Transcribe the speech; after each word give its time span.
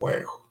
juego. 0.00 0.50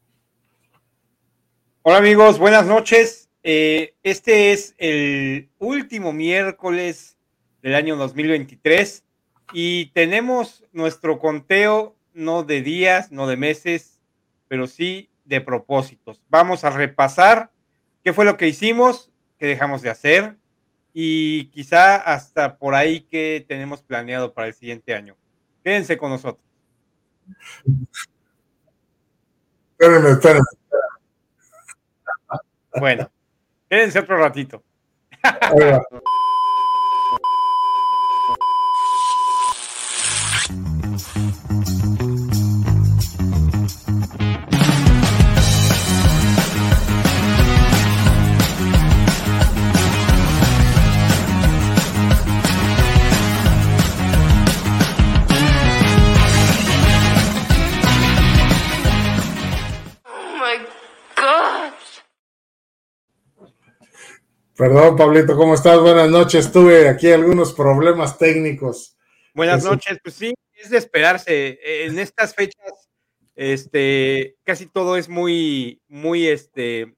Hola 1.81 1.98
amigos, 1.98 2.38
buenas 2.38 2.67
noches. 2.67 3.29
Eh, 3.42 3.95
este 4.04 4.52
es 4.52 4.75
el 4.78 5.50
último 5.58 6.14
miércoles 6.14 7.18
del 7.64 7.74
año 7.74 7.96
2023 7.96 9.04
y 9.51 9.88
tenemos 9.88 10.63
nuestro 10.71 11.17
conteo 11.17 11.96
no 12.13 12.43
de 12.43 12.62
días, 12.62 13.12
no 13.12 13.25
de 13.25 13.38
meses, 13.38 13.99
pero 14.47 14.67
sí 14.67 15.09
de 15.25 15.41
propósitos. 15.41 16.21
Vamos 16.29 16.63
a 16.63 16.70
repasar 16.70 17.50
qué 18.04 18.13
fue 18.13 18.25
lo 18.25 18.38
que 18.38 18.47
hicimos, 18.47 19.11
qué 19.39 19.47
dejamos 19.47 19.81
de 19.81 19.89
hacer 19.89 20.38
y 20.93 21.45
quizá 21.45 21.95
hasta 21.95 22.59
por 22.59 22.75
ahí 22.75 23.02
qué 23.09 23.43
tenemos 23.47 23.81
planeado 23.81 24.31
para 24.31 24.47
el 24.47 24.54
siguiente 24.54 24.93
año. 24.93 25.18
Quédense 25.63 25.97
con 25.97 26.11
nosotros. 26.11 26.45
Espérenme, 29.80 30.09
espérenme. 30.09 30.46
Bueno, 32.76 33.09
quédense 33.70 33.99
otro 33.99 34.17
ratito. 34.17 34.62
Perdón, 64.59 64.97
Pablito, 64.97 65.38
¿cómo 65.38 65.53
estás? 65.53 65.79
Buenas 65.79 66.09
noches. 66.09 66.52
Tuve 66.52 66.89
aquí 66.89 67.09
algunos 67.09 67.53
problemas 67.53 68.17
técnicos. 68.17 68.97
Buenas 69.33 69.63
noches, 69.63 69.99
pues 70.03 70.15
sí, 70.15 70.33
es 70.53 70.69
de 70.69 70.77
esperarse. 70.77 71.57
En 71.85 71.97
estas 71.97 72.35
fechas, 72.35 72.89
este, 73.37 74.35
casi 74.43 74.65
todo 74.65 74.97
es 74.97 75.07
muy, 75.07 75.81
muy, 75.87 76.27
este, 76.27 76.93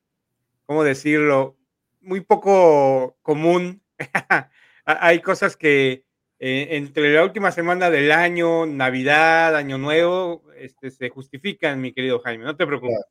¿cómo 0.65 0.83
decirlo? 0.83 1.55
Muy 2.01 2.21
poco 2.21 3.15
común. 3.21 3.83
Hay 4.85 5.19
cosas 5.19 5.55
que 5.55 6.03
eh, 6.39 6.69
entre 6.71 7.13
la 7.13 7.23
última 7.23 7.51
semana 7.51 7.91
del 7.91 8.11
año, 8.11 8.65
Navidad, 8.65 9.55
Año 9.55 9.77
Nuevo, 9.77 10.41
este, 10.57 10.89
se 10.89 11.09
justifican, 11.09 11.79
mi 11.79 11.93
querido 11.93 12.21
Jaime. 12.21 12.43
No 12.43 12.55
te 12.57 12.65
preocupes. 12.65 13.05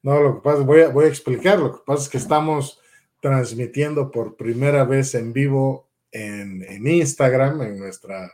No, 0.00 0.18
lo 0.18 0.36
que 0.36 0.40
pasa, 0.40 0.62
voy 0.62 0.80
a, 0.80 0.88
voy 0.88 1.04
a 1.04 1.08
explicar. 1.08 1.58
Lo 1.58 1.74
que 1.74 1.82
pasa 1.84 2.04
es 2.04 2.08
que 2.08 2.16
estamos 2.16 2.81
transmitiendo 3.22 4.10
por 4.10 4.36
primera 4.36 4.84
vez 4.84 5.14
en 5.14 5.32
vivo 5.32 5.88
en, 6.10 6.86
Instagram, 6.86 7.62
en 7.62 7.78
nuestra, 7.78 8.32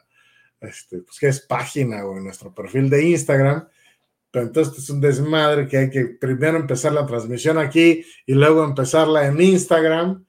este, 0.63 1.03
pues 1.03 1.19
que 1.19 1.29
es 1.29 1.41
página 1.41 2.07
o 2.07 2.17
en 2.17 2.25
nuestro 2.25 2.55
perfil 2.55 2.89
de 2.89 3.05
Instagram. 3.05 3.69
Pero 4.31 4.47
entonces 4.47 4.79
es 4.79 4.91
un 4.91 5.03
desmadre 5.03 5.69
que 5.69 5.77
hay 5.77 5.91
que 5.91 6.07
primero 6.07 6.57
empezar 6.57 6.93
la 6.93 7.05
transmisión 7.05 7.59
aquí 7.59 8.03
y 8.25 8.33
luego 8.33 8.65
empezarla 8.65 9.27
en 9.27 9.39
Instagram. 9.39 10.25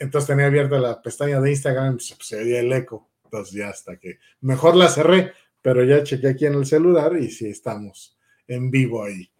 Entonces 0.00 0.26
tenía 0.26 0.46
abierta 0.46 0.76
la 0.78 1.00
pestaña 1.00 1.40
de 1.40 1.50
Instagram, 1.50 1.94
pues, 1.94 2.16
se 2.20 2.36
oía 2.36 2.60
el 2.60 2.72
eco. 2.72 3.08
Entonces 3.22 3.54
ya 3.54 3.68
hasta 3.68 3.96
que 3.96 4.18
mejor 4.40 4.74
la 4.74 4.88
cerré, 4.88 5.32
pero 5.62 5.84
ya 5.84 6.02
chequé 6.02 6.30
aquí 6.30 6.46
en 6.46 6.54
el 6.54 6.66
celular 6.66 7.16
y 7.16 7.30
sí 7.30 7.46
estamos 7.46 8.18
en 8.48 8.72
vivo 8.72 9.04
ahí. 9.04 9.30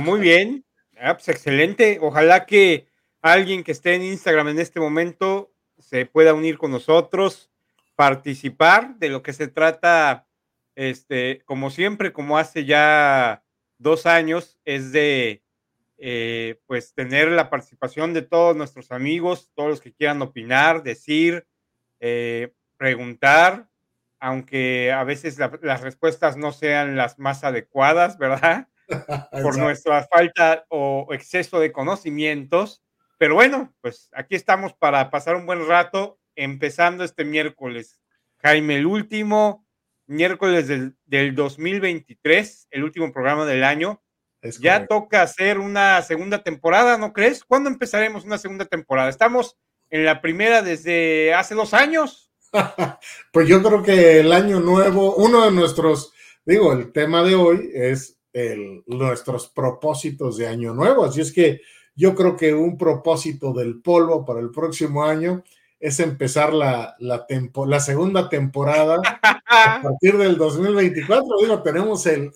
Muy 0.00 0.20
bien, 0.20 0.64
ah, 0.96 1.14
pues 1.14 1.28
excelente. 1.28 1.98
Ojalá 2.00 2.46
que 2.46 2.86
alguien 3.32 3.64
que 3.64 3.72
esté 3.72 3.94
en 3.94 4.02
Instagram 4.02 4.48
en 4.48 4.58
este 4.58 4.80
momento 4.80 5.52
se 5.78 6.06
pueda 6.06 6.34
unir 6.34 6.58
con 6.58 6.70
nosotros, 6.70 7.50
participar 7.94 8.96
de 8.98 9.08
lo 9.08 9.22
que 9.22 9.32
se 9.32 9.48
trata, 9.48 10.26
este, 10.74 11.42
como 11.44 11.70
siempre, 11.70 12.12
como 12.12 12.38
hace 12.38 12.64
ya 12.64 13.42
dos 13.78 14.06
años, 14.06 14.58
es 14.64 14.92
de 14.92 15.42
eh, 15.98 16.60
pues 16.66 16.92
tener 16.94 17.28
la 17.28 17.48
participación 17.48 18.12
de 18.12 18.22
todos 18.22 18.54
nuestros 18.54 18.92
amigos, 18.92 19.50
todos 19.54 19.70
los 19.70 19.80
que 19.80 19.94
quieran 19.94 20.20
opinar, 20.20 20.82
decir, 20.82 21.46
eh, 22.00 22.52
preguntar, 22.76 23.70
aunque 24.20 24.92
a 24.92 25.04
veces 25.04 25.38
las 25.38 25.80
respuestas 25.80 26.36
no 26.36 26.52
sean 26.52 26.96
las 26.96 27.18
más 27.18 27.44
adecuadas, 27.44 28.18
¿verdad? 28.18 28.68
Por 29.42 29.58
nuestra 29.58 30.06
falta 30.06 30.64
o 30.68 31.08
exceso 31.10 31.60
de 31.60 31.72
conocimientos. 31.72 32.82
Pero 33.18 33.34
bueno, 33.34 33.74
pues 33.80 34.10
aquí 34.12 34.34
estamos 34.34 34.74
para 34.74 35.10
pasar 35.10 35.36
un 35.36 35.46
buen 35.46 35.66
rato, 35.66 36.18
empezando 36.34 37.02
este 37.02 37.24
miércoles. 37.24 38.00
Jaime, 38.42 38.76
el 38.76 38.86
último 38.86 39.66
miércoles 40.06 40.68
del, 40.68 40.96
del 41.06 41.34
2023, 41.34 42.68
el 42.70 42.84
último 42.84 43.12
programa 43.12 43.44
del 43.44 43.64
año. 43.64 44.02
ya 44.60 44.86
toca 44.86 45.22
hacer 45.22 45.58
una 45.58 46.00
segunda 46.02 46.42
temporada, 46.42 46.98
¿no 46.98 47.12
crees? 47.12 47.42
¿Cuándo 47.44 47.68
empezaremos 47.68 48.24
una 48.24 48.38
segunda 48.38 48.64
temporada? 48.66 49.08
Estamos 49.08 49.56
en 49.90 50.04
la 50.04 50.20
primera 50.20 50.62
desde 50.62 51.34
hace 51.34 51.54
dos 51.54 51.74
años. 51.74 52.30
pues 53.32 53.48
yo 53.48 53.62
creo 53.62 53.82
que 53.82 54.20
el 54.20 54.32
año 54.32 54.60
nuevo, 54.60 55.16
uno 55.16 55.44
de 55.44 55.50
nuestros, 55.50 56.12
digo, 56.44 56.72
el 56.72 56.92
tema 56.92 57.22
de 57.22 57.34
hoy 57.34 57.70
es 57.74 58.20
el, 58.32 58.84
nuestros 58.86 59.48
propósitos 59.48 60.36
de 60.36 60.46
año 60.46 60.74
nuevo. 60.74 61.04
Así 61.04 61.22
es 61.22 61.32
que 61.32 61.62
yo 61.96 62.14
creo 62.14 62.36
que 62.36 62.54
un 62.54 62.76
propósito 62.76 63.52
del 63.52 63.80
polvo 63.80 64.24
para 64.24 64.40
el 64.40 64.50
próximo 64.50 65.04
año 65.04 65.42
es 65.80 66.00
empezar 66.00 66.52
la, 66.52 66.94
la, 66.98 67.26
la 67.66 67.80
segunda 67.80 68.28
temporada 68.28 69.00
a 69.46 69.80
partir 69.82 70.16
del 70.16 70.36
2024. 70.36 71.26
Digo, 71.40 71.62
tenemos 71.62 72.06
el, 72.06 72.30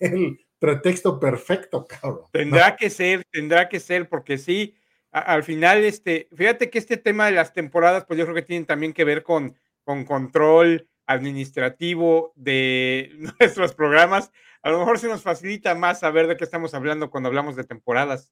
el, 0.00 0.40
pretexto 0.58 1.20
perfecto, 1.20 1.86
cabrón. 1.86 2.24
Tendrá 2.32 2.76
que 2.76 2.88
ser, 2.88 3.24
tendrá 3.30 3.68
que 3.68 3.78
ser, 3.78 4.08
porque 4.08 4.38
sí, 4.38 4.74
al 5.10 5.44
final, 5.44 5.84
este, 5.84 6.28
fíjate 6.34 6.70
que 6.70 6.78
este 6.78 6.96
tema 6.96 7.26
de 7.26 7.32
las 7.32 7.52
temporadas, 7.52 8.04
pues 8.06 8.18
yo 8.18 8.24
creo 8.24 8.34
que 8.34 8.42
tienen 8.42 8.66
también 8.66 8.92
que 8.92 9.04
ver 9.04 9.22
con, 9.22 9.54
con 9.84 10.04
control 10.04 10.88
administrativo 11.06 12.32
de 12.36 13.12
nuestros 13.40 13.74
programas. 13.74 14.32
A 14.62 14.70
lo 14.70 14.78
mejor 14.78 14.98
se 14.98 15.08
nos 15.08 15.22
facilita 15.22 15.74
más 15.74 16.00
saber 16.00 16.26
de 16.26 16.36
qué 16.36 16.44
estamos 16.44 16.74
hablando 16.74 17.10
cuando 17.10 17.28
hablamos 17.28 17.54
de 17.54 17.64
temporadas. 17.64 18.30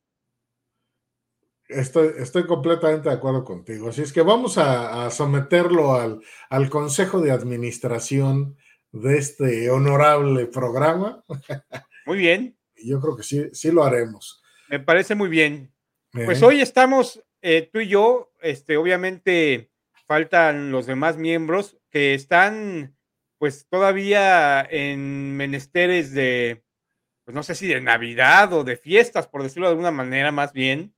Estoy, 1.69 2.13
estoy 2.19 2.47
completamente 2.47 3.09
de 3.09 3.15
acuerdo 3.15 3.45
contigo. 3.45 3.89
Así 3.89 4.03
es 4.03 4.13
que 4.13 4.23
vamos 4.23 4.59
a, 4.59 5.11
someterlo 5.11 5.95
al, 5.95 6.21
al, 6.51 6.69
Consejo 6.69 7.21
de 7.21 7.31
Administración 7.31 8.57
de 8.93 9.19
este 9.19 9.71
honorable 9.71 10.47
programa. 10.47 11.25
Muy 12.07 12.19
bien. 12.19 12.59
Yo 12.77 13.01
creo 13.01 13.17
que 13.17 13.23
sí, 13.23 13.49
sí 13.53 13.71
lo 13.73 13.85
haremos. 13.85 14.43
Me 14.69 14.81
parece 14.81 15.15
muy 15.15 15.29
bien. 15.29 15.73
Pues 16.13 16.43
hoy 16.43 16.61
estamos 16.61 17.25
eh, 17.47 17.69
tú 17.71 17.81
y 17.81 17.89
yo, 17.89 18.33
este, 18.41 18.79
obviamente 18.79 19.71
faltan 20.07 20.73
los 20.73 20.87
demás 20.87 21.19
miembros 21.19 21.77
que 21.91 22.15
están 22.15 22.97
pues 23.37 23.67
todavía 23.69 24.63
en 24.63 25.37
menesteres 25.37 26.15
de, 26.15 26.65
pues 27.23 27.35
no 27.35 27.43
sé 27.43 27.55
si 27.55 27.67
de 27.67 27.83
Navidad 27.83 28.51
o 28.55 28.65
de 28.65 28.79
fiestas, 28.79 29.29
por 29.29 29.43
decirlo 29.43 29.67
de 29.67 29.73
alguna 29.73 29.91
manera 29.91 30.33
más 30.33 30.55
bien. 30.55 30.95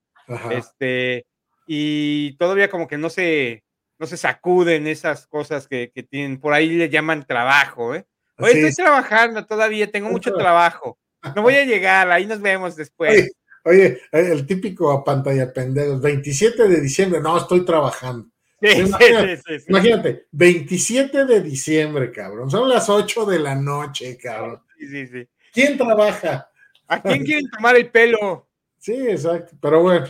Este, 0.51 1.25
y 1.67 2.37
todavía 2.37 2.69
como 2.69 2.89
que 2.89 2.99
no 2.99 3.11
se, 3.11 3.65
no 3.99 4.07
se 4.07 4.17
sacuden 4.17 4.87
esas 4.87 5.27
cosas 5.27 5.67
que, 5.69 5.91
tienen, 6.09 6.41
por 6.41 6.53
ahí 6.53 6.71
le 6.71 6.89
llaman 6.89 7.27
trabajo, 7.27 7.95
¿eh? 7.95 8.07
Hoy 8.39 8.53
estoy 8.53 8.85
trabajando 8.85 9.47
todavía, 9.47 9.91
tengo 9.91 10.11
mucho 10.11 10.35
trabajo. 10.35 10.99
No 11.35 11.43
voy 11.43 11.55
a 11.55 11.65
llegar, 11.65 12.11
ahí 12.11 12.27
nos 12.27 12.41
vemos 12.41 12.77
después. 12.77 13.31
Oye, 13.65 14.01
el 14.13 14.47
típico 14.47 14.93
a 14.93 15.03
pantalla 15.03 15.53
pendejo, 15.53 15.99
27 15.99 16.69
de 16.69 16.81
diciembre, 16.81 17.21
no, 17.21 17.37
estoy 17.39 17.65
trabajando. 17.65 18.29
imagínate, 18.61 19.41
imagínate, 19.67 20.27
27 20.31 21.25
de 21.25 21.41
diciembre, 21.41 22.13
cabrón, 22.13 22.49
son 22.51 22.69
las 22.69 22.89
8 22.89 23.25
de 23.25 23.39
la 23.41 23.55
noche, 23.57 24.17
cabrón. 24.17 24.63
Sí, 24.79 24.87
sí, 24.89 25.07
sí. 25.09 25.29
¿Quién 25.53 25.77
trabaja? 25.77 26.49
¿A 26.87 27.03
quién 27.03 27.25
quieren 27.25 27.51
tomar 27.51 27.77
el 27.77 27.91
pelo? 27.91 28.47
Sí, 28.87 29.09
exacto. 29.09 29.57
Pero 29.61 29.83
bueno, 29.83 30.07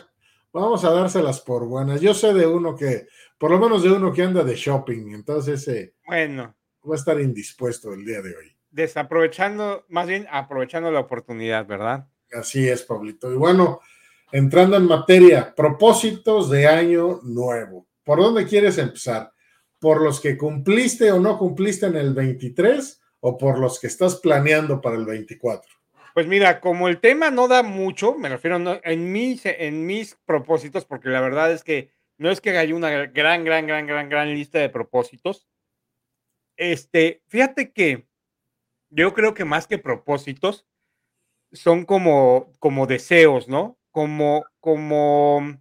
vamos 0.52 0.84
a 0.84 0.90
dárselas 0.90 1.40
por 1.40 1.64
buenas. 1.64 1.98
Yo 1.98 2.12
sé 2.12 2.34
de 2.34 2.46
uno 2.46 2.76
que, 2.76 3.06
por 3.38 3.50
lo 3.50 3.58
menos 3.58 3.82
de 3.82 3.90
uno 3.90 4.12
que 4.12 4.22
anda 4.22 4.44
de 4.44 4.54
shopping, 4.54 5.14
entonces 5.14 5.66
eh, 5.68 5.94
bueno, 6.06 6.54
va 6.86 6.94
a 6.94 6.98
estar 6.98 7.18
indispuesto 7.18 7.94
el 7.94 8.04
día 8.04 8.20
de 8.20 8.36
hoy. 8.36 8.54
Desaprovechando, 8.70 9.86
más 9.88 10.06
bien 10.06 10.26
aprovechando 10.30 10.90
la 10.90 11.00
oportunidad, 11.00 11.64
¿verdad? 11.66 12.06
Así 12.30 12.68
es, 12.68 12.82
Pablito. 12.82 13.32
Y 13.32 13.36
bueno, 13.36 13.80
entrando 14.30 14.76
en 14.76 14.84
materia, 14.84 15.54
propósitos 15.54 16.50
de 16.50 16.66
año 16.66 17.20
nuevo. 17.22 17.88
¿Por 18.04 18.18
dónde 18.18 18.44
quieres 18.44 18.76
empezar? 18.76 19.32
¿Por 19.78 20.02
los 20.02 20.20
que 20.20 20.36
cumpliste 20.36 21.10
o 21.12 21.18
no 21.18 21.38
cumpliste 21.38 21.86
en 21.86 21.96
el 21.96 22.12
23 22.12 23.00
o 23.20 23.38
por 23.38 23.58
los 23.58 23.80
que 23.80 23.86
estás 23.86 24.16
planeando 24.16 24.82
para 24.82 24.96
el 24.96 25.06
24? 25.06 25.75
Pues 26.16 26.26
mira, 26.26 26.62
como 26.62 26.88
el 26.88 26.98
tema 26.98 27.30
no 27.30 27.46
da 27.46 27.62
mucho, 27.62 28.14
me 28.14 28.30
refiero 28.30 28.56
en, 28.84 29.12
mis, 29.12 29.44
en 29.44 29.84
mis 29.84 30.14
propósitos, 30.24 30.86
porque 30.86 31.10
la 31.10 31.20
verdad 31.20 31.52
es 31.52 31.62
que 31.62 31.90
no 32.16 32.30
es 32.30 32.40
que 32.40 32.56
haya 32.56 32.74
una 32.74 32.88
gran, 32.88 33.44
gran, 33.44 33.66
gran, 33.66 33.86
gran, 33.86 34.08
gran 34.08 34.30
lista 34.30 34.58
de 34.58 34.70
propósitos. 34.70 35.46
Este, 36.56 37.22
fíjate 37.26 37.70
que 37.70 38.08
yo 38.88 39.12
creo 39.12 39.34
que 39.34 39.44
más 39.44 39.66
que 39.66 39.76
propósitos 39.76 40.66
son 41.52 41.84
como, 41.84 42.50
como 42.60 42.86
deseos, 42.86 43.46
¿no? 43.46 43.78
Como, 43.90 44.46
como, 44.58 45.60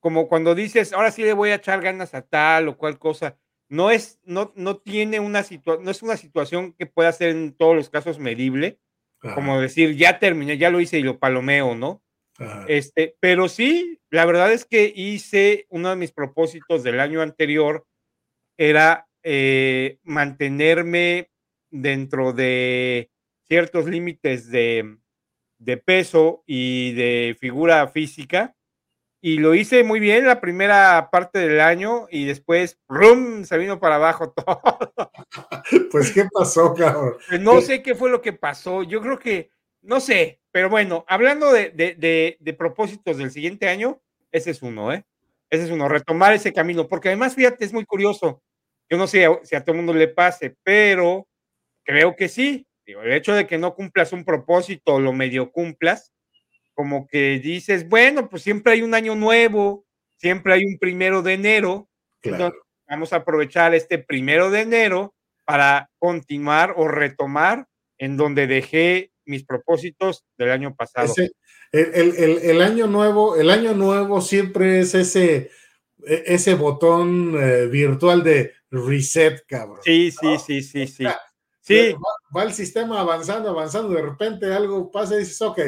como 0.00 0.26
cuando 0.26 0.54
dices, 0.54 0.94
ahora 0.94 1.10
sí 1.10 1.22
le 1.22 1.34
voy 1.34 1.50
a 1.50 1.56
echar 1.56 1.82
ganas 1.82 2.14
a 2.14 2.22
tal 2.22 2.68
o 2.68 2.78
cual 2.78 2.98
cosa. 2.98 3.36
No 3.68 3.90
es, 3.90 4.20
no, 4.24 4.54
no 4.56 4.78
tiene 4.78 5.20
una 5.20 5.42
situación, 5.42 5.84
no 5.84 5.90
es 5.90 6.02
una 6.02 6.16
situación 6.16 6.72
que 6.72 6.86
pueda 6.86 7.12
ser 7.12 7.28
en 7.28 7.52
todos 7.52 7.76
los 7.76 7.90
casos 7.90 8.18
medible 8.18 8.78
como 9.34 9.60
decir, 9.60 9.96
ya 9.96 10.18
terminé, 10.18 10.58
ya 10.58 10.70
lo 10.70 10.80
hice 10.80 10.98
y 10.98 11.02
lo 11.02 11.18
palomeo, 11.18 11.74
¿no? 11.74 12.02
Este, 12.66 13.14
pero 13.20 13.48
sí, 13.48 14.00
la 14.10 14.24
verdad 14.24 14.52
es 14.52 14.64
que 14.64 14.92
hice 14.94 15.66
uno 15.68 15.90
de 15.90 15.96
mis 15.96 16.12
propósitos 16.12 16.82
del 16.82 16.98
año 16.98 17.20
anterior 17.20 17.86
era 18.56 19.06
eh, 19.22 19.98
mantenerme 20.02 21.30
dentro 21.70 22.32
de 22.32 23.10
ciertos 23.46 23.86
límites 23.86 24.50
de, 24.50 24.98
de 25.58 25.76
peso 25.76 26.42
y 26.46 26.92
de 26.94 27.36
figura 27.38 27.86
física 27.88 28.56
y 29.24 29.38
lo 29.38 29.54
hice 29.54 29.84
muy 29.84 30.00
bien 30.00 30.26
la 30.26 30.40
primera 30.40 31.08
parte 31.10 31.38
del 31.38 31.60
año 31.60 32.08
y 32.10 32.26
después 32.26 32.80
¡rum! 32.88 33.44
se 33.44 33.56
vino 33.56 33.78
para 33.78 33.94
abajo 33.94 34.30
todo. 34.36 34.60
Pues, 35.90 36.10
¿qué 36.12 36.24
pasó, 36.30 36.74
cabrón? 36.74 37.14
Pues, 37.28 37.40
no 37.40 37.60
sé 37.60 37.82
qué 37.82 37.94
fue 37.94 38.10
lo 38.10 38.20
que 38.20 38.32
pasó. 38.32 38.82
Yo 38.82 39.00
creo 39.00 39.18
que, 39.18 39.50
no 39.82 40.00
sé, 40.00 40.40
pero 40.50 40.68
bueno, 40.68 41.04
hablando 41.06 41.52
de, 41.52 41.70
de, 41.70 42.36
de, 42.38 42.52
propósitos 42.54 43.18
del 43.18 43.30
siguiente 43.30 43.68
año, 43.68 44.00
ese 44.32 44.50
es 44.50 44.62
uno, 44.62 44.92
¿eh? 44.92 45.04
Ese 45.50 45.64
es 45.64 45.70
uno, 45.70 45.88
retomar 45.88 46.32
ese 46.32 46.52
camino, 46.52 46.88
porque 46.88 47.08
además, 47.08 47.34
fíjate, 47.34 47.64
es 47.64 47.72
muy 47.72 47.84
curioso. 47.84 48.42
Yo 48.90 48.98
no 48.98 49.06
sé 49.06 49.26
si 49.44 49.54
a 49.54 49.62
todo 49.62 49.72
el 49.72 49.78
mundo 49.78 49.94
le 49.94 50.08
pase, 50.08 50.56
pero 50.62 51.28
creo 51.84 52.16
que 52.16 52.28
sí. 52.28 52.66
el 52.84 53.12
hecho 53.12 53.34
de 53.34 53.46
que 53.46 53.58
no 53.58 53.74
cumplas 53.74 54.12
un 54.12 54.24
propósito 54.24 54.94
o 54.94 55.00
lo 55.00 55.12
medio 55.12 55.52
cumplas, 55.52 56.12
como 56.74 57.06
que 57.06 57.38
dices, 57.38 57.88
bueno, 57.88 58.28
pues 58.28 58.42
siempre 58.42 58.72
hay 58.72 58.82
un 58.82 58.94
año 58.94 59.14
nuevo, 59.14 59.84
siempre 60.16 60.54
hay 60.54 60.64
un 60.64 60.78
primero 60.78 61.22
de 61.22 61.34
enero, 61.34 61.88
entonces 62.22 62.60
vamos 62.88 63.12
a 63.12 63.16
aprovechar 63.16 63.74
este 63.74 63.98
primero 63.98 64.50
de 64.50 64.60
enero 64.60 65.14
para 65.44 65.90
continuar 65.98 66.74
o 66.76 66.88
retomar 66.88 67.66
en 67.98 68.16
donde 68.16 68.46
dejé 68.46 69.12
mis 69.24 69.44
propósitos 69.44 70.24
del 70.36 70.50
año 70.50 70.74
pasado. 70.74 71.12
el, 71.72 72.62
año 72.62 72.86
nuevo, 72.86 73.36
el 73.36 73.50
año 73.50 73.74
nuevo 73.74 74.20
siempre 74.20 74.80
es 74.80 74.94
ese, 74.94 75.50
e, 76.04 76.22
ese 76.26 76.54
botón 76.54 77.34
eh, 77.38 77.66
virtual 77.66 78.22
de 78.22 78.52
reset, 78.70 79.44
cabrón. 79.46 79.80
Sí, 79.84 80.10
sí, 80.10 80.38
sí, 80.38 80.62
sí, 80.62 80.86
sí. 80.86 81.06
sí. 81.60 81.92
Va, 81.92 82.36
va, 82.36 82.42
el 82.44 82.52
sistema 82.52 83.00
avanzando, 83.00 83.50
avanzando, 83.50 83.94
de 83.94 84.02
repente 84.02 84.52
algo 84.52 84.90
pasa 84.90 85.14
y 85.14 85.20
dices, 85.20 85.40
ok, 85.42 85.60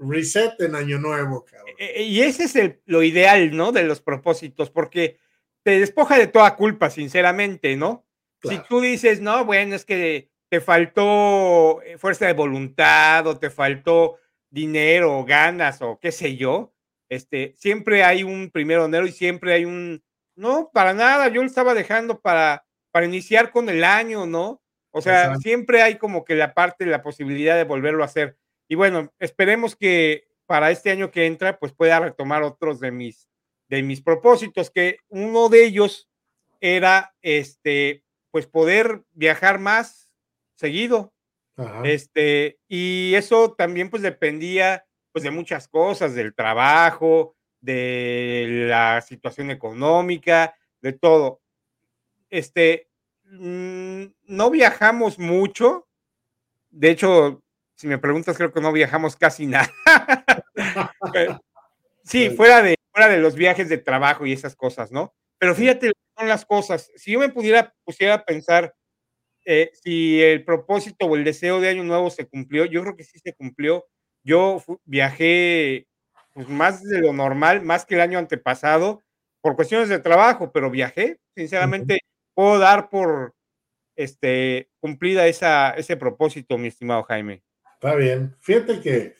reset 0.00 0.60
en 0.60 0.74
año 0.74 0.98
nuevo, 0.98 1.44
cabrón. 1.44 1.74
E, 1.78 2.00
e, 2.00 2.02
y 2.04 2.22
ese 2.22 2.44
es 2.44 2.76
lo 2.86 3.02
ideal, 3.02 3.56
¿no? 3.56 3.72
De 3.72 3.84
los 3.84 4.00
propósitos, 4.00 4.70
porque 4.70 5.18
te 5.62 5.78
despoja 5.78 6.18
de 6.18 6.26
toda 6.26 6.56
culpa, 6.56 6.90
sinceramente, 6.90 7.76
¿no? 7.76 8.06
Si 8.42 8.58
tú 8.68 8.80
dices, 8.80 9.20
no, 9.20 9.44
bueno, 9.44 9.74
es 9.74 9.84
que 9.84 10.30
te 10.48 10.60
faltó 10.60 11.82
eh, 11.82 11.98
fuerza 11.98 12.26
de 12.26 12.32
voluntad 12.32 13.26
o 13.26 13.38
te 13.38 13.50
faltó 13.50 14.16
dinero 14.48 15.18
o 15.18 15.24
ganas 15.24 15.82
o 15.82 15.98
qué 16.00 16.10
sé 16.10 16.36
yo, 16.36 16.72
este, 17.10 17.54
siempre 17.58 18.02
hay 18.02 18.22
un 18.22 18.50
primero 18.50 18.82
de 18.82 18.88
enero 18.88 19.06
y 19.06 19.12
siempre 19.12 19.52
hay 19.52 19.64
un, 19.64 20.02
no, 20.34 20.70
para 20.72 20.94
nada, 20.94 21.28
yo 21.28 21.42
lo 21.42 21.46
estaba 21.46 21.74
dejando 21.74 22.20
para, 22.20 22.64
para 22.90 23.06
iniciar 23.06 23.50
con 23.50 23.68
el 23.68 23.84
año, 23.84 24.26
¿no? 24.26 24.62
O 24.92 25.00
sea, 25.00 25.36
siempre 25.36 25.82
hay 25.82 25.98
como 25.98 26.24
que 26.24 26.34
la 26.34 26.52
parte, 26.52 26.84
la 26.84 27.02
posibilidad 27.02 27.56
de 27.56 27.64
volverlo 27.64 28.02
a 28.02 28.06
hacer. 28.06 28.36
Y 28.70 28.76
bueno, 28.76 29.12
esperemos 29.18 29.74
que 29.74 30.28
para 30.46 30.70
este 30.70 30.92
año 30.92 31.10
que 31.10 31.26
entra, 31.26 31.58
pues 31.58 31.72
pueda 31.72 31.98
retomar 31.98 32.44
otros 32.44 32.78
de 32.78 32.92
mis, 32.92 33.28
de 33.68 33.82
mis 33.82 34.00
propósitos, 34.00 34.70
que 34.70 34.98
uno 35.08 35.48
de 35.48 35.64
ellos 35.64 36.08
era, 36.60 37.12
este, 37.20 38.04
pues 38.30 38.46
poder 38.46 39.02
viajar 39.10 39.58
más 39.58 40.12
seguido. 40.54 41.12
Este, 41.82 42.60
y 42.68 43.12
eso 43.16 43.54
también 43.54 43.90
pues 43.90 44.02
dependía 44.02 44.86
pues 45.10 45.24
de 45.24 45.32
muchas 45.32 45.66
cosas, 45.66 46.14
del 46.14 46.32
trabajo, 46.32 47.34
de 47.60 48.66
la 48.68 49.00
situación 49.00 49.50
económica, 49.50 50.54
de 50.80 50.92
todo. 50.92 51.40
Este, 52.28 52.88
mm, 53.24 54.04
no 54.28 54.50
viajamos 54.50 55.18
mucho. 55.18 55.88
De 56.70 56.90
hecho, 56.90 57.42
si 57.80 57.86
me 57.86 57.96
preguntas, 57.96 58.36
creo 58.36 58.52
que 58.52 58.60
no 58.60 58.72
viajamos 58.72 59.16
casi 59.16 59.46
nada. 59.46 59.72
sí, 62.04 62.28
fuera 62.28 62.60
de, 62.60 62.76
fuera 62.92 63.08
de 63.08 63.16
los 63.16 63.36
viajes 63.36 63.70
de 63.70 63.78
trabajo 63.78 64.26
y 64.26 64.34
esas 64.34 64.54
cosas, 64.54 64.92
¿no? 64.92 65.14
Pero 65.38 65.54
fíjate, 65.54 65.92
son 66.14 66.28
las 66.28 66.44
cosas. 66.44 66.92
Si 66.96 67.12
yo 67.12 67.20
me 67.20 67.30
pudiera, 67.30 67.72
pusiera 67.82 68.14
a 68.16 68.24
pensar 68.26 68.74
eh, 69.46 69.70
si 69.72 70.20
el 70.20 70.44
propósito 70.44 71.06
o 71.06 71.16
el 71.16 71.24
deseo 71.24 71.58
de 71.58 71.70
Año 71.70 71.82
Nuevo 71.82 72.10
se 72.10 72.28
cumplió, 72.28 72.66
yo 72.66 72.82
creo 72.82 72.96
que 72.96 73.04
sí 73.04 73.18
se 73.18 73.32
cumplió. 73.32 73.86
Yo 74.22 74.62
viajé 74.84 75.86
pues, 76.34 76.50
más 76.50 76.82
de 76.82 76.98
lo 76.98 77.14
normal, 77.14 77.62
más 77.62 77.86
que 77.86 77.94
el 77.94 78.02
año 78.02 78.18
antepasado, 78.18 79.02
por 79.40 79.56
cuestiones 79.56 79.88
de 79.88 80.00
trabajo, 80.00 80.52
pero 80.52 80.70
viajé. 80.70 81.18
Sinceramente, 81.34 82.00
puedo 82.34 82.58
dar 82.58 82.90
por 82.90 83.34
este, 83.96 84.68
cumplida 84.80 85.26
esa, 85.28 85.70
ese 85.70 85.96
propósito, 85.96 86.58
mi 86.58 86.68
estimado 86.68 87.04
Jaime. 87.04 87.42
Está 87.80 87.94
bien. 87.94 88.36
Fíjate 88.40 88.78
que 88.82 89.16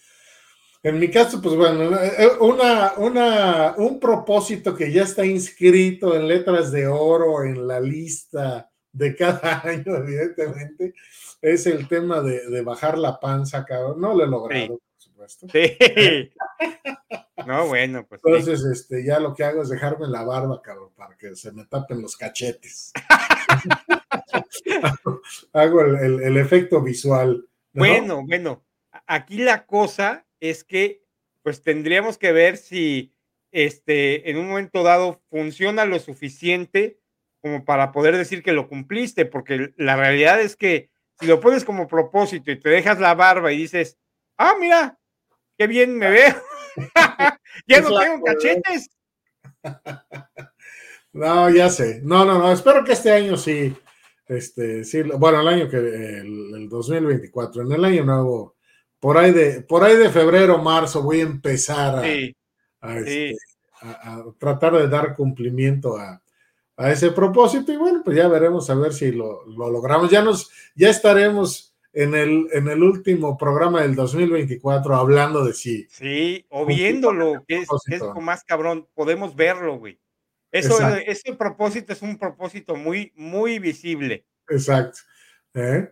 en 0.82 0.98
mi 0.98 1.10
caso, 1.10 1.40
pues 1.40 1.56
bueno, 1.56 1.98
eh, 1.98 2.28
una, 2.40 2.92
una, 2.98 3.74
un 3.78 3.98
propósito 3.98 4.74
que 4.74 4.92
ya 4.92 5.04
está 5.04 5.24
inscrito 5.24 6.14
en 6.14 6.28
letras 6.28 6.70
de 6.70 6.86
oro 6.86 7.42
en 7.42 7.66
la 7.66 7.80
lista 7.80 8.70
de 8.92 9.16
cada 9.16 9.60
año, 9.64 9.96
evidentemente, 9.96 10.92
es 11.40 11.66
el 11.66 11.88
tema 11.88 12.20
de, 12.20 12.60
bajar 12.60 12.98
la 12.98 13.18
panza, 13.18 13.64
cabrón. 13.64 13.98
No 13.98 14.14
lo 14.14 14.24
he 14.24 14.26
logrado, 14.26 14.78
por 14.78 14.98
supuesto. 14.98 15.46
Sí. 15.50 16.30
No, 17.46 17.66
bueno, 17.66 18.06
pues. 18.06 18.20
Entonces, 18.22 18.62
este, 18.64 19.02
ya 19.02 19.18
lo 19.18 19.34
que 19.34 19.42
hago 19.42 19.62
es 19.62 19.70
dejarme 19.70 20.06
la 20.06 20.24
barba, 20.24 20.60
cabrón, 20.60 20.90
para 20.94 21.16
que 21.16 21.34
se 21.34 21.50
me 21.52 21.64
tapen 21.64 22.02
los 22.02 22.14
cachetes. 22.14 22.92
hago 25.54 25.80
el 25.80 26.36
efecto 26.36 26.82
visual. 26.82 27.48
Bueno, 27.72 28.24
bueno, 28.26 28.64
aquí 29.06 29.38
la 29.38 29.66
cosa 29.66 30.26
es 30.40 30.64
que 30.64 31.02
pues 31.42 31.62
tendríamos 31.62 32.18
que 32.18 32.32
ver 32.32 32.56
si 32.56 33.14
este 33.52 34.30
en 34.30 34.36
un 34.36 34.48
momento 34.48 34.82
dado 34.82 35.22
funciona 35.30 35.84
lo 35.84 35.98
suficiente 35.98 37.00
como 37.40 37.64
para 37.64 37.90
poder 37.92 38.16
decir 38.16 38.42
que 38.42 38.52
lo 38.52 38.68
cumpliste, 38.68 39.24
porque 39.24 39.72
la 39.76 39.96
realidad 39.96 40.40
es 40.40 40.56
que 40.56 40.90
si 41.18 41.26
lo 41.26 41.40
pones 41.40 41.64
como 41.64 41.88
propósito 41.88 42.50
y 42.50 42.60
te 42.60 42.68
dejas 42.68 43.00
la 43.00 43.14
barba 43.14 43.52
y 43.52 43.56
dices, 43.56 43.98
ah, 44.36 44.54
mira, 44.60 44.98
qué 45.56 45.66
bien 45.66 45.96
me 45.96 46.10
veo, 46.10 46.34
ya 47.66 47.80
no 47.80 47.98
tengo 47.98 48.24
cachetes. 48.24 48.90
No, 51.12 51.50
ya 51.50 51.68
sé. 51.70 52.00
No, 52.04 52.24
no, 52.24 52.38
no. 52.38 52.52
Espero 52.52 52.84
que 52.84 52.92
este 52.92 53.10
año 53.10 53.36
sí, 53.36 53.76
este, 54.30 54.84
sí, 54.84 55.02
bueno, 55.02 55.40
el 55.40 55.48
año 55.48 55.68
que, 55.68 55.76
el, 55.76 56.68
2024, 56.68 57.62
en 57.62 57.72
el 57.72 57.84
año 57.84 58.04
nuevo, 58.04 58.54
por 59.00 59.18
ahí 59.18 59.32
de, 59.32 59.62
por 59.62 59.82
ahí 59.82 59.96
de 59.96 60.08
febrero, 60.08 60.58
marzo, 60.58 61.02
voy 61.02 61.18
a 61.18 61.24
empezar 61.24 62.04
este, 62.04 63.36
a, 63.80 64.22
tratar 64.38 64.74
de 64.74 64.88
dar 64.88 65.16
cumplimiento 65.16 65.96
a, 65.96 66.22
ese 66.76 67.10
propósito 67.10 67.72
y 67.72 67.76
bueno, 67.76 68.02
pues 68.02 68.16
ya 68.16 68.26
veremos 68.28 68.70
a 68.70 68.74
ver 68.74 68.94
si 68.94 69.10
lo, 69.10 69.44
logramos. 69.46 70.10
Ya 70.10 70.22
nos, 70.22 70.50
ya 70.74 70.88
estaremos 70.88 71.74
en 71.92 72.14
el, 72.14 72.46
en 72.52 72.68
el 72.68 72.82
último 72.82 73.36
programa 73.36 73.82
del 73.82 73.94
2024 73.96 74.94
hablando 74.94 75.44
de 75.44 75.52
sí. 75.52 75.86
Sí, 75.90 76.46
o 76.48 76.64
viéndolo, 76.64 77.44
que 77.46 77.58
es, 77.58 77.68
es 77.88 78.02
más 78.22 78.44
cabrón, 78.44 78.86
podemos 78.94 79.34
verlo, 79.34 79.76
güey. 79.78 79.98
Eso, 80.52 80.78
ese 81.06 81.34
propósito 81.34 81.92
es 81.92 82.02
un 82.02 82.18
propósito 82.18 82.74
muy, 82.74 83.12
muy 83.14 83.58
visible. 83.58 84.26
Exacto. 84.48 84.98
¿Eh? 85.54 85.88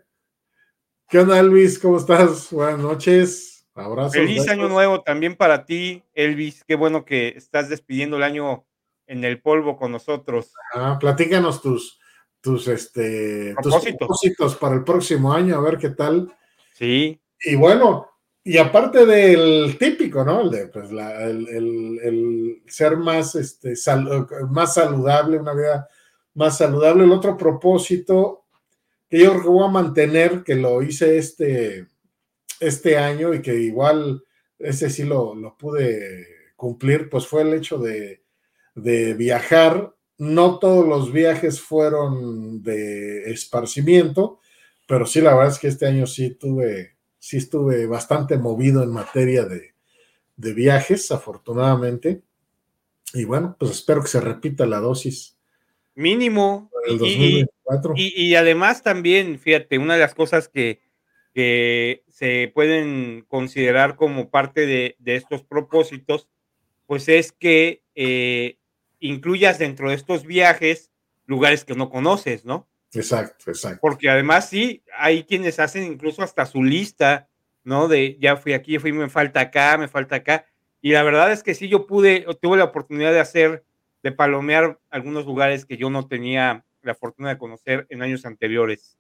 ¿Qué 1.08 1.20
onda, 1.20 1.38
Elvis? 1.38 1.78
¿Cómo 1.78 1.98
estás? 1.98 2.50
Buenas 2.50 2.80
noches. 2.80 3.66
Abrazos. 3.74 4.14
Feliz 4.14 4.48
año 4.48 4.68
nuevo 4.68 5.02
también 5.02 5.36
para 5.36 5.64
ti, 5.64 6.02
Elvis. 6.12 6.64
Qué 6.64 6.74
bueno 6.74 7.04
que 7.04 7.28
estás 7.28 7.68
despidiendo 7.68 8.16
el 8.16 8.24
año 8.24 8.66
en 9.06 9.24
el 9.24 9.40
polvo 9.40 9.76
con 9.76 9.92
nosotros. 9.92 10.52
Ah, 10.74 10.98
platícanos 10.98 11.62
tus, 11.62 12.00
tus, 12.40 12.66
este, 12.68 13.54
propósitos. 13.54 14.56
para 14.56 14.74
el 14.74 14.84
próximo 14.84 15.32
año, 15.32 15.56
a 15.56 15.60
ver 15.60 15.78
qué 15.78 15.90
tal. 15.90 16.36
Sí. 16.74 17.20
Y 17.40 17.54
bueno, 17.54 18.08
Y 18.48 18.56
aparte 18.56 19.04
del 19.04 19.76
típico, 19.76 20.24
¿no? 20.24 20.40
El, 20.40 20.50
de, 20.50 20.68
pues, 20.68 20.88
el, 20.90 22.62
ser 22.66 22.96
más, 22.96 23.34
este, 23.34 23.74
más 24.48 24.72
saludable, 24.72 25.38
una 25.38 25.52
vida 25.52 25.86
más 26.32 26.56
saludable. 26.56 27.04
El 27.04 27.12
otro 27.12 27.36
propósito 27.36 28.46
que 29.06 29.18
yo 29.18 29.38
creo 29.38 29.52
voy 29.52 29.68
a 29.68 29.70
mantener, 29.70 30.44
que 30.44 30.54
lo 30.54 30.80
hice 30.80 31.18
este, 31.18 31.88
este 32.58 32.96
año 32.96 33.34
y 33.34 33.42
que 33.42 33.54
igual 33.54 34.24
ese 34.58 34.88
sí 34.88 35.04
lo, 35.04 35.34
lo 35.34 35.58
pude 35.58 36.26
cumplir, 36.56 37.10
pues 37.10 37.26
fue 37.26 37.42
el 37.42 37.52
hecho 37.52 37.76
de, 37.76 38.22
de 38.74 39.12
viajar. 39.12 39.94
No 40.16 40.58
todos 40.58 40.88
los 40.88 41.12
viajes 41.12 41.60
fueron 41.60 42.62
de 42.62 43.30
esparcimiento, 43.30 44.40
pero 44.86 45.04
sí, 45.04 45.20
la 45.20 45.34
verdad 45.34 45.52
es 45.52 45.58
que 45.58 45.68
este 45.68 45.84
año 45.84 46.06
sí 46.06 46.30
tuve 46.30 46.96
sí 47.18 47.36
estuve 47.36 47.86
bastante 47.86 48.38
movido 48.38 48.82
en 48.82 48.90
materia 48.90 49.44
de, 49.44 49.74
viajes, 50.54 51.10
afortunadamente. 51.10 52.22
Y 53.12 53.24
bueno, 53.24 53.56
pues 53.58 53.72
espero 53.72 54.02
que 54.02 54.08
se 54.08 54.20
repita 54.20 54.66
la 54.66 54.78
dosis. 54.78 55.36
Mínimo. 55.94 56.70
Y, 56.86 57.44
y, 57.96 58.34
además 58.34 58.82
también, 58.82 59.38
fíjate, 59.38 59.78
una 59.78 59.94
de 59.94 60.00
las 60.00 60.14
cosas 60.14 60.48
que, 60.48 60.80
que 61.38 62.02
se 62.08 62.50
pueden 62.52 63.24
considerar 63.28 63.94
como 63.94 64.28
parte 64.28 64.66
de, 64.66 64.96
estos 65.04 65.44
propósitos, 65.44 66.28
pues 66.86 67.08
es 67.08 67.30
que 67.30 67.84
eh, 67.94 68.58
incluyas 68.98 69.58
dentro 69.58 69.90
de 69.90 69.94
estos 69.94 70.24
viajes 70.24 70.90
lugares 71.26 71.64
que 71.64 71.74
no 71.74 71.90
conoces, 71.90 72.44
¿no? 72.44 72.66
Exacto, 72.92 73.50
exacto. 73.50 73.78
Porque 73.80 74.08
además 74.08 74.48
sí, 74.48 74.82
hay 74.96 75.24
quienes 75.24 75.58
hacen 75.58 75.84
incluso 75.84 76.22
hasta 76.22 76.46
su 76.46 76.62
lista, 76.62 77.28
¿no? 77.64 77.88
De 77.88 78.16
ya 78.20 78.36
fui 78.36 78.54
aquí, 78.54 78.78
fui, 78.78 78.92
me 78.92 79.08
falta 79.08 79.40
acá, 79.40 79.76
me 79.76 79.88
falta 79.88 80.16
acá. 80.16 80.46
Y 80.80 80.92
la 80.92 81.02
verdad 81.02 81.32
es 81.32 81.42
que 81.42 81.54
sí, 81.54 81.68
yo 81.68 81.86
pude, 81.86 82.24
tuve 82.40 82.56
la 82.56 82.64
oportunidad 82.64 83.12
de 83.12 83.20
hacer, 83.20 83.64
de 84.02 84.12
palomear 84.12 84.78
algunos 84.90 85.26
lugares 85.26 85.66
que 85.66 85.76
yo 85.76 85.90
no 85.90 86.06
tenía 86.06 86.64
la 86.82 86.94
fortuna 86.94 87.30
de 87.30 87.38
conocer 87.38 87.86
en 87.90 88.02
años 88.02 88.24
anteriores. 88.24 88.96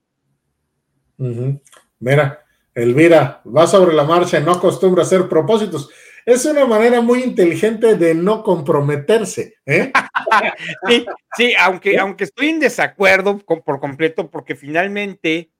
Mira, 1.98 2.44
Elvira, 2.74 3.42
va 3.44 3.66
sobre 3.66 3.94
la 3.94 4.04
marcha, 4.04 4.40
no 4.40 4.52
acostumbra 4.52 5.02
a 5.02 5.06
hacer 5.06 5.28
propósitos. 5.28 5.90
Es 6.28 6.44
una 6.44 6.66
manera 6.66 7.00
muy 7.00 7.22
inteligente 7.22 7.94
de 7.94 8.14
no 8.14 8.42
comprometerse. 8.42 9.54
¿eh? 9.64 9.90
sí, 10.86 11.06
sí, 11.34 11.54
aunque, 11.58 11.98
aunque 11.98 12.24
estoy 12.24 12.50
en 12.50 12.60
desacuerdo 12.60 13.38
por 13.38 13.80
completo, 13.80 14.30
porque 14.30 14.54
finalmente, 14.54 15.50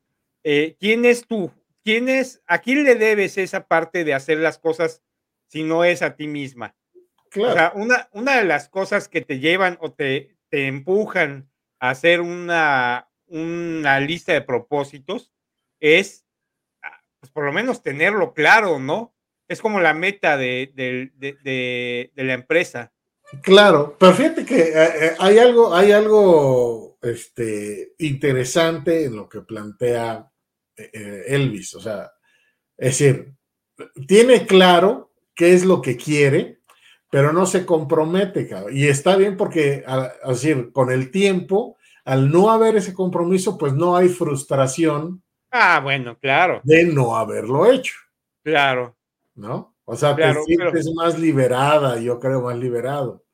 eh, 0.44 0.76
¿quién 0.78 1.06
es 1.06 1.26
tú? 1.26 1.50
¿Quién 1.82 2.10
es, 2.10 2.42
¿A 2.46 2.58
quién 2.58 2.84
le 2.84 2.96
debes 2.96 3.38
esa 3.38 3.66
parte 3.66 4.04
de 4.04 4.12
hacer 4.12 4.36
las 4.40 4.58
cosas 4.58 5.02
si 5.46 5.62
no 5.62 5.84
es 5.84 6.02
a 6.02 6.16
ti 6.16 6.26
misma? 6.26 6.76
Claro. 7.30 7.50
O 7.50 7.54
sea, 7.54 7.72
una, 7.74 8.08
una 8.12 8.36
de 8.36 8.44
las 8.44 8.68
cosas 8.68 9.08
que 9.08 9.22
te 9.22 9.38
llevan 9.38 9.78
o 9.80 9.92
te, 9.92 10.36
te 10.50 10.66
empujan 10.66 11.48
a 11.80 11.88
hacer 11.88 12.20
una, 12.20 13.08
una 13.24 14.00
lista 14.00 14.34
de 14.34 14.42
propósitos 14.42 15.32
es, 15.80 16.26
ah, 16.82 17.02
pues 17.20 17.32
por 17.32 17.46
lo 17.46 17.54
menos 17.54 17.82
tenerlo 17.82 18.34
claro, 18.34 18.78
¿no? 18.78 19.14
Es 19.48 19.62
como 19.62 19.80
la 19.80 19.94
meta 19.94 20.36
de, 20.36 20.70
la 22.14 22.32
empresa. 22.34 22.92
Claro, 23.42 23.96
pero 23.98 24.12
fíjate 24.14 24.44
que 24.44 24.60
eh, 24.60 24.72
eh, 24.74 25.12
hay 25.18 25.38
algo, 25.38 25.74
hay 25.74 25.92
algo 25.92 26.98
este, 27.02 27.94
interesante 27.98 29.04
en 29.04 29.16
lo 29.16 29.28
que 29.28 29.40
plantea 29.40 30.30
eh, 30.76 31.24
Elvis. 31.26 31.74
O 31.74 31.80
sea, 31.80 32.10
es 32.76 32.98
decir, 32.98 33.34
tiene 34.06 34.46
claro 34.46 35.12
qué 35.34 35.52
es 35.52 35.64
lo 35.64 35.82
que 35.82 35.96
quiere, 35.96 36.60
pero 37.10 37.32
no 37.32 37.46
se 37.46 37.64
compromete, 37.64 38.48
Y 38.70 38.86
está 38.86 39.16
bien 39.16 39.36
porque, 39.36 39.84
es 40.22 40.28
decir, 40.28 40.72
con 40.72 40.90
el 40.90 41.10
tiempo, 41.10 41.76
al 42.04 42.30
no 42.30 42.50
haber 42.50 42.76
ese 42.76 42.94
compromiso, 42.94 43.56
pues 43.56 43.72
no 43.72 43.96
hay 43.96 44.08
frustración. 44.08 45.22
Ah, 45.50 45.80
bueno, 45.82 46.18
claro. 46.18 46.60
De 46.64 46.84
no 46.84 47.16
haberlo 47.16 47.70
hecho. 47.70 47.94
Claro. 48.42 48.97
¿No? 49.38 49.74
O 49.84 49.96
sea, 49.96 50.14
te 50.14 50.34
sientes 50.44 50.92
más 50.94 51.18
liberada, 51.18 51.98
yo 51.98 52.18
creo, 52.18 52.42
más 52.42 52.58
liberado. 52.58 53.24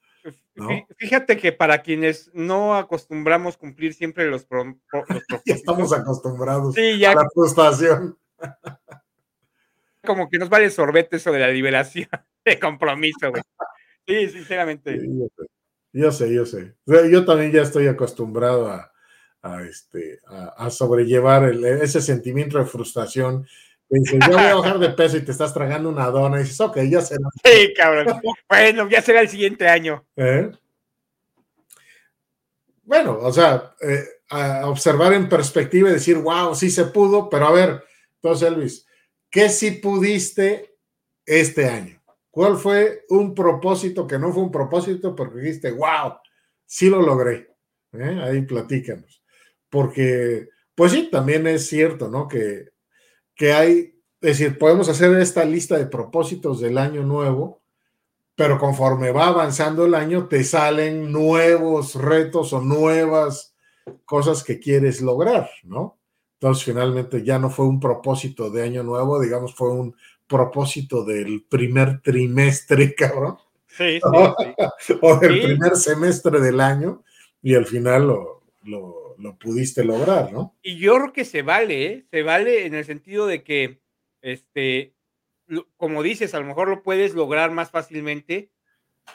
Fíjate 0.99 1.37
que 1.37 1.51
para 1.51 1.83
quienes 1.83 2.31
no 2.33 2.77
acostumbramos 2.77 3.57
cumplir 3.57 3.93
siempre 3.95 4.27
los, 4.27 4.47
ya 5.45 5.55
estamos 5.55 5.93
acostumbrados 5.93 6.77
a 6.77 7.15
la 7.15 7.29
frustración. 7.35 8.17
Como 10.07 10.29
que 10.29 10.39
nos 10.39 10.51
vale 10.51 10.71
sorbete 10.71 11.17
eso 11.17 11.33
de 11.33 11.41
la 11.41 11.49
liberación 11.49 12.09
de 12.45 12.59
compromiso, 12.61 13.31
güey. 13.31 13.43
Sí, 14.07 14.29
sinceramente. 14.29 15.01
yo, 15.93 16.13
sé, 16.13 16.33
yo 16.33 16.45
sé, 16.45 16.75
yo 16.87 17.25
también 17.25 17.53
ya 17.53 17.63
estoy 17.63 17.87
acostumbrado 17.87 18.69
a, 18.69 19.63
este, 19.63 20.21
a, 20.27 20.69
sobrellevar 20.69 21.45
ese 21.45 22.03
sentimiento 22.03 22.59
de 22.59 22.67
frustración 22.67 23.47
Dices, 23.99 24.19
yo 24.27 24.33
voy 24.33 24.47
a 24.47 24.55
bajar 24.55 24.79
de 24.79 24.89
peso 24.91 25.17
y 25.17 25.25
te 25.25 25.33
estás 25.33 25.55
tragando 25.55 25.89
una 25.89 26.07
dona. 26.07 26.39
Y 26.39 26.43
dices, 26.43 26.61
ok, 26.61 26.79
ya 26.89 27.01
será. 27.01 27.29
Sí, 27.45 27.73
cabrón. 27.75 28.21
Bueno, 28.49 28.89
ya 28.89 29.03
será 29.03 29.21
el 29.21 29.29
siguiente 29.29 29.69
año. 29.69 30.05
¿Eh? 30.17 30.51
Bueno, 32.83 33.19
o 33.21 33.33
sea, 33.33 33.75
eh, 33.81 34.05
observar 34.65 35.13
en 35.15 35.29
perspectiva 35.29 35.89
y 35.89 35.95
decir, 35.95 36.17
wow, 36.19 36.55
sí 36.55 36.71
se 36.71 36.85
pudo, 36.87 37.31
pero 37.31 37.47
a 37.47 37.53
ver, 37.53 37.85
entonces, 38.17 38.49
Elvis, 38.49 38.87
¿qué 39.31 39.49
sí 39.49 39.73
pudiste 39.73 40.77
este 41.25 41.67
año? 41.67 42.03
¿Cuál 42.31 42.57
fue 42.57 43.05
un 43.11 43.35
propósito 43.35 44.07
que 44.07 44.19
no 44.19 44.33
fue 44.33 44.43
un 44.43 44.51
propósito, 44.51 45.15
porque 45.15 45.39
dijiste, 45.39 45.71
wow, 45.71 46.15
sí 46.67 46.91
lo 46.91 47.01
logré? 47.01 47.55
¿Eh? 47.93 48.21
Ahí 48.23 48.43
platícanos. 48.43 49.23
Porque, 49.71 50.49
pues 50.75 50.93
sí, 50.93 51.09
también 51.11 51.47
es 51.47 51.67
cierto, 51.67 52.09
¿no? 52.09 52.29
Que 52.29 52.74
que 53.35 53.53
hay, 53.53 53.95
es 54.21 54.39
decir, 54.39 54.59
podemos 54.59 54.89
hacer 54.89 55.17
esta 55.19 55.45
lista 55.45 55.77
de 55.77 55.87
propósitos 55.87 56.61
del 56.61 56.79
año 56.79 57.03
nuevo, 57.03 57.61
pero 58.37 58.59
conforme 58.59 59.13
va 59.13 59.29
avanzando 59.29 59.85
el 59.87 59.95
año, 59.95 60.27
te 60.27 60.43
salen 60.45 61.13
nuevos 61.13 61.95
retos 61.95 62.53
o 62.53 62.61
nuevas 62.61 63.55
cosas 64.05 64.43
que 64.43 64.59
quieres 64.59 65.01
lograr, 65.01 65.49
¿no? 65.63 65.99
Entonces, 66.35 66.65
finalmente 66.65 67.23
ya 67.23 67.39
no 67.39 67.49
fue 67.49 67.67
un 67.67 67.81
propósito 67.81 68.51
de 68.51 68.63
año 68.63 68.83
nuevo, 68.83 69.21
digamos, 69.21 69.55
fue 69.55 69.71
un 69.71 69.95
propósito 70.27 71.05
del 71.05 71.45
primer 71.49 72.01
trimestre, 72.03 72.95
cabrón. 72.97 73.39
Sí, 73.69 74.01
sí, 74.79 74.95
o 75.03 75.17
del 75.17 75.41
primer 75.41 75.77
semestre 75.77 76.41
del 76.41 76.61
año, 76.61 77.03
y 77.43 77.55
al 77.55 77.67
final 77.67 78.07
lo, 78.07 78.43
lo 78.65 79.04
lo 79.19 79.39
pudiste 79.39 79.85
lograr, 79.85 80.33
¿no? 80.33 80.57
Y 80.63 80.79
yo 80.79 80.97
creo 80.97 81.13
que 81.13 81.25
se 81.25 81.43
vale, 81.43 81.87
¿eh? 81.87 82.07
se 82.11 82.23
vale 82.23 82.67
en 82.67 82.75
el 82.75 82.85
sentido 82.85 83.27
de 83.27 83.43
que, 83.43 83.81
este, 84.23 84.95
como 85.77 86.03
dices, 86.03 86.35
a 86.35 86.41
lo 86.41 86.47
mejor 86.47 86.69
lo 86.69 86.83
puedes 86.83 87.15
lograr 87.15 87.51
más 87.51 87.71
fácilmente 87.71 88.51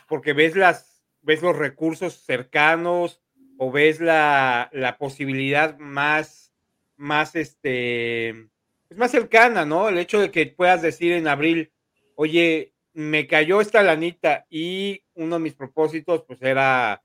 porque 0.07 0.33
ves 0.33 0.55
las, 0.55 1.03
ves 1.21 1.41
los 1.41 1.57
recursos 1.57 2.13
cercanos 2.13 3.21
o 3.57 3.71
ves 3.71 3.99
la, 3.99 4.69
la 4.71 4.97
posibilidad 4.97 5.77
más, 5.79 6.53
más, 6.95 7.35
este, 7.35 8.29
es 8.29 8.95
pues 8.95 8.99
más 8.99 9.11
cercana, 9.11 9.65
¿no? 9.65 9.89
El 9.89 9.97
hecho 9.97 10.19
de 10.19 10.31
que 10.31 10.47
puedas 10.47 10.81
decir 10.81 11.11
en 11.11 11.27
abril, 11.27 11.71
oye, 12.15 12.73
me 12.93 13.27
cayó 13.27 13.61
esta 13.61 13.83
lanita 13.83 14.45
y 14.49 15.03
uno 15.13 15.35
de 15.35 15.43
mis 15.43 15.53
propósitos, 15.53 16.23
pues 16.25 16.41
era 16.41 17.03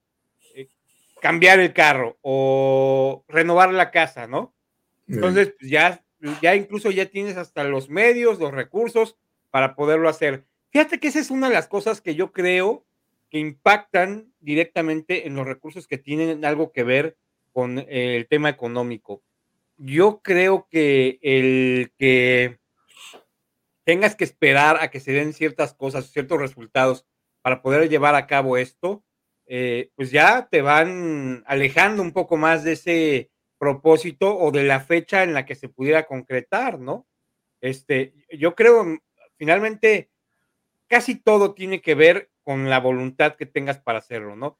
cambiar 1.24 1.58
el 1.58 1.72
carro 1.72 2.18
o 2.20 3.24
renovar 3.28 3.72
la 3.72 3.90
casa, 3.90 4.26
¿no? 4.26 4.54
Entonces, 5.08 5.54
pues, 5.58 5.70
ya, 5.70 6.04
ya 6.42 6.54
incluso 6.54 6.90
ya 6.90 7.06
tienes 7.06 7.38
hasta 7.38 7.64
los 7.64 7.88
medios, 7.88 8.38
los 8.38 8.52
recursos 8.52 9.16
para 9.48 9.74
poderlo 9.74 10.10
hacer. 10.10 10.44
Fíjate 10.68 11.00
que 11.00 11.08
esa 11.08 11.20
es 11.20 11.30
una 11.30 11.48
de 11.48 11.54
las 11.54 11.66
cosas 11.66 12.02
que 12.02 12.14
yo 12.14 12.30
creo 12.30 12.84
que 13.30 13.38
impactan 13.38 14.34
directamente 14.40 15.26
en 15.26 15.34
los 15.34 15.46
recursos 15.46 15.88
que 15.88 15.96
tienen 15.96 16.44
algo 16.44 16.72
que 16.72 16.82
ver 16.82 17.16
con 17.54 17.78
el 17.88 18.28
tema 18.28 18.50
económico. 18.50 19.22
Yo 19.78 20.20
creo 20.20 20.68
que 20.70 21.18
el 21.22 21.90
que 21.96 22.58
tengas 23.84 24.14
que 24.14 24.24
esperar 24.24 24.76
a 24.78 24.90
que 24.90 25.00
se 25.00 25.12
den 25.12 25.32
ciertas 25.32 25.72
cosas, 25.72 26.10
ciertos 26.10 26.38
resultados 26.38 27.06
para 27.40 27.62
poder 27.62 27.88
llevar 27.88 28.14
a 28.14 28.26
cabo 28.26 28.58
esto, 28.58 29.02
eh, 29.46 29.90
pues 29.94 30.10
ya 30.10 30.48
te 30.50 30.62
van 30.62 31.42
alejando 31.46 32.02
un 32.02 32.12
poco 32.12 32.36
más 32.36 32.64
de 32.64 32.72
ese 32.72 33.30
propósito 33.58 34.36
o 34.36 34.50
de 34.50 34.64
la 34.64 34.80
fecha 34.80 35.22
en 35.22 35.34
la 35.34 35.46
que 35.46 35.54
se 35.54 35.68
pudiera 35.68 36.06
concretar, 36.06 36.78
¿no? 36.78 37.06
Este, 37.60 38.14
yo 38.30 38.54
creo, 38.54 38.84
mm, 38.84 38.98
finalmente, 39.36 40.10
casi 40.86 41.16
todo 41.16 41.54
tiene 41.54 41.80
que 41.80 41.94
ver 41.94 42.30
con 42.42 42.68
la 42.68 42.80
voluntad 42.80 43.36
que 43.36 43.46
tengas 43.46 43.78
para 43.78 43.98
hacerlo, 43.98 44.36
¿no? 44.36 44.58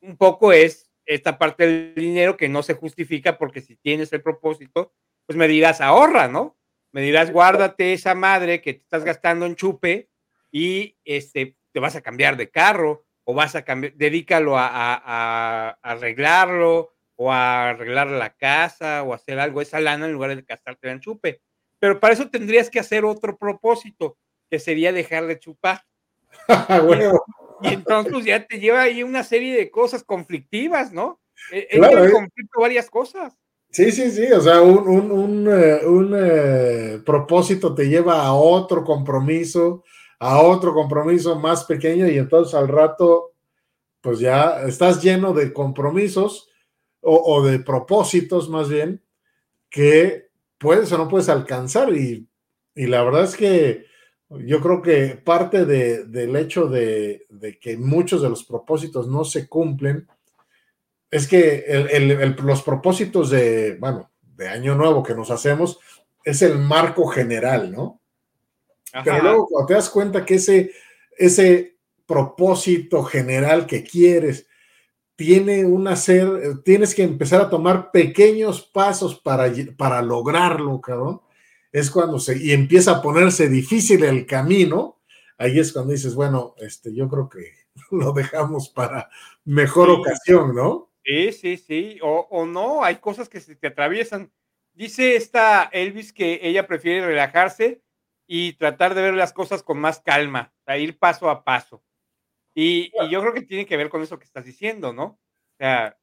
Un 0.00 0.16
poco 0.16 0.52
es 0.52 0.90
esta 1.04 1.38
parte 1.38 1.66
del 1.66 1.94
dinero 1.94 2.36
que 2.36 2.48
no 2.48 2.62
se 2.62 2.74
justifica 2.74 3.38
porque 3.38 3.60
si 3.60 3.76
tienes 3.76 4.12
el 4.12 4.22
propósito, 4.22 4.92
pues 5.26 5.36
me 5.36 5.48
dirás, 5.48 5.80
ahorra, 5.80 6.28
¿no? 6.28 6.56
me 6.96 7.02
dirás, 7.02 7.30
guárdate 7.30 7.92
esa 7.92 8.14
madre 8.14 8.62
que 8.62 8.72
te 8.72 8.80
estás 8.80 9.04
gastando 9.04 9.44
en 9.44 9.54
chupe 9.54 10.08
y 10.50 10.96
este, 11.04 11.54
te 11.72 11.78
vas 11.78 11.94
a 11.94 12.00
cambiar 12.00 12.38
de 12.38 12.48
carro 12.48 13.04
o 13.28 13.34
vas 13.34 13.56
a 13.56 13.64
cambiar, 13.64 13.92
dedícalo 13.94 14.56
a, 14.56 14.68
a, 14.72 15.70
arreglarlo 15.82 16.94
o 17.16 17.32
a 17.32 17.70
arreglar 17.70 18.06
la 18.06 18.36
casa 18.36 19.02
o 19.02 19.12
hacer 19.12 19.40
algo, 19.40 19.60
esa 19.60 19.80
lana 19.80 20.06
en 20.06 20.12
lugar 20.12 20.34
de 20.34 20.42
gastarte 20.42 20.88
en 20.88 21.00
chupe. 21.00 21.42
Pero 21.80 21.98
para 21.98 22.14
eso 22.14 22.30
tendrías 22.30 22.70
que 22.70 22.78
hacer 22.78 23.04
otro 23.04 23.36
propósito, 23.36 24.16
que 24.48 24.60
sería 24.60 24.92
dejar 24.92 25.26
de 25.26 25.38
chupar. 25.38 25.82
Y 27.62 27.68
entonces 27.68 28.26
ya 28.26 28.46
te 28.46 28.60
lleva 28.60 28.82
ahí 28.82 29.02
una 29.02 29.24
serie 29.24 29.56
de 29.56 29.70
cosas 29.70 30.04
conflictivas, 30.04 30.92
¿no? 30.92 31.22
E, 31.50 31.66
claro, 31.78 32.04
eh. 32.04 32.12
conflicto 32.12 32.60
varias 32.60 32.90
cosas. 32.90 33.34
Sí, 33.70 33.90
sí, 33.92 34.10
sí, 34.10 34.30
o 34.30 34.40
sea, 34.42 34.60
un, 34.60 34.86
un, 34.86 35.10
un, 35.10 35.48
eh, 35.48 35.86
un 35.86 36.14
eh, 36.14 37.00
propósito 37.04 37.74
te 37.74 37.88
lleva 37.88 38.26
a 38.26 38.34
otro 38.34 38.84
compromiso, 38.84 39.84
a 40.18 40.40
otro 40.40 40.72
compromiso 40.74 41.38
más 41.38 41.64
pequeño 41.64 42.08
y 42.08 42.18
entonces 42.18 42.54
al 42.54 42.68
rato, 42.68 43.32
pues 44.00 44.18
ya 44.18 44.62
estás 44.62 45.02
lleno 45.02 45.32
de 45.32 45.52
compromisos 45.52 46.48
o, 47.00 47.42
de 47.44 47.60
propósitos 47.60 48.48
más 48.48 48.68
bien 48.68 49.00
que 49.70 50.28
puedes 50.58 50.90
o 50.90 50.98
no 50.98 51.08
puedes 51.08 51.28
alcanzar 51.28 51.92
y, 51.92 52.28
y 52.74 52.86
la 52.86 53.04
verdad 53.04 53.24
es 53.24 53.36
que 53.36 53.86
yo 54.28 54.60
creo 54.60 54.82
que 54.82 55.20
parte 55.24 55.64
de, 55.64 56.04
del 56.06 56.34
hecho 56.34 56.66
de, 56.66 57.26
de, 57.28 57.60
que 57.60 57.76
muchos 57.76 58.22
de 58.22 58.28
los 58.28 58.44
propósitos 58.44 59.06
no 59.06 59.24
se 59.24 59.48
cumplen 59.48 60.08
es 61.10 61.28
que 61.28 61.64
los 62.42 62.62
propósitos 62.62 63.30
de, 63.30 63.76
bueno, 63.78 64.10
de 64.20 64.48
año 64.48 64.74
nuevo 64.74 65.02
que 65.02 65.14
nos 65.14 65.30
hacemos 65.30 65.78
es 66.24 66.42
el 66.42 66.58
marco 66.58 67.06
general, 67.06 67.70
¿no? 67.70 68.00
Pero 69.04 69.22
luego 69.22 69.46
cuando 69.46 69.66
te 69.66 69.74
das 69.74 69.90
cuenta 69.90 70.24
que 70.24 70.36
ese, 70.36 70.72
ese 71.16 71.78
propósito 72.06 73.02
general 73.02 73.66
que 73.66 73.82
quieres 73.84 74.46
tiene 75.16 75.64
una 75.64 75.96
ser, 75.96 76.62
tienes 76.62 76.94
que 76.94 77.02
empezar 77.02 77.40
a 77.40 77.50
tomar 77.50 77.90
pequeños 77.90 78.62
pasos 78.62 79.18
para, 79.18 79.52
para 79.76 80.02
lograrlo, 80.02 80.80
cabrón 80.80 81.20
es 81.76 81.90
cuando 81.90 82.18
se, 82.18 82.38
y 82.38 82.52
empieza 82.52 82.92
a 82.92 83.02
ponerse 83.02 83.50
difícil 83.50 84.02
el 84.02 84.24
camino, 84.24 85.02
ahí 85.36 85.58
es 85.58 85.74
cuando 85.74 85.92
dices, 85.92 86.14
bueno, 86.14 86.54
este, 86.56 86.94
yo 86.94 87.06
creo 87.06 87.28
que 87.28 87.52
lo 87.90 88.12
dejamos 88.12 88.70
para 88.70 89.10
mejor 89.44 89.90
ocasión, 89.90 90.54
¿no? 90.54 90.90
Sí, 91.04 91.32
sí, 91.32 91.58
sí, 91.58 91.98
o, 92.02 92.26
o, 92.30 92.46
no, 92.46 92.82
hay 92.82 92.96
cosas 92.96 93.28
que 93.28 93.40
se 93.40 93.56
te 93.56 93.66
atraviesan. 93.66 94.32
Dice 94.72 95.16
esta 95.16 95.64
Elvis 95.64 96.14
que 96.14 96.40
ella 96.42 96.66
prefiere 96.66 97.06
relajarse 97.06 97.82
y 98.26 98.54
tratar 98.54 98.94
de 98.94 99.02
ver 99.02 99.14
las 99.14 99.32
cosas 99.32 99.62
con 99.62 99.78
más 99.78 100.00
calma, 100.00 100.52
a 100.66 100.78
ir 100.78 100.98
paso 100.98 101.30
a 101.30 101.44
paso. 101.44 101.82
Y, 102.54 102.92
y, 103.00 103.10
yo 103.10 103.20
creo 103.20 103.34
que 103.34 103.42
tiene 103.42 103.66
que 103.66 103.76
ver 103.76 103.88
con 103.88 104.02
eso 104.02 104.18
que 104.18 104.24
estás 104.24 104.44
diciendo, 104.44 104.92
¿no? 104.92 105.04
O 105.04 105.56
sea, 105.58 105.98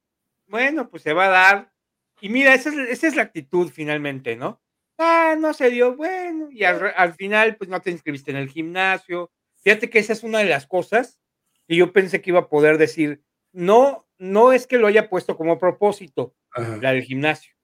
bueno, 0.46 0.88
pues 0.88 1.02
se 1.02 1.12
va 1.12 1.26
a 1.26 1.30
dar. 1.30 1.72
Y 2.20 2.28
mira, 2.28 2.54
esa 2.54 2.70
es, 2.70 2.76
esa 2.76 3.08
es 3.08 3.16
la 3.16 3.22
actitud 3.22 3.70
finalmente, 3.70 4.36
¿no? 4.36 4.62
ah, 4.98 5.36
no 5.38 5.52
se 5.54 5.70
dio, 5.70 5.96
bueno, 5.96 6.48
y 6.50 6.64
al, 6.64 7.14
final, 7.14 7.56
pues 7.56 7.70
no 7.70 7.80
te 7.80 7.90
inscribiste 7.90 8.30
en 8.30 8.36
el 8.36 8.48
gimnasio. 8.48 9.30
Fíjate 9.62 9.90
que 9.90 9.98
esa 9.98 10.12
es 10.12 10.22
una 10.22 10.38
de 10.38 10.46
las 10.46 10.66
cosas 10.66 11.18
que 11.66 11.76
yo 11.76 11.92
pensé 11.92 12.20
que 12.20 12.30
iba 12.30 12.40
a 12.40 12.48
poder 12.48 12.78
decir. 12.78 13.22
No, 13.52 14.06
no 14.18 14.52
es 14.52 14.66
que 14.66 14.78
lo 14.78 14.86
haya 14.86 15.08
puesto 15.08 15.36
como 15.36 15.58
propósito, 15.58 16.34
la 16.80 16.92
del 16.92 17.02
gimnasio, 17.02 17.54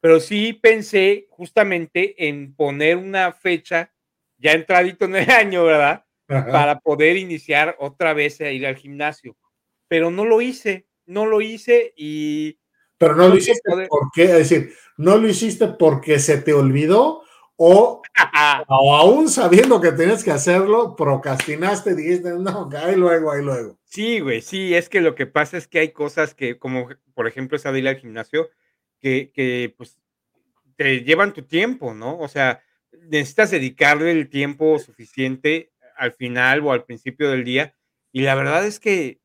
pero 0.00 0.20
sí 0.20 0.52
pensé 0.52 1.26
justamente 1.30 2.28
en 2.28 2.54
poner 2.54 2.96
una 2.96 3.32
fecha 3.32 3.92
ya 4.40 4.52
entradito 4.52 5.04
en 5.04 5.16
el 5.16 5.30
año, 5.30 5.64
¿verdad? 5.64 6.04
Para 6.26 6.78
poder 6.80 7.16
iniciar 7.16 7.76
otra 7.78 8.14
vez 8.14 8.40
a 8.40 8.50
ir 8.50 8.66
al 8.66 8.76
gimnasio. 8.76 9.36
Pero 9.88 10.10
no 10.10 10.24
lo 10.24 10.40
hice, 10.40 10.86
no 11.06 11.26
lo 11.26 11.40
hice 11.40 11.92
y 11.96 12.58
pero 13.00 13.16
no 13.16 13.28
lo 13.28 13.36
hiciste 13.36 13.62
por 13.88 14.10
qué, 14.12 14.24
es 14.24 14.32
decir, 14.32 14.74
no 14.98 15.16
lo 15.16 15.26
hiciste 15.26 15.68
porque 15.68 16.18
se 16.18 16.36
te 16.36 16.52
olvidó 16.52 17.22
o, 17.56 18.02
o, 18.68 18.94
aún 18.94 19.30
sabiendo 19.30 19.80
que 19.80 19.92
tenías 19.92 20.22
que 20.22 20.30
hacerlo, 20.30 20.96
procrastinaste, 20.96 21.94
dijiste, 21.94 22.30
no, 22.38 22.68
ahí 22.76 22.96
luego, 22.96 23.32
ahí 23.32 23.42
luego. 23.42 23.78
Sí, 23.84 24.20
güey, 24.20 24.42
sí, 24.42 24.74
es 24.74 24.90
que 24.90 25.00
lo 25.00 25.14
que 25.14 25.26
pasa 25.26 25.56
es 25.56 25.66
que 25.66 25.78
hay 25.78 25.92
cosas 25.92 26.34
que, 26.34 26.58
como 26.58 26.88
por 27.14 27.26
ejemplo 27.26 27.56
esa 27.56 27.72
de 27.72 27.78
ir 27.78 27.88
al 27.88 27.96
gimnasio, 27.96 28.50
que, 29.00 29.32
que 29.32 29.74
pues 29.78 29.98
te 30.76 31.00
llevan 31.00 31.32
tu 31.32 31.42
tiempo, 31.42 31.94
¿no? 31.94 32.18
O 32.18 32.28
sea, 32.28 32.62
necesitas 33.08 33.50
dedicarle 33.50 34.10
el 34.10 34.28
tiempo 34.28 34.78
suficiente 34.78 35.72
al 35.96 36.12
final 36.12 36.60
o 36.64 36.72
al 36.72 36.84
principio 36.84 37.30
del 37.30 37.44
día. 37.44 37.74
Y 38.12 38.22
la 38.22 38.34
verdad 38.34 38.66
es 38.66 38.80
que, 38.80 39.20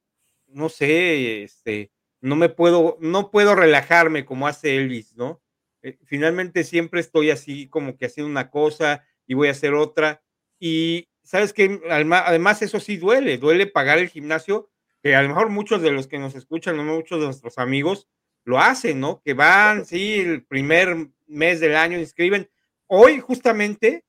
no 0.48 0.70
sé, 0.70 1.44
este, 1.44 1.92
no 2.22 2.36
me 2.36 2.50
puedo, 2.50 2.98
no 3.00 3.32
puedo 3.32 3.56
relajarme 3.56 4.26
como 4.26 4.48
hace 4.48 4.78
Elvis, 4.78 5.16
¿no? 5.16 5.42
Eh, 5.82 5.98
finalmente 6.06 6.64
siempre 6.64 7.00
estoy 7.00 7.30
así 7.30 7.68
como 7.68 7.98
que 7.98 8.08
haciendo 8.08 8.30
una 8.30 8.50
cosa 8.50 9.06
y 9.28 9.36
voy 9.36 9.48
a 9.48 9.52
hacer 9.52 9.74
otra. 9.74 10.24
Y 10.60 11.10
sabes 11.24 11.54
que 11.54 11.82
además 11.90 12.62
eso 12.62 12.80
sí 12.80 12.98
duele, 12.98 13.38
duele 13.38 13.68
pagar 13.68 14.00
el 14.00 14.10
gimnasio, 14.10 14.70
que 15.02 15.16
a 15.16 15.22
lo 15.22 15.30
mejor 15.30 15.50
muchos 15.50 15.82
de 15.82 15.92
los 15.92 16.08
que 16.08 16.18
nos 16.18 16.36
escuchan, 16.36 16.78
muchos 16.86 17.20
de 17.20 17.26
nuestros 17.26 17.58
amigos 17.58 18.08
lo 18.44 18.60
hacen, 18.60 19.00
¿no? 19.00 19.22
Que 19.24 19.34
van, 19.34 19.86
sí, 19.86 20.20
el 20.20 20.46
primer 20.46 21.10
mes 21.28 21.60
del 21.60 21.76
año 21.76 22.00
inscriben. 22.00 22.50
Hoy 22.88 23.19
justamente 23.19 24.04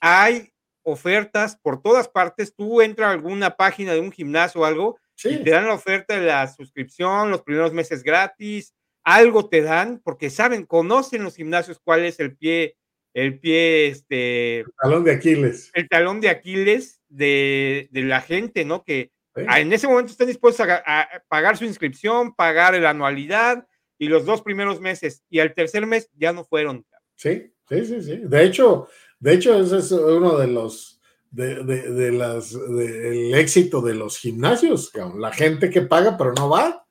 hay 0.00 0.52
ofertas 0.82 1.56
por 1.62 1.82
todas 1.82 2.08
partes. 2.08 2.54
Tú 2.54 2.80
entras 2.82 3.08
a 3.08 3.12
alguna 3.12 3.56
página 3.56 3.92
de 3.92 4.00
un 4.00 4.12
gimnasio 4.12 4.62
o 4.62 4.64
algo 4.64 4.98
te 5.22 5.50
dan 5.50 5.66
la 5.66 5.74
oferta 5.74 6.18
de 6.18 6.26
la 6.26 6.48
suscripción, 6.48 7.30
los 7.30 7.42
primeros 7.42 7.72
meses 7.72 8.02
gratis, 8.02 8.74
algo 9.04 9.48
te 9.48 9.62
dan, 9.62 10.00
porque 10.02 10.30
saben, 10.30 10.64
conocen 10.64 11.22
los 11.22 11.36
gimnasios 11.36 11.80
cuál 11.82 12.04
es 12.04 12.18
el 12.20 12.36
pie, 12.36 12.76
el 13.14 13.38
pie, 13.38 13.88
este. 13.88 14.60
El 14.60 14.72
talón 14.80 15.04
de 15.04 15.12
Aquiles. 15.12 15.70
El 15.74 15.88
talón 15.88 16.20
de 16.20 16.28
Aquiles 16.28 17.00
de, 17.08 17.88
la 17.92 18.20
gente, 18.20 18.64
¿no? 18.64 18.84
Que 18.84 19.12
en 19.34 19.72
ese 19.72 19.86
momento 19.86 20.12
están 20.12 20.26
dispuestos 20.26 20.66
a, 20.68 21.08
pagar 21.28 21.56
su 21.56 21.64
inscripción, 21.64 22.34
pagar 22.34 22.74
la 22.74 22.90
anualidad 22.90 23.66
y 23.98 24.08
los 24.08 24.24
dos 24.24 24.42
primeros 24.42 24.80
meses, 24.80 25.22
y 25.30 25.38
al 25.38 25.54
tercer 25.54 25.86
mes 25.86 26.10
ya 26.14 26.32
no 26.32 26.44
fueron. 26.44 26.84
Sí, 27.14 27.51
sí, 27.72 27.86
sí, 27.86 28.02
sí. 28.02 28.20
De 28.24 28.44
hecho, 28.44 28.88
de 29.18 29.34
hecho, 29.34 29.60
ese 29.60 29.78
es 29.78 29.92
uno 29.92 30.36
de 30.36 30.48
los 30.48 31.00
de, 31.30 31.64
de, 31.64 32.12
las 32.12 32.52
del 32.52 33.34
éxito 33.34 33.80
de 33.80 33.94
los 33.94 34.18
gimnasios, 34.18 34.92
la 35.16 35.32
gente 35.32 35.70
que 35.70 35.82
paga 35.82 36.16
pero 36.18 36.32
no 36.34 36.50
va. 36.50 36.86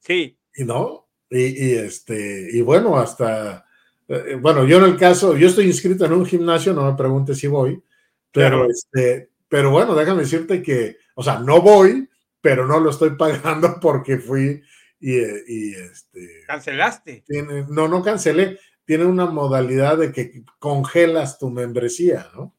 Sí. 0.00 0.36
Y 0.56 0.64
no, 0.64 1.08
y, 1.30 1.74
este, 1.74 2.48
y 2.52 2.60
bueno, 2.60 2.98
hasta, 2.98 3.64
eh, 4.08 4.36
bueno, 4.40 4.64
yo 4.64 4.78
en 4.78 4.84
el 4.84 4.96
caso, 4.96 5.36
yo 5.36 5.48
estoy 5.48 5.66
inscrito 5.66 6.04
en 6.04 6.12
un 6.12 6.26
gimnasio, 6.26 6.74
no 6.74 6.90
me 6.90 6.96
preguntes 6.96 7.38
si 7.38 7.46
voy, 7.46 7.82
pero 8.32 8.68
este, 8.68 9.30
pero 9.48 9.70
bueno, 9.70 9.94
déjame 9.94 10.22
decirte 10.22 10.62
que, 10.62 10.96
o 11.14 11.22
sea, 11.22 11.38
no 11.38 11.62
voy, 11.62 12.08
pero 12.40 12.66
no 12.66 12.80
lo 12.80 12.90
estoy 12.90 13.10
pagando 13.16 13.78
porque 13.80 14.18
fui 14.18 14.62
y, 15.00 15.16
y 15.16 15.74
este. 15.74 16.44
Cancelaste. 16.46 17.24
no, 17.68 17.88
no 17.88 18.02
cancelé. 18.02 18.58
Tiene 18.84 19.04
una 19.04 19.26
modalidad 19.26 19.98
de 19.98 20.12
que 20.12 20.44
congelas 20.58 21.38
tu 21.38 21.50
membresía, 21.50 22.28
¿no? 22.34 22.54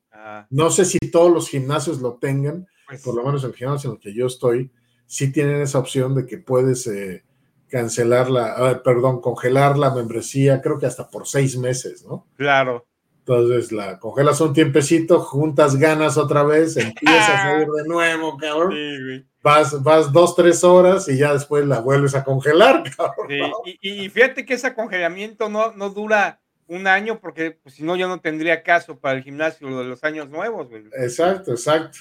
No 0.50 0.72
sé 0.72 0.86
si 0.86 1.00
todos 1.12 1.32
los 1.32 1.50
gimnasios 1.50 2.00
lo 2.00 2.16
tengan, 2.16 2.66
pues 2.88 3.02
por 3.02 3.16
lo 3.16 3.24
menos 3.24 3.44
el 3.44 3.54
gimnasio 3.54 3.90
en 3.90 3.96
el 3.98 4.02
que 4.02 4.14
yo 4.14 4.28
estoy, 4.28 4.72
sí 5.06 5.32
tienen 5.32 5.62
esa 5.62 5.80
opción 5.80 6.16
de 6.16 6.26
que 6.26 6.38
puedes 6.38 6.88
eh, 6.88 7.24
cancelar 7.68 8.30
la, 8.30 8.82
perdón, 8.84 9.20
congelar 9.20 9.78
la 9.78 9.94
membresía, 9.94 10.62
creo 10.62 10.80
que 10.80 10.86
hasta 10.86 11.10
por 11.10 11.28
seis 11.28 11.58
meses, 11.58 12.06
¿no? 12.06 12.28
Claro. 12.38 12.86
Entonces 13.20 13.72
la 13.72 14.00
congelas 14.00 14.42
un 14.42 14.54
tiempecito, 14.54 15.20
juntas 15.20 15.78
ganas 15.78 16.18
otra 16.18 16.44
vez, 16.44 16.78
empiezas 16.78 17.46
a 17.46 17.62
ir 17.62 17.68
de 17.68 17.88
nuevo, 17.88 18.38
cabrón. 18.38 19.28
Vas, 19.44 19.84
vas 19.84 20.12
dos, 20.12 20.36
tres 20.36 20.64
horas 20.64 21.08
y 21.10 21.18
ya 21.18 21.34
después 21.34 21.66
la 21.66 21.82
vuelves 21.82 22.16
a 22.16 22.24
congelar, 22.24 22.84
cabrón. 22.98 23.52
Y, 23.82 24.08
fíjate 24.10 24.46
que 24.46 24.54
ese 24.54 24.74
congelamiento 24.74 25.50
no, 25.50 25.74
no 25.74 25.90
dura 25.90 26.40
un 26.68 26.88
año, 26.88 27.20
porque 27.20 27.52
pues, 27.52 27.76
si 27.76 27.84
no, 27.84 27.98
yo 27.98 28.08
no 28.08 28.22
tendría 28.22 28.64
caso 28.64 28.98
para 28.98 29.18
el 29.18 29.24
gimnasio 29.24 29.68
de 29.78 29.84
los 29.84 30.04
años 30.06 30.30
nuevos. 30.30 30.70
Exacto, 30.94 31.52
exacto. 31.52 32.00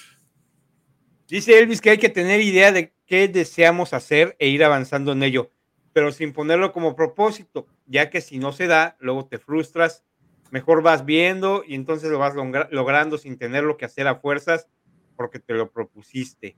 Dice 1.27 1.59
Elvis 1.59 1.81
que 1.81 1.89
hay 1.89 1.97
que 1.97 2.09
tener 2.09 2.39
idea 2.41 2.71
de 2.71 2.93
qué 3.05 3.27
deseamos 3.27 3.93
hacer 3.93 4.35
e 4.39 4.47
ir 4.47 4.63
avanzando 4.63 5.11
en 5.11 5.23
ello, 5.23 5.51
pero 5.91 6.11
sin 6.11 6.31
ponerlo 6.31 6.71
como 6.71 6.95
propósito, 6.95 7.67
ya 7.85 8.09
que 8.09 8.21
si 8.21 8.39
no 8.39 8.53
se 8.53 8.67
da, 8.67 8.95
luego 8.99 9.25
te 9.25 9.37
frustras, 9.37 10.03
mejor 10.51 10.81
vas 10.81 11.05
viendo 11.05 11.63
y 11.67 11.75
entonces 11.75 12.09
lo 12.09 12.19
vas 12.19 12.35
logrando 12.35 13.17
sin 13.17 13.37
tener 13.37 13.63
lo 13.63 13.75
que 13.75 13.85
hacer 13.85 14.07
a 14.07 14.15
fuerzas 14.15 14.67
porque 15.15 15.39
te 15.39 15.53
lo 15.53 15.71
propusiste. 15.71 16.55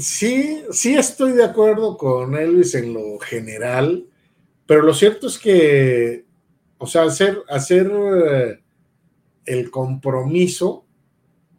Sí, 0.00 0.62
sí 0.70 0.94
estoy 0.94 1.32
de 1.32 1.44
acuerdo 1.44 1.96
con 1.96 2.36
Elvis 2.36 2.74
en 2.74 2.92
lo 2.92 3.18
general 3.18 4.04
pero 4.68 4.82
lo 4.82 4.92
cierto 4.92 5.28
es 5.28 5.38
que 5.38 6.26
o 6.76 6.86
sea, 6.86 7.04
hacer, 7.04 7.42
hacer 7.48 7.90
eh, 7.90 8.60
el 9.46 9.70
compromiso, 9.70 10.84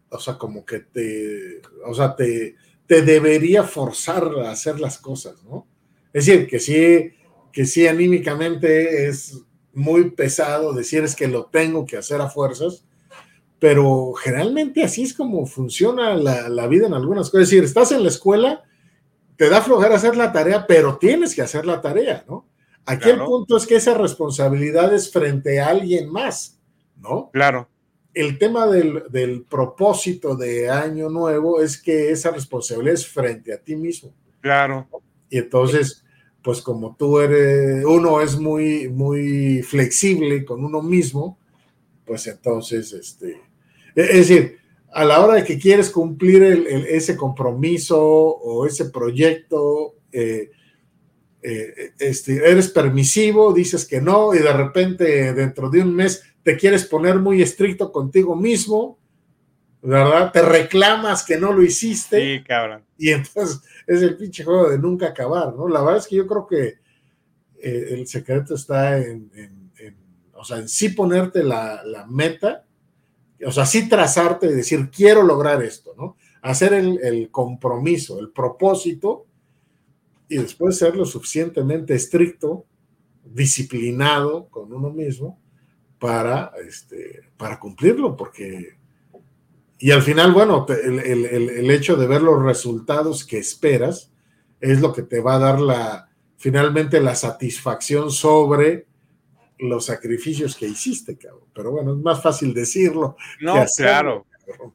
o 0.10 0.20
sea, 0.20 0.38
como 0.38 0.63
que 0.63 0.80
te, 0.80 1.62
o 1.86 1.94
sea, 1.94 2.15
te, 2.15 2.56
te 2.86 3.02
debería 3.02 3.63
forzar 3.63 4.32
a 4.46 4.52
hacer 4.52 4.80
las 4.80 5.00
cosas, 5.00 5.44
¿no? 5.44 5.68
Es 6.13 6.28
decir, 6.28 6.48
que 6.48 6.60
sí, 6.60 7.12
que 7.52 7.65
sí 7.65 7.88
anímicamente 7.88 9.08
es 9.08 9.42
muy 9.74 10.12
pesado 10.12 10.74
decir 10.74 11.04
es 11.04 11.15
que 11.15 11.28
lo 11.28 11.46
tengo 11.46 11.88
que 11.88 11.98
hacer 11.98 12.22
a 12.22 12.30
fuerzas, 12.30 12.86
pero 13.60 14.13
generalmente 14.13 14.84
así 14.84 15.04
es 15.04 15.13
como 15.13 15.45
funciona 15.45 16.15
la, 16.15 16.67
vida 16.67 16.88
en 16.88 16.93
algunas 16.93 17.30
cosas. 17.30 17.43
Es 17.43 17.50
decir, 17.50 17.63
estás 17.65 17.91
en 17.91 18.04
la 18.04 18.10
escuela, 18.10 18.63
te 19.36 19.50
da 19.50 19.62
flojera 19.62 19.95
hacer 19.95 20.15
la 20.15 20.32
tarea, 20.32 20.65
pero 20.65 20.98
tienes 20.98 21.36
que 21.36 21.41
hacer 21.41 21.65
la 21.65 21.82
tarea, 21.82 22.24
¿no? 22.28 22.48
Aquí 22.86 23.10
el 23.10 23.19
punto 23.19 23.58
es 23.58 23.67
que 23.67 23.76
esa 23.76 23.93
responsabilidad 23.95 24.93
es 24.93 25.12
frente 25.12 25.60
a 25.60 25.67
alguien 25.67 26.10
más, 26.10 26.60
¿no? 26.98 27.30
Claro. 27.32 27.69
El 28.13 28.39
tema 28.39 28.65
del, 28.65 29.04
del 29.10 29.43
propósito 29.43 30.36
de 30.36 30.69
Año 30.69 31.10
Nuevo 31.10 31.62
es 31.62 31.80
que 31.80 32.10
esa 32.10 32.32
responsabilidad 32.32 32.95
es 32.95 33.08
frente 33.08 33.54
a 33.54 33.60
ti 33.60 33.76
mismo. 33.76 34.12
Claro. 34.41 34.88
Y 35.30 35.38
entonces, 35.38 36.04
pues 36.41 36.62
como 36.62 36.95
tú 36.95 37.19
eres, 37.19 37.86
uno 37.86 38.22
es 38.22 38.39
muy, 38.39 38.88
muy 38.88 39.62
flexible 39.62 40.43
con 40.45 40.65
uno 40.65 40.82
mismo, 40.82 41.38
pues 42.06 42.26
entonces, 42.26 42.91
este, 42.93 43.39
es 43.95 44.28
decir, 44.28 44.58
a 44.91 45.06
la 45.06 45.19
hora 45.19 45.36
de 45.36 45.43
que 45.43 45.60
quieres 45.60 45.89
cumplir 45.89 46.43
ese 46.43 47.15
compromiso 47.15 47.99
o 48.02 48.65
ese 48.65 48.86
proyecto, 48.86 49.95
eh, 50.12 50.49
eh, 51.41 51.93
este, 51.99 52.49
eres 52.49 52.69
permisivo, 52.69 53.54
dices 53.54 53.86
que 53.86 54.02
no, 54.02 54.34
y 54.34 54.39
de 54.39 54.52
repente 54.52 55.34
dentro 55.34 55.69
de 55.69 55.82
un 55.82 55.95
mes 55.95 56.23
te 56.43 56.58
quieres 56.58 56.86
poner 56.86 57.19
muy 57.19 57.41
estricto 57.41 57.91
contigo 57.91 58.36
mismo, 58.36 58.97
¿verdad? 59.82 60.32
Te 60.32 60.41
reclamas 60.41 61.23
que 61.23 61.38
no 61.38 61.54
lo 61.54 61.63
hiciste. 61.63 62.19
Sí, 62.19 62.43
cabrón. 62.43 62.84
Y 62.97 63.12
entonces 63.12 63.62
es 63.88 64.02
el 64.02 64.17
pinche 64.17 64.43
juego 64.43 64.69
de 64.69 64.80
nunca 64.80 65.08
acabar, 65.08 65.54
¿no? 65.56 65.69
La 65.69 65.82
verdad 65.82 65.97
es 65.97 66.08
que 66.08 66.17
yo 66.17 66.28
creo 66.28 66.47
que 66.47 66.80
eh, 67.62 67.88
el 67.91 68.08
secreto 68.08 68.56
está 68.56 68.97
en, 68.97 69.32
o 70.39 70.43
sea, 70.45 70.58
en 70.58 70.69
sí 70.69 70.89
ponerte 70.89 71.43
la, 71.43 72.06
meta, 72.10 72.65
o 73.45 73.52
sea, 73.52 73.65
sí 73.65 73.88
trazarte 73.88 74.47
y 74.47 74.54
decir, 74.54 74.89
quiero 74.89 75.23
lograr 75.23 75.63
esto, 75.63 75.93
¿no? 75.97 76.17
Hacer 76.41 76.73
el, 76.73 77.30
compromiso, 77.32 78.19
el 78.19 78.32
propósito, 78.32 79.25
y 80.28 80.38
después 80.38 80.78
ser 80.78 80.95
lo 80.95 81.06
suficientemente 81.06 81.95
estricto, 81.95 82.65
disciplinado 83.23 84.47
con 84.47 84.71
uno 84.71 84.89
mismo 84.89 85.39
para, 85.99 86.52
este, 86.65 87.21
para 87.38 87.60
cumplirlo, 87.60 88.15
porque 88.15 88.80
y 89.82 89.91
al 89.91 90.02
final, 90.02 90.34
bueno, 90.34 90.65
el, 90.67 91.71
hecho 91.71 91.95
de 91.95 92.06
ver 92.06 92.21
los 92.21 92.43
resultados 92.43 93.25
que 93.25 93.38
esperas 93.38 94.12
es 94.60 94.82
lo 94.82 94.91
que 94.91 95.04
te 95.04 95.21
va 95.21 95.36
a 95.36 95.39
dar 95.39 95.62
la, 95.62 96.10
finalmente 96.36 96.99
la 96.99 97.15
satisfacción 97.15 98.12
sobre 98.12 98.88
los 99.60 99.86
sacrificios 99.86 100.56
que 100.56 100.67
hiciste, 100.67 101.17
cabrón. 101.17 101.48
Pero 101.54 101.72
bueno, 101.72 101.93
es 101.93 102.00
más 102.00 102.22
fácil 102.22 102.54
decirlo. 102.54 103.15
No, 103.41 103.65
claro. 103.78 104.26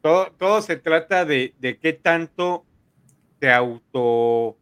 Todo, 0.01 0.33
todo, 0.38 0.62
se 0.62 0.77
trata 0.77 1.25
de, 1.25 1.55
de 1.59 1.79
qué 1.79 1.94
tanto 1.94 2.64
te 3.40 3.51
auto, 3.51 4.57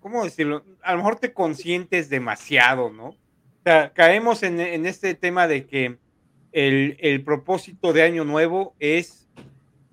¿cómo 0.00 0.24
decirlo? 0.24 0.64
A 0.82 0.92
lo 0.92 0.98
mejor 0.98 1.16
te 1.16 1.32
consientes 1.32 2.08
demasiado, 2.08 2.90
¿no? 2.90 3.08
O 3.08 3.62
sea, 3.64 3.92
caemos 3.92 4.42
en, 4.42 4.60
en 4.60 4.86
este 4.86 5.14
tema 5.14 5.46
de 5.46 5.66
que 5.66 5.98
el, 6.52 7.22
propósito 7.24 7.92
de 7.92 8.02
Año 8.02 8.24
Nuevo 8.24 8.76
es, 8.78 9.28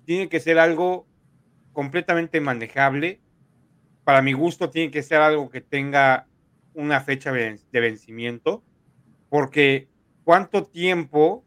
tiene 0.04 0.28
que 0.28 0.40
ser 0.40 0.58
algo 0.58 1.06
completamente 1.72 2.40
manejable. 2.40 3.20
Para 4.04 4.22
mi 4.22 4.32
gusto, 4.32 4.70
tiene 4.70 4.90
que 4.90 5.02
ser 5.02 5.20
algo 5.20 5.50
que 5.50 5.60
tenga 5.60 6.26
una 6.74 7.00
fecha 7.00 7.32
de 7.32 7.58
vencimiento, 7.72 8.62
porque 9.32 9.88
cuánto 10.24 10.66
tiempo 10.66 11.42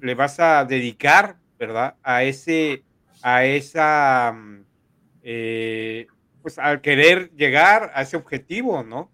le 0.00 0.16
vas 0.16 0.40
a 0.40 0.64
dedicar, 0.64 1.36
¿verdad? 1.56 1.94
A 2.02 2.24
ese, 2.24 2.82
a 3.22 3.44
esa, 3.44 4.32
mm, 4.32 4.64
eh, 5.22 6.08
pues 6.42 6.58
al 6.58 6.80
querer 6.80 7.30
llegar 7.36 7.92
a 7.94 8.02
ese 8.02 8.16
objetivo, 8.16 8.82
¿no? 8.82 9.08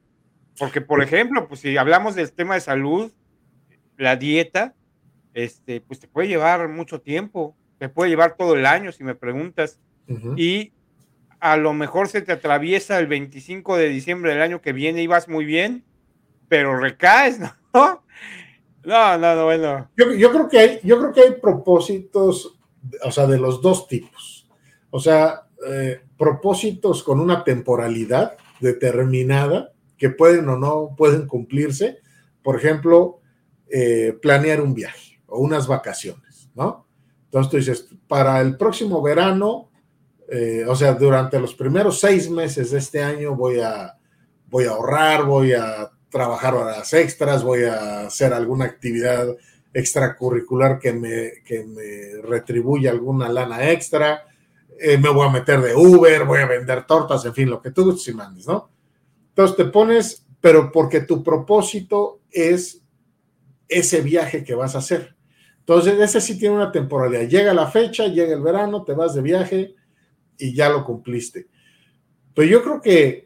Porque, 0.59 0.81
por 0.81 1.03
ejemplo, 1.03 1.47
pues 1.49 1.61
si 1.61 1.77
hablamos 1.77 2.15
del 2.15 2.33
tema 2.33 2.55
de 2.55 2.63
salud, 2.63 3.13
la 3.99 4.17
dieta, 4.17 4.75
este, 5.35 5.83
pues 5.83 6.01
te 6.01 6.09
puede 6.09 6.29
llevar 6.29 6.67
mucho 6.71 7.03
tiempo, 7.03 7.55
te 7.77 7.91
puede 7.91 8.09
llevar 8.09 8.37
todo 8.39 8.55
el 8.55 8.65
año 8.65 8.91
si 8.91 9.05
me 9.05 9.15
preguntas. 9.15 9.79
Y 10.35 10.73
a 11.41 11.59
lo 11.59 11.75
mejor 11.75 12.09
se 12.09 12.23
te 12.23 12.33
atraviesa 12.33 12.99
el 12.99 13.07
25 13.07 13.77
de 13.77 13.91
diciembre 13.91 14.33
del 14.33 14.41
año 14.41 14.63
que 14.63 14.73
viene 14.73 15.03
y 15.03 15.07
vas 15.07 15.29
muy 15.29 15.45
bien, 15.45 15.85
pero 16.55 16.79
recaes, 16.79 17.41
¿no? 17.75 18.05
No, 18.85 19.19
no, 19.19 19.35
no, 19.35 19.45
bueno. 19.45 19.91
Yo, 19.97 20.31
creo 20.31 20.49
que 20.49 20.59
hay, 20.61 20.81
yo 20.85 21.01
creo 21.01 21.13
que 21.13 21.21
hay 21.23 21.33
propósitos, 21.41 22.57
o 23.03 23.11
sea, 23.11 23.27
de 23.27 23.39
los 23.39 23.61
dos 23.61 23.89
tipos. 23.89 24.49
O 24.91 25.01
sea, 25.01 25.49
eh, 25.69 26.01
propósitos 26.17 27.03
con 27.03 27.19
una 27.19 27.43
temporalidad 27.43 28.37
determinada 28.61 29.73
que 29.99 30.11
pueden 30.11 30.49
o 30.49 30.57
no 30.57 30.95
pueden 30.97 31.27
cumplirse. 31.27 31.99
Por 32.41 32.55
ejemplo, 32.55 33.19
eh, 33.69 34.17
planear 34.23 34.61
un 34.61 34.75
viaje 34.75 35.21
o 35.27 35.41
unas 35.41 35.67
vacaciones, 35.67 36.51
¿no? 36.55 36.87
Entonces 37.25 37.51
tú 37.51 37.57
dices, 37.57 37.89
para 38.07 38.41
el 38.41 38.57
próximo 38.57 39.03
verano, 39.03 39.73
eh, 40.29 40.65
o 40.69 40.77
sea, 40.77 40.95
durante 40.95 41.41
los 41.41 41.53
primeros 41.55 41.99
seis 41.99 42.31
meses 42.31 42.71
de 42.71 42.79
este 42.79 43.03
año 43.03 43.35
voy 43.35 43.59
a, 43.59 43.99
voy 44.47 44.67
a 44.67 44.71
ahorrar, 44.71 45.25
voy 45.25 45.53
a 45.53 45.91
trabajar 46.15 46.55
horas 46.55 46.93
extras, 46.93 47.43
voy 47.43 47.65
a 47.65 48.07
hacer 48.07 48.33
alguna 48.33 48.67
actividad 48.67 49.37
extracurricular 49.73 50.79
que 50.79 50.93
me, 50.93 51.43
que 51.45 51.65
me 51.65 52.23
retribuya 52.23 52.93
alguna 52.93 53.29
lana 53.29 53.73
extra, 53.73 54.23
eh, 54.79 54.97
me 54.97 55.09
voy 55.09 55.27
a 55.27 55.33
meter 55.33 55.61
de 55.61 55.75
Uber, 55.75 56.25
voy 56.25 56.39
a 56.39 56.47
vender 56.47 56.87
tortas, 56.87 57.25
en 57.25 57.35
fin, 57.35 57.51
lo 57.51 57.61
que 57.61 57.73
tú 57.73 57.97
si 57.97 58.15
mandes, 58.15 58.47
¿no? 58.47 58.71
Entonces 59.31 59.57
te 59.57 59.65
pones, 59.65 60.25
pero 60.41 60.71
porque 60.71 61.01
tu 61.01 61.25
propósito 61.25 62.21
es 62.31 62.81
ese 63.69 64.01
viaje 64.01 64.45
que 64.45 64.55
vas 64.55 64.77
a 64.77 64.79
hacer. 64.79 65.17
Entonces, 65.59 65.99
ese 65.99 66.21
sí 66.21 66.39
tiene 66.39 66.55
una 66.55 66.71
temporalidad. 66.71 67.23
Llega 67.23 67.53
la 67.53 67.67
fecha, 67.67 68.07
llega 68.07 68.35
el 68.35 68.43
verano, 68.43 68.85
te 68.85 68.93
vas 68.93 69.15
de 69.15 69.23
viaje 69.23 69.75
y 70.39 70.55
ya 70.55 70.69
lo 70.69 70.85
cumpliste. 70.85 71.49
Pero 72.35 72.49
yo 72.49 72.63
creo 72.63 72.81
que 72.81 73.24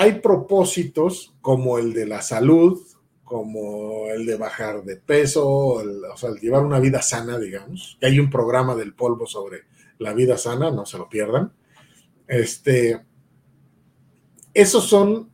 hay 0.00 0.20
propósitos 0.20 1.34
como 1.40 1.76
el 1.76 1.92
de 1.92 2.06
la 2.06 2.22
salud, 2.22 2.80
como 3.24 4.06
el 4.06 4.26
de 4.26 4.36
bajar 4.36 4.84
de 4.84 4.94
peso, 4.94 5.44
o 5.48 6.16
sea, 6.16 6.30
el 6.30 6.38
llevar 6.38 6.64
una 6.64 6.78
vida 6.78 7.02
sana, 7.02 7.36
digamos. 7.36 7.98
Hay 8.00 8.20
un 8.20 8.30
programa 8.30 8.76
del 8.76 8.94
polvo 8.94 9.26
sobre 9.26 9.62
la 9.98 10.12
vida 10.12 10.38
sana, 10.38 10.70
no 10.70 10.86
se 10.86 10.98
lo 10.98 11.08
pierdan. 11.08 11.52
Este, 12.28 13.04
esos 14.54 14.84
son, 14.84 15.32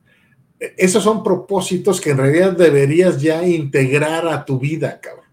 esos 0.58 1.04
son 1.04 1.22
propósitos 1.22 2.00
que 2.00 2.12
en 2.12 2.18
realidad 2.18 2.52
deberías 2.52 3.20
ya 3.20 3.46
integrar 3.46 4.26
a 4.26 4.46
tu 4.46 4.58
vida, 4.58 4.98
cabrón. 4.98 5.28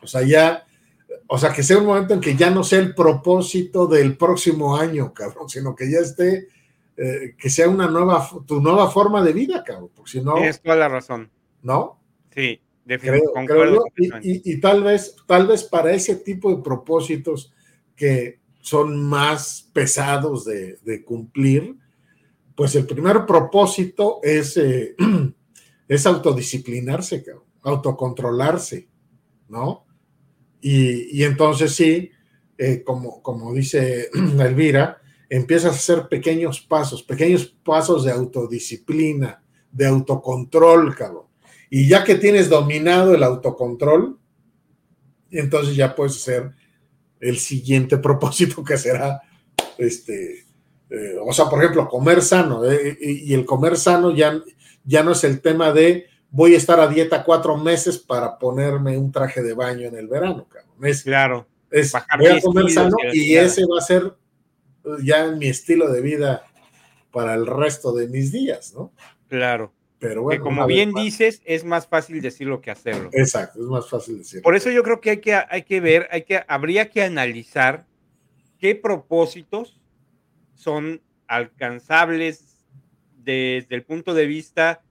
O 0.00 0.06
sea, 0.06 0.22
ya, 0.22 0.64
o 1.26 1.38
sea, 1.38 1.52
que 1.52 1.64
sea 1.64 1.78
un 1.78 1.86
momento 1.86 2.14
en 2.14 2.20
que 2.20 2.36
ya 2.36 2.50
no 2.50 2.62
sea 2.62 2.78
el 2.78 2.94
propósito 2.94 3.88
del 3.88 4.16
próximo 4.16 4.76
año, 4.76 5.12
cabrón, 5.12 5.48
sino 5.48 5.74
que 5.74 5.90
ya 5.90 5.98
esté, 5.98 6.46
eh, 7.02 7.34
que 7.38 7.48
sea 7.48 7.66
una 7.66 7.88
nueva, 7.88 8.28
tu 8.46 8.60
nueva 8.60 8.90
forma 8.90 9.24
de 9.24 9.32
vida, 9.32 9.64
cabrón, 9.64 9.90
porque 9.94 10.10
si 10.10 10.20
no... 10.20 10.34
Tienes 10.34 10.60
toda 10.60 10.76
la 10.76 10.88
razón. 10.90 11.30
¿No? 11.62 11.98
Sí, 12.34 12.60
definitivamente. 12.84 13.90
y, 14.20 14.52
y, 14.52 14.60
tal 14.60 14.84
vez, 14.84 15.16
tal 15.26 15.46
vez 15.46 15.64
para 15.64 15.92
ese 15.92 16.16
tipo 16.16 16.54
de 16.54 16.62
propósitos 16.62 17.54
que 17.96 18.40
son 18.60 19.02
más 19.02 19.70
pesados 19.72 20.44
de, 20.44 21.02
cumplir, 21.06 21.74
pues 22.54 22.74
el 22.74 22.86
primer 22.86 23.24
propósito 23.24 24.20
es, 24.22 24.58
eh, 24.58 24.94
es 25.88 26.06
autodisciplinarse, 26.06 27.22
cabrón, 27.22 27.44
autocontrolarse, 27.62 28.90
¿no? 29.48 29.86
Y, 30.60 31.24
entonces 31.24 31.74
sí, 31.74 32.10
eh, 32.58 32.82
como, 32.84 33.22
como 33.22 33.54
dice 33.54 34.10
Elvira, 34.38 34.99
empiezas 35.30 35.72
a 35.72 35.76
hacer 35.76 36.08
pequeños 36.08 36.60
pasos, 36.60 37.02
pequeños 37.04 37.46
pasos 37.64 38.04
de 38.04 38.10
autodisciplina, 38.10 39.42
de 39.70 39.86
autocontrol, 39.86 40.94
cabrón. 40.94 41.26
Y 41.70 41.88
ya 41.88 42.02
que 42.02 42.16
tienes 42.16 42.50
dominado 42.50 43.14
el 43.14 43.22
autocontrol, 43.22 44.18
entonces 45.30 45.76
ya 45.76 45.94
puedes 45.94 46.16
hacer 46.16 46.50
el 47.20 47.38
siguiente 47.38 47.96
propósito 47.98 48.64
que 48.64 48.76
será, 48.76 49.22
este, 49.78 50.46
eh, 50.90 51.16
o 51.24 51.32
sea, 51.32 51.46
por 51.46 51.60
ejemplo, 51.60 51.88
comer 51.88 52.20
sano. 52.22 52.68
Eh, 52.68 52.98
y 53.00 53.32
el 53.32 53.46
comer 53.46 53.76
sano 53.76 54.10
ya, 54.14 54.42
ya 54.84 55.04
no 55.04 55.12
es 55.12 55.22
el 55.22 55.40
tema 55.40 55.72
de 55.72 56.06
voy 56.32 56.54
a 56.54 56.58
estar 56.58 56.80
a 56.80 56.88
dieta 56.88 57.22
cuatro 57.22 57.56
meses 57.56 57.98
para 57.98 58.36
ponerme 58.36 58.98
un 58.98 59.12
traje 59.12 59.42
de 59.42 59.54
baño 59.54 59.86
en 59.86 59.96
el 59.96 60.08
verano, 60.08 60.48
cabrón. 60.48 60.94
claro. 61.04 61.46
Es, 61.70 61.92
voy 62.18 62.26
a 62.26 62.40
comer 62.40 62.68
sano 62.68 62.96
y 63.12 63.36
ese 63.36 63.62
va 63.64 63.78
a 63.78 63.82
ser 63.82 64.12
ya 65.02 65.26
mi 65.32 65.48
estilo 65.48 65.90
de 65.90 66.00
vida 66.00 66.44
para 67.12 67.34
el 67.34 67.46
resto 67.46 67.92
de 67.92 68.08
mis 68.08 68.32
días, 68.32 68.72
¿no? 68.74 68.92
Claro. 69.28 69.72
Pero 69.98 70.22
bueno, 70.22 70.42
que 70.42 70.48
como 70.48 70.66
bien 70.66 70.94
dices, 70.94 71.42
es 71.44 71.62
más 71.62 71.86
fácil 71.86 72.22
decirlo 72.22 72.62
que 72.62 72.70
hacerlo. 72.70 73.10
Exacto, 73.12 73.60
es 73.60 73.66
más 73.66 73.88
fácil 73.88 74.16
decirlo. 74.16 74.42
Por 74.42 74.56
eso 74.56 74.70
yo 74.70 74.82
creo 74.82 75.00
que 75.00 75.10
hay 75.10 75.18
que, 75.18 75.34
hay 75.34 75.62
que 75.62 75.80
ver, 75.80 76.08
hay 76.10 76.22
que, 76.22 76.42
habría 76.48 76.88
que 76.88 77.02
analizar 77.02 77.86
qué 78.58 78.74
propósitos 78.74 79.78
son 80.54 81.02
alcanzables 81.26 82.64
desde 83.18 83.74
el 83.74 83.82
punto 83.82 84.14
de 84.14 84.26
vista 84.26 84.82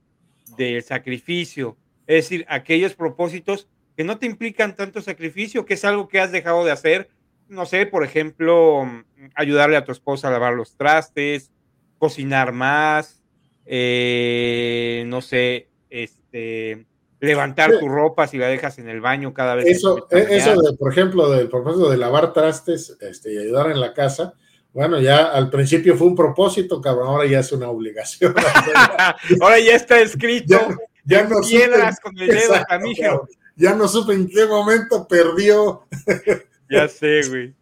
del 0.56 0.82
sacrificio. 0.84 1.76
Es 2.06 2.24
decir, 2.24 2.46
aquellos 2.48 2.94
propósitos 2.94 3.68
que 3.96 4.04
no 4.04 4.18
te 4.18 4.26
implican 4.26 4.76
tanto 4.76 5.02
sacrificio, 5.02 5.66
que 5.66 5.74
es 5.74 5.84
algo 5.84 6.08
que 6.08 6.20
has 6.20 6.32
dejado 6.32 6.64
de 6.64 6.70
hacer. 6.70 7.10
No 7.50 7.66
sé, 7.66 7.84
por 7.84 8.04
ejemplo, 8.04 8.88
ayudarle 9.34 9.76
a 9.76 9.84
tu 9.84 9.90
esposa 9.90 10.28
a 10.28 10.30
lavar 10.30 10.54
los 10.54 10.76
trastes, 10.76 11.50
cocinar 11.98 12.52
más, 12.52 13.22
eh, 13.66 15.02
no 15.06 15.20
sé, 15.20 15.68
este, 15.90 16.86
levantar 17.18 17.78
tu 17.78 17.88
ropa 17.88 18.28
si 18.28 18.38
la 18.38 18.46
dejas 18.46 18.78
en 18.78 18.88
el 18.88 19.00
baño 19.00 19.34
cada 19.34 19.56
vez. 19.56 19.66
Eso, 19.66 20.06
e, 20.10 20.26
eso 20.30 20.62
de, 20.62 20.76
por 20.76 20.92
ejemplo, 20.92 21.28
del 21.28 21.48
propósito 21.48 21.90
de 21.90 21.96
lavar 21.96 22.32
trastes 22.32 22.96
este, 23.00 23.34
y 23.34 23.38
ayudar 23.38 23.70
en 23.70 23.80
la 23.80 23.92
casa, 23.94 24.34
bueno, 24.72 25.00
ya 25.00 25.24
al 25.24 25.50
principio 25.50 25.96
fue 25.96 26.06
un 26.06 26.14
propósito, 26.14 26.80
cabrón, 26.80 27.08
ahora 27.08 27.26
ya 27.26 27.40
es 27.40 27.50
una 27.50 27.68
obligación. 27.68 28.32
ahora 29.40 29.58
ya 29.58 29.74
está 29.74 30.00
escrito. 30.00 30.56
Ya, 31.04 31.24
no 31.24 31.40
piedras 31.40 31.98
con 31.98 32.16
el 32.16 32.28
dedo, 32.28 33.28
Ya 33.56 33.74
no 33.74 33.88
supe 33.88 34.12
en 34.14 34.28
qué 34.28 34.46
momento 34.46 35.08
perdió. 35.08 35.86
ya 36.70 36.88
sé, 36.88 37.22
güey 37.28 37.54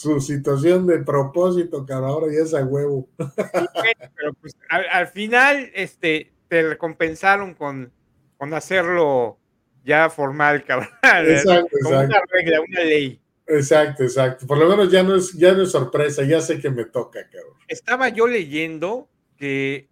su 0.00 0.18
situación 0.20 0.86
de 0.86 1.00
propósito, 1.00 1.84
cara, 1.84 2.06
ahora 2.06 2.32
ya 2.32 2.42
es 2.42 2.54
a 2.54 2.64
huevo. 2.64 3.06
pero 4.16 4.32
pues 4.40 4.56
al, 4.68 5.08
final, 5.08 5.70
este, 5.74 6.32
te 6.48 6.62
recompensaron 6.62 7.54
con, 7.54 7.92
con 8.38 8.54
hacerlo 8.54 9.38
ya 9.84 10.08
formal, 10.08 10.64
cabrón. 10.64 10.88
Exacto, 11.02 11.76
exacto. 11.76 12.06
Una 12.06 12.22
regla, 12.30 12.60
una 12.60 12.80
ley. 12.80 13.20
Exacto, 13.46 14.02
exacto. 14.04 14.46
Por 14.46 14.58
lo 14.58 14.68
menos 14.68 14.90
ya 14.90 15.02
no 15.02 15.16
es, 15.16 15.32
ya 15.32 15.52
no 15.52 15.62
es 15.64 15.70
sorpresa, 15.70 16.22
ya 16.22 16.40
sé 16.40 16.58
que 16.60 16.70
me 16.70 16.84
toca, 16.84 17.28
cabrón. 17.28 17.58
Estaba 17.68 18.08
yo 18.08 18.26
leyendo 18.26 19.08
que 19.36 19.88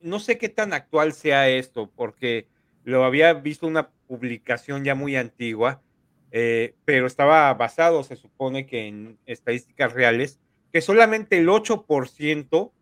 no 0.00 0.18
sé 0.20 0.38
qué 0.38 0.48
tan 0.48 0.72
actual 0.72 1.12
sea 1.12 1.48
esto, 1.48 1.90
porque 1.94 2.46
lo 2.84 3.04
había 3.04 3.34
visto 3.34 3.66
una 3.66 3.90
publicación 4.06 4.84
ya 4.84 4.94
muy 4.94 5.16
antigua, 5.16 5.82
eh, 6.32 6.74
pero 6.84 7.06
estaba 7.06 7.52
basado, 7.54 8.02
se 8.02 8.16
supone 8.16 8.66
que 8.66 8.86
en 8.86 9.18
estadísticas 9.26 9.92
reales, 9.92 10.40
que 10.72 10.80
solamente 10.80 11.38
el 11.38 11.48
8% 11.48 12.72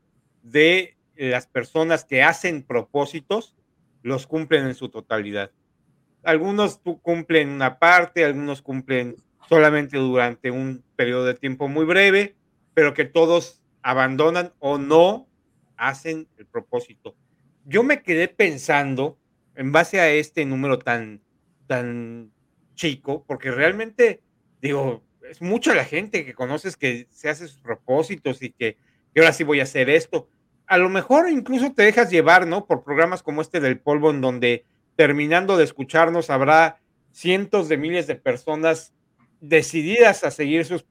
de 0.42 0.96
las 1.16 1.46
personas 1.46 2.04
que 2.04 2.22
hacen 2.22 2.62
propósitos 2.62 3.54
los 4.02 4.26
cumplen 4.26 4.66
en 4.66 4.74
su 4.74 4.88
totalidad. 4.88 5.50
Algunos 6.22 6.80
cumplen 7.02 7.48
una 7.48 7.78
parte, 7.78 8.24
algunos 8.24 8.62
cumplen 8.62 9.16
solamente 9.48 9.96
durante 9.96 10.50
un 10.50 10.84
periodo 10.96 11.24
de 11.24 11.34
tiempo 11.34 11.68
muy 11.68 11.84
breve, 11.84 12.36
pero 12.74 12.94
que 12.94 13.04
todos 13.04 13.62
abandonan 13.82 14.52
o 14.58 14.78
no 14.78 15.26
hacen 15.76 16.28
el 16.36 16.46
propósito. 16.46 17.16
Yo 17.64 17.82
me 17.82 18.02
quedé 18.02 18.28
pensando, 18.28 19.18
en 19.54 19.72
base 19.72 20.00
a 20.00 20.10
este 20.10 20.44
número 20.44 20.78
tan, 20.78 21.20
tan 21.66 22.30
chico, 22.78 23.24
porque 23.26 23.50
realmente, 23.50 24.22
digo, 24.62 25.02
es 25.28 25.42
mucha 25.42 25.74
la 25.74 25.84
gente 25.84 26.24
que 26.24 26.32
conoces 26.32 26.76
que 26.76 27.06
se 27.10 27.28
hace 27.28 27.48
sus 27.48 27.60
propósitos 27.60 28.42
y 28.42 28.52
que, 28.52 28.78
ahora 29.16 29.32
sí 29.32 29.44
voy 29.44 29.60
a 29.60 29.64
hacer 29.64 29.90
esto. 29.90 30.28
A 30.66 30.78
lo 30.78 30.88
mejor 30.88 31.28
incluso 31.28 31.72
te 31.72 31.82
dejas 31.82 32.08
llevar, 32.10 32.46
¿no? 32.46 32.66
Por 32.66 32.84
programas 32.84 33.22
como 33.22 33.42
este 33.42 33.60
del 33.60 33.80
polvo, 33.80 34.10
en 34.10 34.20
donde 34.20 34.64
terminando 34.96 35.56
de 35.56 35.64
escucharnos 35.64 36.30
habrá 36.30 36.80
cientos 37.10 37.68
de 37.68 37.76
miles 37.76 38.06
de 38.06 38.14
personas 38.14 38.94
decididas 39.40 40.24
a 40.24 40.30
seguir 40.30 40.64
sus, 40.64 40.84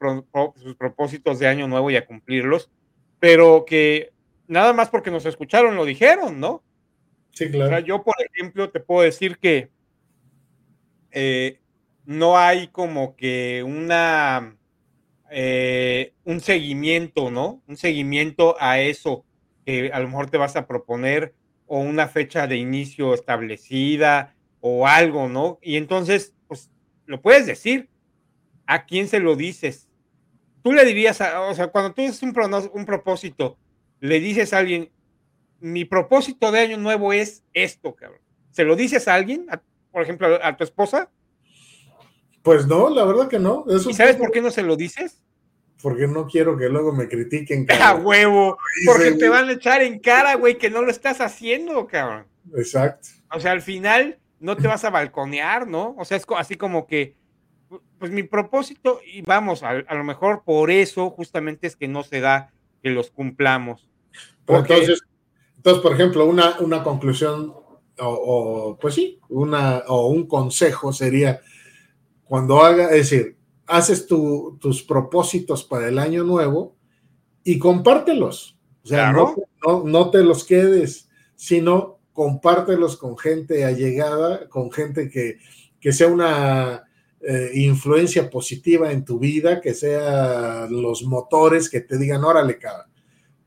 sus 0.56 0.74
propósitos 0.76 1.38
de 1.38 1.46
año 1.46 1.68
nuevo 1.68 1.90
y 1.90 1.96
a 1.96 2.06
cumplirlos, 2.06 2.70
pero 3.18 3.64
que 3.66 4.12
nada 4.46 4.72
más 4.72 4.90
porque 4.90 5.10
nos 5.10 5.24
escucharon 5.24 5.76
lo 5.76 5.84
dijeron, 5.84 6.38
¿no? 6.38 6.62
Sí, 7.32 7.50
claro. 7.50 7.78
yo, 7.80 8.02
por 8.02 8.16
ejemplo, 8.20 8.68
te 8.70 8.80
puedo 8.80 9.02
decir 9.02 9.38
que 9.38 9.70
eh, 11.12 11.60
no 12.08 12.38
hay 12.38 12.68
como 12.68 13.16
que 13.16 13.62
una, 13.62 14.56
eh, 15.30 16.14
un 16.24 16.40
seguimiento, 16.40 17.30
¿no? 17.30 17.62
Un 17.68 17.76
seguimiento 17.76 18.56
a 18.60 18.80
eso 18.80 19.26
que 19.66 19.90
a 19.92 20.00
lo 20.00 20.08
mejor 20.08 20.30
te 20.30 20.38
vas 20.38 20.56
a 20.56 20.66
proponer 20.66 21.34
o 21.66 21.80
una 21.80 22.08
fecha 22.08 22.46
de 22.46 22.56
inicio 22.56 23.12
establecida 23.12 24.34
o 24.60 24.86
algo, 24.86 25.28
¿no? 25.28 25.58
Y 25.60 25.76
entonces, 25.76 26.34
pues, 26.46 26.70
lo 27.04 27.20
puedes 27.20 27.44
decir. 27.44 27.90
¿A 28.66 28.86
quién 28.86 29.06
se 29.06 29.20
lo 29.20 29.36
dices? 29.36 29.90
Tú 30.62 30.72
le 30.72 30.86
dirías, 30.86 31.20
o 31.20 31.54
sea, 31.54 31.66
cuando 31.68 31.92
tú 31.92 32.02
haces 32.02 32.22
un, 32.22 32.34
un 32.72 32.86
propósito, 32.86 33.58
le 34.00 34.18
dices 34.18 34.54
a 34.54 34.58
alguien, 34.58 34.90
mi 35.60 35.84
propósito 35.84 36.52
de 36.52 36.60
año 36.60 36.78
nuevo 36.78 37.12
es 37.12 37.44
esto, 37.52 37.94
cabrón. 37.94 38.20
¿Se 38.50 38.64
lo 38.64 38.76
dices 38.76 39.08
a 39.08 39.14
alguien? 39.14 39.46
por 39.92 40.02
ejemplo, 40.02 40.38
a 40.42 40.56
tu 40.56 40.64
esposa? 40.64 41.10
Pues 42.42 42.66
no, 42.66 42.88
la 42.90 43.04
verdad 43.04 43.28
que 43.28 43.38
no. 43.38 43.64
¿Y 43.68 43.94
sabes 43.94 44.16
por 44.16 44.30
qué 44.30 44.40
no 44.40 44.50
se 44.50 44.62
lo 44.62 44.76
dices? 44.76 45.22
Porque 45.82 46.08
no 46.08 46.26
quiero 46.26 46.56
que 46.56 46.68
luego 46.68 46.92
me 46.92 47.08
critiquen. 47.08 47.66
¡A 47.80 47.94
huevo! 47.94 48.58
Porque 48.86 49.12
te 49.12 49.28
van 49.28 49.48
a 49.48 49.52
echar 49.52 49.82
en 49.82 50.00
cara, 50.00 50.34
güey, 50.34 50.58
que 50.58 50.70
no 50.70 50.82
lo 50.82 50.90
estás 50.90 51.20
haciendo, 51.20 51.86
cabrón. 51.86 52.26
Exacto. 52.56 53.08
O 53.32 53.38
sea, 53.38 53.52
al 53.52 53.62
final 53.62 54.18
no 54.40 54.56
te 54.56 54.66
vas 54.66 54.84
a 54.84 54.90
balconear, 54.90 55.66
¿no? 55.66 55.94
O 55.98 56.04
sea, 56.04 56.16
es 56.16 56.24
así 56.36 56.56
como 56.56 56.86
que, 56.86 57.14
pues 57.98 58.10
mi 58.10 58.22
propósito, 58.22 59.00
y 59.04 59.22
vamos, 59.22 59.62
a, 59.62 59.74
lo 59.74 60.04
mejor 60.04 60.42
por 60.44 60.70
eso 60.70 61.10
justamente 61.10 61.66
es 61.66 61.76
que 61.76 61.88
no 61.88 62.02
se 62.02 62.20
da 62.20 62.52
que 62.82 62.90
los 62.90 63.10
cumplamos. 63.10 63.88
entonces, 64.46 65.02
entonces, 65.56 65.82
por 65.82 65.92
ejemplo, 65.92 66.24
una, 66.26 66.58
una 66.60 66.82
conclusión, 66.82 67.54
o, 68.00 68.06
o, 68.06 68.78
pues 68.78 68.94
sí, 68.94 69.20
una, 69.28 69.82
o 69.88 70.06
un 70.06 70.26
consejo 70.26 70.92
sería 70.92 71.40
cuando 72.28 72.62
haga, 72.62 72.90
es 72.90 73.10
decir, 73.10 73.36
haces 73.66 74.06
tus 74.06 74.82
propósitos 74.82 75.64
para 75.64 75.88
el 75.88 75.98
año 75.98 76.24
nuevo 76.24 76.76
y 77.44 77.58
compártelos. 77.58 78.58
O 78.82 78.88
sea, 78.88 79.12
no, 79.12 79.34
no, 79.84 80.10
te 80.10 80.22
los 80.22 80.44
quedes, 80.44 81.08
sino 81.34 81.98
compártelos 82.12 82.96
con 82.96 83.18
gente 83.18 83.64
allegada, 83.64 84.48
con 84.48 84.70
gente 84.72 85.10
que, 85.10 85.38
que 85.80 85.92
sea 85.92 86.08
una 86.08 86.84
eh, 87.20 87.50
influencia 87.54 88.30
positiva 88.30 88.92
en 88.92 89.04
tu 89.04 89.18
vida, 89.18 89.60
que 89.60 89.74
sea 89.74 90.66
los 90.70 91.02
motores 91.02 91.68
que 91.68 91.80
te 91.80 91.98
digan, 91.98 92.24
órale, 92.24 92.58
cara, 92.58 92.88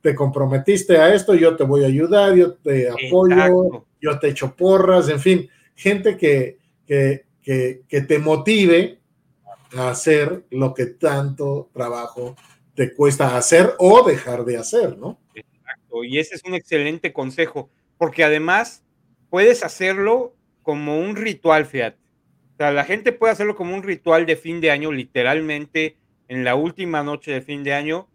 te 0.01 0.13
comprometiste 0.15 0.97
a 0.97 1.13
esto, 1.13 1.35
yo 1.35 1.55
te 1.55 1.63
voy 1.63 1.83
a 1.83 1.87
ayudar, 1.87 2.35
yo 2.35 2.53
te 2.55 2.89
apoyo, 2.89 3.85
yo 4.01 4.19
te 4.19 4.29
echo 4.29 4.55
porras, 4.55 5.09
en 5.09 5.19
fin, 5.19 5.49
gente 5.75 6.17
que, 6.17 6.57
que, 6.85 7.25
que, 7.41 7.83
te 7.89 8.19
motive 8.19 8.99
a 9.75 9.89
hacer 9.89 10.45
lo 10.49 10.73
que 10.73 10.85
tanto 10.85 11.69
trabajo 11.73 12.35
te 12.75 12.93
cuesta 12.93 13.37
hacer 13.37 13.73
o 13.79 14.03
dejar 14.03 14.45
de 14.45 14.57
hacer, 14.57 14.97
¿no? 14.97 15.19
Exacto, 15.33 16.03
y 16.03 16.19
ese 16.19 16.35
es 16.35 16.43
un 16.43 16.55
excelente 16.55 17.13
consejo, 17.13 17.69
porque 17.97 18.23
además 18.23 18.83
puedes 19.29 19.63
hacerlo 19.63 20.35
como 20.61 20.99
un 20.99 21.15
ritual, 21.15 21.65
fíjate. 21.65 21.97
O 22.53 22.57
sea, 22.57 22.71
la 22.71 22.83
gente 22.83 23.11
puede 23.11 23.33
hacerlo 23.33 23.55
como 23.55 23.75
un 23.75 23.83
ritual 23.83 24.25
de 24.25 24.35
fin 24.35 24.61
de 24.61 24.71
año, 24.71 24.91
literalmente 24.91 25.97
en 26.27 26.43
la 26.43 26.55
última 26.55 27.03
noche 27.03 27.31
de 27.31 27.41
fin 27.41 27.63
de 27.63 27.73
año, 27.73 28.07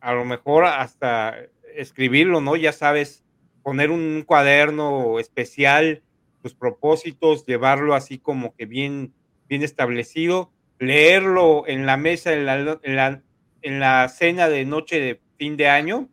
a 0.00 0.12
lo 0.12 0.24
mejor 0.24 0.64
hasta 0.64 1.36
escribirlo, 1.74 2.40
¿no? 2.40 2.56
Ya 2.56 2.72
sabes, 2.72 3.24
poner 3.62 3.90
un 3.90 4.22
cuaderno 4.26 5.18
especial 5.18 6.02
tus 6.44 6.54
propósitos, 6.54 7.46
llevarlo 7.46 7.94
así 7.94 8.18
como 8.18 8.54
que 8.54 8.66
bien, 8.66 9.14
bien 9.48 9.62
establecido, 9.62 10.52
leerlo 10.78 11.64
en 11.66 11.86
la 11.86 11.96
mesa, 11.96 12.34
en 12.34 12.44
la, 12.44 13.22
en 13.62 13.80
la, 13.80 14.08
cena 14.10 14.50
de 14.50 14.66
noche 14.66 15.00
de 15.00 15.20
fin 15.38 15.56
de 15.56 15.68
año, 15.70 16.10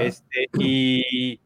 este, 0.00 0.48
y, 0.58 1.38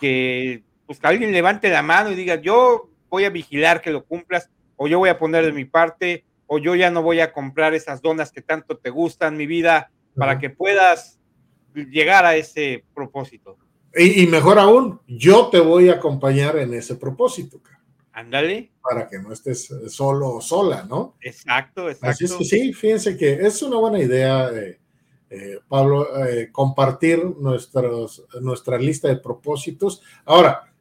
que 0.00 0.62
pues, 0.86 0.98
alguien 1.02 1.30
levante 1.30 1.68
la 1.68 1.82
mano 1.82 2.10
y 2.10 2.14
diga, 2.14 2.36
yo 2.36 2.88
voy 3.10 3.26
a 3.26 3.30
vigilar 3.30 3.82
que 3.82 3.90
lo 3.90 4.06
cumplas, 4.06 4.48
o 4.76 4.88
yo 4.88 4.98
voy 4.98 5.10
a 5.10 5.18
poner 5.18 5.44
de 5.44 5.52
mi 5.52 5.66
parte, 5.66 6.24
o 6.46 6.56
yo 6.56 6.74
ya 6.74 6.90
no 6.90 7.02
voy 7.02 7.20
a 7.20 7.34
comprar 7.34 7.74
esas 7.74 8.00
donas 8.00 8.32
que 8.32 8.40
tanto 8.40 8.78
te 8.78 8.88
gustan, 8.88 9.36
mi 9.36 9.46
vida, 9.46 9.90
para 10.16 10.38
que 10.38 10.48
puedas 10.48 11.20
llegar 11.74 12.24
a 12.24 12.34
ese 12.34 12.82
propósito. 12.94 13.58
Y, 13.96 14.26
mejor 14.26 14.58
aún, 14.58 15.00
yo 15.06 15.48
te 15.48 15.60
voy 15.60 15.88
a 15.88 15.94
acompañar 15.94 16.56
en 16.58 16.74
ese 16.74 16.96
propósito. 16.96 17.60
Ándale. 18.12 18.72
Para 18.82 19.08
que 19.08 19.18
no 19.18 19.32
estés 19.32 19.72
solo 19.88 20.34
o 20.34 20.40
sola, 20.40 20.84
¿no? 20.88 21.16
Exacto, 21.20 21.88
exacto. 21.88 22.08
Así 22.08 22.24
es 22.24 22.32
que 22.32 22.44
sí, 22.44 22.72
fíjense 22.72 23.16
que 23.16 23.34
es 23.34 23.62
una 23.62 23.76
buena 23.76 24.00
idea, 24.00 24.50
eh, 24.50 24.78
eh, 25.30 25.58
Pablo, 25.68 26.24
eh, 26.26 26.50
compartir 26.50 27.24
nuestros, 27.24 28.24
nuestra 28.40 28.78
lista 28.78 29.08
de 29.08 29.16
propósitos. 29.16 30.02
Ahora, 30.24 30.72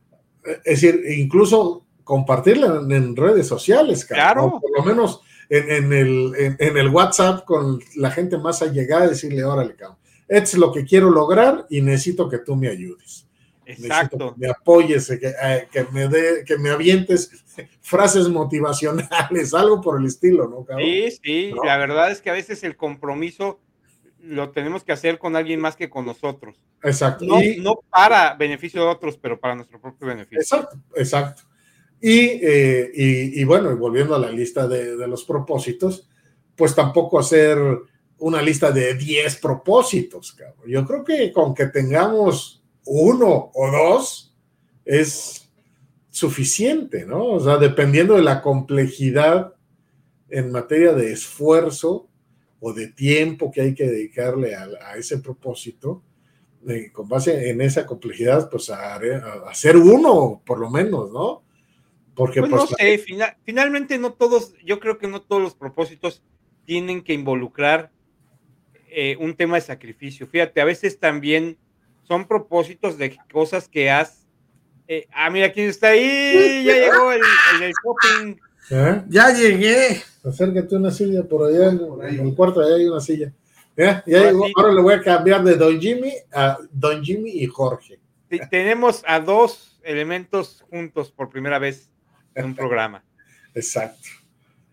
es 0.43 0.81
decir, 0.81 1.01
incluso 1.17 1.85
compartirla 2.03 2.83
en, 2.89 3.15
redes 3.15 3.47
sociales, 3.47 4.05
claro. 4.05 4.59
por 4.59 4.77
lo 4.77 4.83
menos 4.83 5.21
en, 5.49 5.93
el, 5.93 6.33
en, 6.59 6.77
el, 6.77 6.89
WhatsApp 6.89 7.45
con 7.45 7.79
la 7.95 8.11
gente 8.11 8.37
más 8.37 8.61
allegada, 8.61 9.07
decirle, 9.07 9.43
órale, 9.43 9.75
cabrón, 9.75 9.97
es 10.27 10.53
lo 10.55 10.71
que 10.71 10.85
quiero 10.85 11.09
lograr 11.09 11.65
y 11.69 11.81
necesito 11.81 12.29
que 12.29 12.39
tú 12.39 12.55
me 12.55 12.69
ayudes. 12.69 13.27
Exacto. 13.65 14.33
Que 14.33 14.41
me 14.41 14.49
apoyes, 14.49 15.07
que, 15.07 15.33
eh, 15.41 15.67
que, 15.71 15.85
me 15.91 16.07
de, 16.07 16.43
que 16.45 16.57
me 16.57 16.69
avientes 16.69 17.31
frases 17.81 18.27
motivacionales, 18.29 19.53
algo 19.53 19.81
por 19.81 19.99
el 19.99 20.07
estilo, 20.07 20.47
¿no? 20.47 20.65
Cabrón? 20.65 20.85
Sí, 20.85 21.19
sí, 21.23 21.51
la 21.63 21.77
verdad 21.77 22.11
es 22.11 22.21
que 22.21 22.29
a 22.29 22.33
veces 22.33 22.63
el 22.63 22.75
compromiso 22.75 23.59
lo 24.19 24.51
tenemos 24.51 24.83
que 24.83 24.93
hacer 24.93 25.19
con 25.19 25.35
alguien 25.35 25.59
más 25.59 25.75
que 25.75 25.89
con 25.89 26.05
nosotros. 26.05 26.55
Exacto. 26.81 27.25
No, 27.25 27.39
no 27.59 27.79
para 27.89 28.35
beneficio 28.35 28.81
de 28.81 28.87
otros, 28.87 29.17
pero 29.17 29.39
para 29.39 29.55
nuestro 29.55 29.79
propio 29.79 30.07
beneficio. 30.07 30.39
Exacto, 30.39 30.77
exacto. 30.95 31.43
Eh, 32.01 32.91
y, 32.93 33.41
y, 33.41 33.43
bueno, 33.45 33.75
volviendo 33.77 34.13
a 34.13 34.19
la 34.19 34.29
lista 34.29 34.67
de, 34.67 34.97
de, 34.97 35.07
los 35.07 35.23
propósitos, 35.23 36.09
pues 36.53 36.75
tampoco 36.75 37.17
hacer 37.17 37.57
una 38.23 38.41
lista 38.41 38.71
de 38.71 38.93
10 38.93 39.35
propósitos, 39.37 40.31
cabrón. 40.31 40.65
Yo 40.65 40.85
creo 40.85 41.03
que 41.03 41.33
con 41.33 41.53
que 41.53 41.67
tengamos 41.67 42.63
uno 42.85 43.51
o 43.53 43.69
dos 43.69 44.33
es 44.85 45.51
suficiente, 46.09 47.05
¿no? 47.05 47.25
O 47.25 47.39
sea, 47.41 47.57
dependiendo 47.57 48.15
de 48.15 48.21
la 48.21 48.41
complejidad 48.41 49.53
en 50.29 50.53
materia 50.53 50.93
de 50.93 51.11
esfuerzo 51.11 52.07
o 52.61 52.71
de 52.71 52.87
tiempo 52.87 53.51
que 53.51 53.59
hay 53.59 53.75
que 53.75 53.87
dedicarle 53.87 54.55
a, 54.55 54.69
a 54.85 54.95
ese 54.95 55.17
propósito, 55.17 56.01
eh, 56.65 56.93
con 56.93 57.09
base 57.09 57.49
en 57.49 57.59
esa 57.59 57.85
complejidad, 57.85 58.49
pues 58.49 58.69
a, 58.69 58.95
a 58.95 59.49
hacer 59.49 59.75
uno, 59.75 60.41
por 60.45 60.59
lo 60.59 60.69
menos, 60.69 61.11
¿no? 61.11 61.43
Porque 62.15 62.39
pues, 62.39 62.51
pues 62.51 62.71
no 62.71 62.77
sé, 62.77 63.03
finalmente 63.43 63.97
no 63.97 64.13
todos, 64.13 64.53
yo 64.63 64.79
creo 64.79 64.97
que 64.97 65.09
no 65.09 65.21
todos 65.21 65.41
los 65.41 65.55
propósitos 65.55 66.23
tienen 66.63 67.03
que 67.03 67.11
involucrar 67.11 67.91
eh, 68.95 69.17
un 69.19 69.35
tema 69.35 69.55
de 69.55 69.61
sacrificio. 69.61 70.27
Fíjate, 70.27 70.61
a 70.61 70.65
veces 70.65 70.99
también 70.99 71.57
son 72.03 72.27
propósitos 72.27 72.97
de 72.97 73.17
cosas 73.31 73.67
que 73.67 73.89
has. 73.89 74.27
Eh, 74.87 75.07
ah, 75.11 75.29
mira 75.29 75.51
quién 75.51 75.69
está 75.69 75.89
ahí, 75.89 76.63
ya 76.65 76.73
llegó 76.73 77.11
el, 77.11 77.21
el, 77.61 77.71
shopping. 77.71 78.35
¿Eh? 78.69 79.03
Ya 79.07 79.33
llegué. 79.33 80.01
Acércate 80.23 80.75
una 80.75 80.91
silla 80.91 81.23
por 81.23 81.47
allá, 81.47 81.69
en, 81.69 82.19
el 82.19 82.35
cuarto, 82.35 82.61
allá 82.61 82.75
hay 82.75 82.85
una 82.85 82.99
silla. 82.99 83.33
Ya, 83.75 84.03
ya 84.05 84.23
llegó. 84.25 84.45
Ahora 84.55 84.73
le 84.73 84.81
voy 84.81 84.93
a 84.93 85.01
cambiar 85.01 85.43
de 85.43 85.55
Don 85.55 85.79
Jimmy 85.79 86.13
a 86.31 86.59
Don 86.71 87.03
Jimmy 87.03 87.31
y 87.31 87.47
Jorge. 87.47 87.99
tenemos 88.49 89.03
a 89.07 89.19
dos 89.19 89.79
elementos 89.83 90.63
juntos 90.69 91.11
por 91.11 91.29
primera 91.29 91.59
vez 91.59 91.89
en 92.35 92.45
un 92.45 92.55
programa. 92.55 93.03
Exacto. 93.55 94.09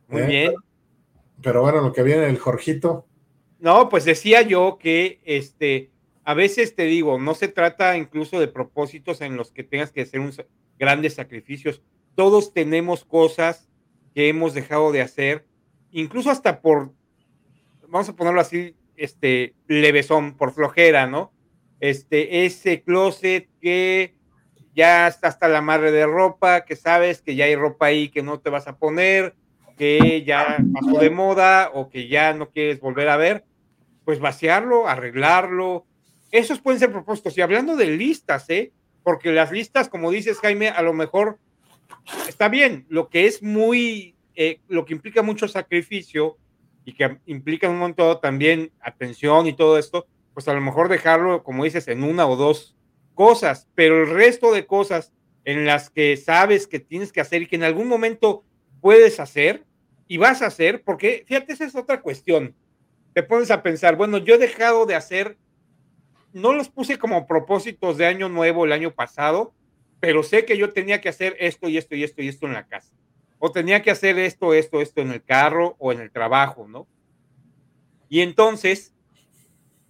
Muy 0.08 0.22
¿Eh? 0.22 0.26
bien. 0.26 0.54
Pero, 1.42 1.62
bueno, 1.62 1.80
lo 1.80 1.92
que 1.92 2.02
viene 2.02 2.26
el 2.28 2.38
Jorgito. 2.38 3.06
No, 3.60 3.88
pues 3.88 4.04
decía 4.04 4.42
yo 4.42 4.78
que 4.80 5.20
este, 5.24 5.90
a 6.24 6.34
veces 6.34 6.74
te 6.74 6.84
digo, 6.84 7.18
no 7.18 7.34
se 7.34 7.48
trata 7.48 7.96
incluso 7.96 8.40
de 8.40 8.48
propósitos 8.48 9.20
en 9.20 9.36
los 9.36 9.50
que 9.52 9.64
tengas 9.64 9.92
que 9.92 10.02
hacer 10.02 10.20
un, 10.20 10.32
grandes 10.78 11.14
sacrificios. 11.14 11.82
Todos 12.14 12.54
tenemos 12.54 13.04
cosas 13.04 13.68
que 14.14 14.28
hemos 14.28 14.54
dejado 14.54 14.92
de 14.92 15.02
hacer, 15.02 15.46
incluso 15.90 16.30
hasta 16.30 16.60
por, 16.60 16.92
vamos 17.86 18.08
a 18.08 18.16
ponerlo 18.16 18.40
así, 18.40 18.74
este, 18.96 19.54
levesón, 19.66 20.36
por 20.36 20.52
flojera, 20.52 21.06
¿no? 21.06 21.32
Este, 21.80 22.44
ese 22.44 22.82
closet 22.82 23.48
que 23.60 24.14
ya 24.74 25.06
está 25.06 25.28
hasta 25.28 25.48
la 25.48 25.60
madre 25.60 25.92
de 25.92 26.06
ropa, 26.06 26.64
que 26.64 26.76
sabes 26.76 27.22
que 27.22 27.34
ya 27.36 27.44
hay 27.44 27.56
ropa 27.56 27.86
ahí 27.86 28.08
que 28.08 28.22
no 28.22 28.40
te 28.40 28.50
vas 28.50 28.68
a 28.68 28.76
poner, 28.76 29.34
que 29.76 30.22
ya 30.24 30.58
pasó 30.74 30.98
de 30.98 31.10
moda 31.10 31.70
o 31.72 31.88
que 31.88 32.08
ya 32.08 32.34
no 32.34 32.50
quieres 32.50 32.80
volver 32.80 33.08
a 33.08 33.16
ver, 33.16 33.44
pues 34.10 34.18
vaciarlo, 34.18 34.88
arreglarlo. 34.88 35.86
Esos 36.32 36.60
pueden 36.60 36.80
ser 36.80 36.90
propósitos. 36.90 37.38
Y 37.38 37.42
hablando 37.42 37.76
de 37.76 37.86
listas, 37.86 38.50
¿eh? 38.50 38.72
Porque 39.04 39.30
las 39.30 39.52
listas, 39.52 39.88
como 39.88 40.10
dices, 40.10 40.40
Jaime, 40.40 40.68
a 40.68 40.82
lo 40.82 40.92
mejor 40.92 41.38
está 42.26 42.48
bien. 42.48 42.86
Lo 42.88 43.08
que 43.08 43.26
es 43.26 43.40
muy, 43.40 44.16
eh, 44.34 44.58
lo 44.66 44.84
que 44.84 44.94
implica 44.94 45.22
mucho 45.22 45.46
sacrificio 45.46 46.38
y 46.84 46.94
que 46.94 47.18
implica 47.26 47.68
un 47.68 47.78
montón 47.78 48.20
también 48.20 48.72
atención 48.80 49.46
y 49.46 49.52
todo 49.52 49.78
esto, 49.78 50.08
pues 50.34 50.48
a 50.48 50.54
lo 50.54 50.60
mejor 50.60 50.88
dejarlo, 50.88 51.44
como 51.44 51.62
dices, 51.62 51.86
en 51.86 52.02
una 52.02 52.26
o 52.26 52.34
dos 52.34 52.74
cosas, 53.14 53.68
pero 53.76 54.02
el 54.02 54.10
resto 54.10 54.52
de 54.52 54.66
cosas 54.66 55.12
en 55.44 55.66
las 55.66 55.88
que 55.88 56.16
sabes 56.16 56.66
que 56.66 56.80
tienes 56.80 57.12
que 57.12 57.20
hacer 57.20 57.42
y 57.42 57.46
que 57.46 57.54
en 57.54 57.62
algún 57.62 57.86
momento 57.86 58.42
puedes 58.80 59.20
hacer 59.20 59.64
y 60.08 60.16
vas 60.16 60.42
a 60.42 60.46
hacer, 60.46 60.82
porque 60.82 61.22
fíjate, 61.28 61.52
esa 61.52 61.64
es 61.64 61.76
otra 61.76 62.00
cuestión. 62.00 62.56
Te 63.20 63.26
pones 63.26 63.50
a 63.50 63.62
pensar, 63.62 63.96
bueno, 63.96 64.16
yo 64.16 64.36
he 64.36 64.38
dejado 64.38 64.86
de 64.86 64.94
hacer, 64.94 65.36
no 66.32 66.54
los 66.54 66.70
puse 66.70 66.98
como 66.98 67.26
propósitos 67.26 67.98
de 67.98 68.06
año 68.06 68.30
nuevo 68.30 68.64
el 68.64 68.72
año 68.72 68.94
pasado, 68.94 69.52
pero 70.00 70.22
sé 70.22 70.46
que 70.46 70.56
yo 70.56 70.72
tenía 70.72 71.02
que 71.02 71.10
hacer 71.10 71.36
esto 71.38 71.68
y 71.68 71.76
esto 71.76 71.94
y 71.94 72.02
esto 72.02 72.22
y 72.22 72.28
esto 72.28 72.46
en 72.46 72.54
la 72.54 72.66
casa. 72.66 72.94
O 73.38 73.52
tenía 73.52 73.82
que 73.82 73.90
hacer 73.90 74.18
esto, 74.18 74.54
esto, 74.54 74.80
esto 74.80 75.02
en 75.02 75.10
el 75.10 75.22
carro 75.22 75.76
o 75.78 75.92
en 75.92 76.00
el 76.00 76.10
trabajo, 76.10 76.66
¿no? 76.66 76.86
Y 78.08 78.22
entonces 78.22 78.94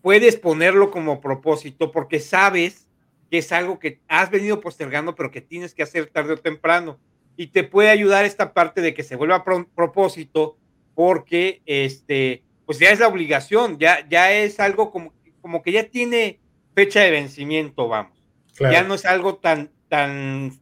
puedes 0.03 0.35
ponerlo 0.35 0.91
como 0.91 1.21
propósito 1.21 1.93
porque 1.93 2.19
sabes 2.19 2.89
que 3.31 3.39
es 3.39 3.53
algo 3.53 3.79
que 3.79 4.01
has 4.09 4.29
venido 4.29 4.61
postergando, 4.61 5.15
pero 5.15 5.31
que 5.31 5.41
tienes 5.41 5.73
que 5.73 5.85
hacer 5.85 6.07
tarde 6.09 6.33
o 6.33 6.37
temprano. 6.37 6.99
Y 7.37 7.47
te 7.47 7.63
puede 7.63 7.91
ayudar 7.91 8.25
esta 8.25 8.53
parte 8.53 8.81
de 8.81 8.93
que 8.93 9.05
se 9.05 9.15
vuelva 9.15 9.45
propósito, 9.45 10.57
porque 10.97 11.63
este, 11.65 12.43
pues 12.71 12.79
ya 12.79 12.91
es 12.91 13.01
la 13.01 13.09
obligación, 13.09 13.81
ya, 13.81 14.07
ya 14.09 14.33
es 14.33 14.61
algo 14.61 14.93
como, 14.93 15.13
como 15.41 15.61
que 15.61 15.73
ya 15.73 15.89
tiene 15.89 16.39
fecha 16.73 17.01
de 17.01 17.11
vencimiento, 17.11 17.89
vamos. 17.89 18.17
Ya 18.61 18.85
no 18.85 18.95
es 18.95 19.05
algo 19.07 19.39
tan, 19.39 19.73
tan, 19.89 20.53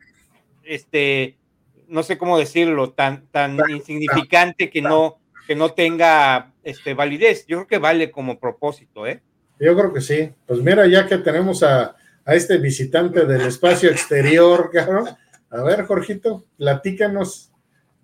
este, 0.64 1.36
no 1.86 2.02
sé 2.02 2.16
cómo 2.16 2.38
decirlo, 2.38 2.92
tan, 2.92 3.26
tan 3.26 3.58
insignificante 3.68 4.70
que 4.70 4.80
no, 4.80 5.18
que 5.46 5.54
no 5.54 5.74
tenga 5.74 6.54
este, 6.62 6.94
validez. 6.94 7.44
Yo 7.46 7.58
creo 7.58 7.66
que 7.66 7.76
vale 7.78 8.10
como 8.10 8.40
propósito, 8.40 9.06
¿eh? 9.06 9.20
Yo 9.60 9.76
creo 9.76 9.92
que 9.92 10.00
sí. 10.00 10.30
Pues 10.46 10.60
mira, 10.62 10.86
ya 10.86 11.06
que 11.06 11.18
tenemos 11.18 11.62
a, 11.62 11.94
a 12.24 12.34
este 12.34 12.56
visitante 12.56 13.26
del 13.26 13.42
espacio 13.42 13.90
exterior, 13.90 14.70
cabrón. 14.72 15.10
A 15.50 15.62
ver, 15.62 15.84
Jorgito, 15.84 16.46
platícanos. 16.56 17.52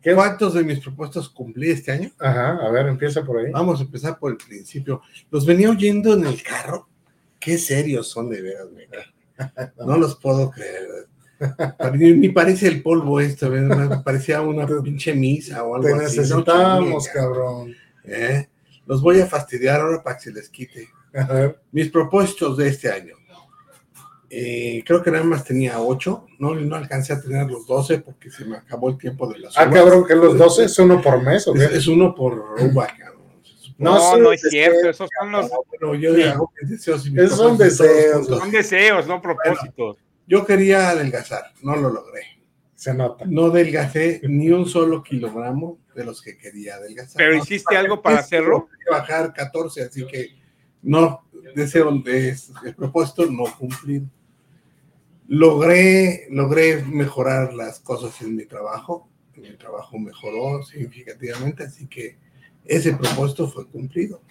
¿Qué 0.04 0.14
¿Cuántos 0.14 0.54
de 0.54 0.62
mis 0.62 0.80
propuestos 0.80 1.30
cumplí 1.30 1.70
este 1.70 1.90
año? 1.90 2.10
Ajá, 2.18 2.58
a 2.64 2.70
ver, 2.70 2.86
empieza 2.86 3.24
por 3.24 3.38
ahí. 3.38 3.50
Vamos 3.50 3.80
a 3.80 3.84
empezar 3.84 4.18
por 4.18 4.30
el 4.30 4.36
principio. 4.36 5.00
Los 5.30 5.46
venía 5.46 5.70
oyendo 5.70 6.14
en 6.14 6.26
el 6.26 6.42
carro. 6.42 6.88
Qué 7.40 7.58
serios 7.58 8.08
son 8.08 8.30
de 8.30 8.42
veras, 8.42 8.68
No 9.78 9.96
los 9.96 10.16
puedo 10.16 10.50
creer. 10.50 11.08
Ni 11.94 12.28
parece 12.28 12.68
el 12.68 12.82
polvo 12.82 13.18
esto, 13.20 13.50
me 13.50 13.98
parecía 13.98 14.40
una 14.40 14.66
pinche 14.82 15.14
misa 15.14 15.64
o 15.64 15.74
algo 15.74 15.88
Te 15.88 15.94
necesitamos, 16.04 17.08
cabrón. 17.08 17.74
¿Eh? 18.04 18.46
Los 18.86 19.02
voy 19.02 19.20
a 19.20 19.26
fastidiar 19.26 19.80
ahora 19.80 20.02
para 20.02 20.16
que 20.16 20.24
se 20.24 20.32
les 20.32 20.48
quite. 20.48 20.88
A 21.14 21.32
ver. 21.32 21.60
Mis 21.72 21.90
propósitos 21.90 22.56
de 22.56 22.68
este 22.68 22.90
año. 22.90 23.16
Eh, 24.36 24.82
creo 24.84 25.00
que 25.00 25.12
nada 25.12 25.22
más 25.22 25.44
tenía 25.44 25.80
8, 25.80 26.26
no, 26.40 26.56
no 26.56 26.74
alcancé 26.74 27.12
a 27.12 27.20
tener 27.20 27.48
los 27.48 27.68
12 27.68 28.00
porque 28.00 28.32
se 28.32 28.44
me 28.44 28.56
acabó 28.56 28.90
el 28.90 28.98
tiempo 28.98 29.28
de 29.28 29.38
las 29.38 29.56
Ah, 29.56 29.70
cabrón, 29.70 30.04
que 30.04 30.16
los 30.16 30.36
12 30.36 30.64
es 30.64 30.76
uno 30.80 31.00
por 31.00 31.22
mes, 31.22 31.46
¿o 31.46 31.54
qué? 31.54 31.66
Es, 31.66 31.86
uno 31.86 32.12
por 32.16 32.56
uva, 32.58 32.88
No, 33.78 34.16
no, 34.16 34.32
es 34.32 34.40
cierto, 34.40 34.90
esos 34.90 35.08
son 35.20 35.30
los. 35.30 35.48
No, 35.80 35.94
yo 35.94 36.10
hago 36.28 36.50
deseos. 36.62 37.06
Y 37.06 37.16
esos 37.16 37.38
son 37.38 37.56
deseos. 37.56 38.26
Son 38.26 38.50
deseos, 38.50 39.06
no 39.06 39.22
propósitos. 39.22 39.98
yo 40.26 40.44
quería 40.44 40.90
adelgazar, 40.90 41.52
no 41.62 41.76
lo 41.76 41.90
logré. 41.90 42.22
Se 42.74 42.92
nota. 42.92 43.24
No 43.28 43.46
adelgacé 43.46 44.20
ni 44.24 44.50
un 44.50 44.68
solo 44.68 45.00
kilogramo 45.04 45.78
de 45.94 46.04
los 46.06 46.20
que 46.20 46.36
quería 46.36 46.74
adelgazar. 46.74 47.18
¿Pero 47.18 47.36
hiciste 47.36 47.76
algo 47.76 48.02
para 48.02 48.18
hacerlo? 48.18 48.68
bajar 48.90 49.32
14, 49.32 49.82
así 49.82 50.04
que 50.08 50.30
no, 50.82 51.24
deseo 51.54 51.92
de 52.00 52.36
el 52.64 52.74
propósito 52.74 53.26
no 53.26 53.44
cumplido 53.56 54.06
logré, 55.28 56.26
logré 56.30 56.82
mejorar 56.84 57.54
las 57.54 57.80
cosas 57.80 58.20
en 58.22 58.36
mi 58.36 58.46
trabajo. 58.46 59.08
Mi 59.36 59.56
trabajo 59.56 59.98
mejoró 59.98 60.62
significativamente, 60.62 61.64
así 61.64 61.86
que 61.86 62.16
ese 62.64 62.94
propósito 62.94 63.48
fue 63.48 63.66
cumplido. 63.66 64.22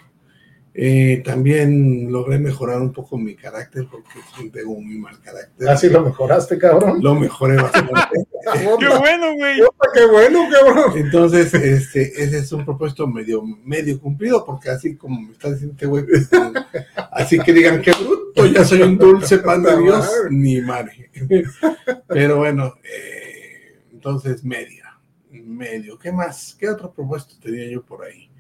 Eh, 0.76 1.22
también 1.24 2.12
logré 2.12 2.40
mejorar 2.40 2.82
un 2.82 2.92
poco 2.92 3.16
mi 3.16 3.36
carácter 3.36 3.86
porque 3.92 4.10
tengo 4.52 4.72
un 4.72 4.88
muy 4.88 4.98
mal 4.98 5.20
carácter. 5.22 5.70
¿Así 5.70 5.88
lo 5.88 6.04
mejoraste, 6.04 6.58
cabrón? 6.58 7.00
Lo 7.02 7.14
mejoré 7.14 7.58
bastante. 7.58 7.94
¡Qué 8.80 8.88
bueno, 8.88 9.36
güey! 9.36 9.62
¡Qué 9.94 10.06
bueno, 10.08 10.48
cabrón! 10.52 10.94
Entonces, 10.98 11.54
este, 11.54 12.24
ese 12.24 12.40
es 12.40 12.52
un 12.52 12.66
propósito 12.66 13.08
medio, 13.08 13.44
medio 13.44 14.00
cumplido, 14.00 14.44
porque 14.44 14.72
así 14.72 14.96
como 14.96 15.22
me 15.22 15.34
está 15.34 15.52
diciendo 15.52 15.74
este 15.74 15.86
güey, 15.86 16.06
así 17.12 17.40
que 17.40 17.54
digan 17.54 17.82
que 17.82 17.92
bruto, 17.92 18.46
ya 18.48 18.66
soy 18.66 18.82
un 18.82 18.98
dulce 18.98 19.38
pan 19.38 19.62
de 19.62 19.78
Dios, 19.78 20.10
ni 20.32 20.60
madre. 20.60 21.12
Pero 22.08 22.38
bueno, 22.38 22.74
eh, 22.84 23.80
entonces 23.92 24.44
media, 24.44 25.00
medio. 25.32 26.00
¿Qué 26.00 26.12
más? 26.12 26.56
¿Qué 26.60 26.68
otro 26.68 26.92
propósito 26.92 27.36
tenía 27.42 27.70
yo 27.70 27.84
por 27.84 28.04
ahí? 28.04 28.33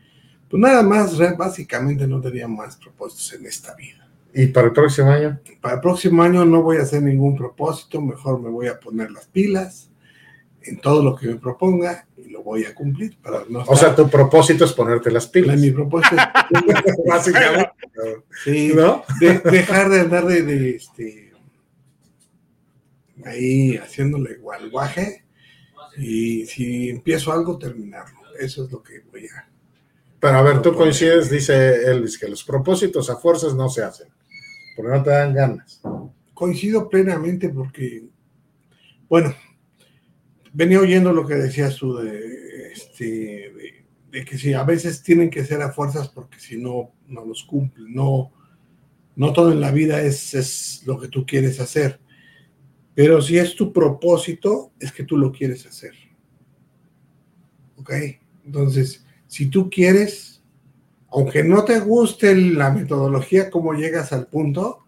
Pues 0.54 0.62
nada 0.62 0.84
más, 0.84 1.18
básicamente 1.36 2.06
no 2.06 2.22
tenía 2.22 2.47
más 2.47 2.76
propósitos 2.76 3.34
en 3.34 3.47
esta 3.47 3.74
vida. 3.74 4.08
¿Y 4.36 4.45
para 4.45 4.68
el 4.68 4.74
próximo 4.74 5.10
año? 5.10 5.39
Para 5.60 5.74
el 5.74 5.82
próximo 5.82 6.22
año 6.22 6.45
no 6.45 6.62
voy 6.62 6.78
a 6.78 6.84
hacer 6.84 7.01
ningún 7.01 7.36
propósito, 7.36 7.99
mejor 7.99 8.39
me 8.39 8.51
voy 8.51 8.68
a 8.68 8.80
poner 8.80 9.10
las 9.10 9.26
pilas 9.26 9.89
en 10.62 10.80
todo 10.80 11.04
lo 11.04 11.16
que 11.16 11.26
me 11.26 11.38
proponga 11.38 12.06
y 12.18 12.30
lo 12.30 12.43
voy 12.43 12.66
a 12.66 12.76
cumplir. 12.76 13.18
Para 13.18 13.45
no 13.49 13.64
o 13.66 13.76
sea, 13.76 13.95
tu 13.95 14.08
propósito 14.08 14.66
es 14.66 14.74
ponerte 14.74 15.10
las 15.10 15.26
pilas. 15.26 15.60
Mi 15.60 15.72
propósito 15.72 16.18
es 16.18 16.97
básicamente 17.10 17.72
sí, 18.43 18.74
¿no? 18.76 19.04
dejar 19.20 19.89
de 19.89 20.01
andar 20.01 20.28
de, 20.28 20.76
este 20.76 21.34
ahí 23.26 23.76
haciéndole 23.78 24.36
guaje 24.36 25.26
y 25.97 26.45
si 26.45 26.91
empiezo 26.91 27.34
algo 27.34 27.58
terminarlo. 27.58 28.20
Eso 28.39 28.66
es 28.66 28.72
lo 28.72 28.84
que 28.84 28.99
voy 29.12 29.26
a 29.36 29.53
pero 30.24 30.38
a 30.38 30.42
ver, 30.42 30.62
tú 30.62 30.74
coincides, 30.74 31.30
dice 31.30 31.84
Elvis, 31.84 32.18
que 32.18 32.30
los 32.30 32.46
propósitos 32.46 33.10
a 33.10 33.18
fuerzas 33.18 33.56
no 33.56 33.68
se 33.68 33.84
hacen, 33.84 34.08
porque 34.74 34.92
no 34.94 35.04
te 35.04 35.10
dan 35.10 35.34
ganas. 35.34 35.82
Coincido 36.34 36.88
plenamente 36.88 37.50
porque, 37.50 38.06
bueno, 39.10 39.36
venía 40.54 40.80
oyendo 40.80 41.12
lo 41.12 41.28
que 41.28 41.36
decías 41.36 41.76
tú 41.76 41.98
de, 41.98 42.72
este, 42.72 43.84
de, 44.12 44.24
que 44.24 44.38
si 44.38 44.54
a 44.54 44.64
veces 44.64 45.04
tienen 45.04 45.30
que 45.30 45.44
ser 45.44 45.62
a 45.62 45.74
fuerzas 45.74 46.08
porque 46.08 46.40
si 46.40 46.56
no, 46.56 46.94
no 47.06 47.26
los 47.26 47.44
cumplen, 47.44 47.94
no, 47.94 48.32
no 49.18 49.34
todo 49.34 49.52
en 49.52 49.60
la 49.60 49.72
vida 49.72 50.02
es, 50.02 50.34
es 50.36 50.84
lo 50.86 51.02
que 51.02 51.10
tú 51.10 51.26
quieres 51.26 51.60
hacer. 51.60 52.00
Pero 52.96 53.22
si 53.22 53.38
es 53.38 53.58
tu 53.58 53.74
propósito, 53.74 54.72
es 54.80 54.94
que 54.94 55.04
tú 55.04 55.18
lo 55.18 55.34
quieres 55.34 55.66
hacer. 55.66 55.92
¿Ok? 57.76 57.92
Entonces, 58.46 59.03
si 59.34 59.48
tú 59.48 59.68
quieres, 59.68 60.44
aunque 61.10 61.44
no 61.44 61.66
te 61.66 61.80
guste 61.80 62.36
la 62.36 62.70
metodología, 62.70 63.50
cómo 63.50 63.74
llegas 63.74 64.14
al 64.14 64.28
punto, 64.28 64.86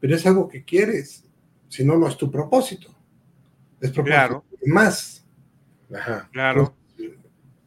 pero 0.00 0.16
es 0.16 0.26
algo 0.26 0.48
que 0.48 0.64
quieres, 0.64 1.22
si 1.68 1.84
no, 1.84 1.96
no 1.96 2.08
es 2.08 2.16
tu 2.16 2.28
propósito. 2.28 2.88
Es 3.80 3.92
propósito 3.92 4.04
claro. 4.04 4.44
más. 4.66 5.24
Claro. 6.32 6.74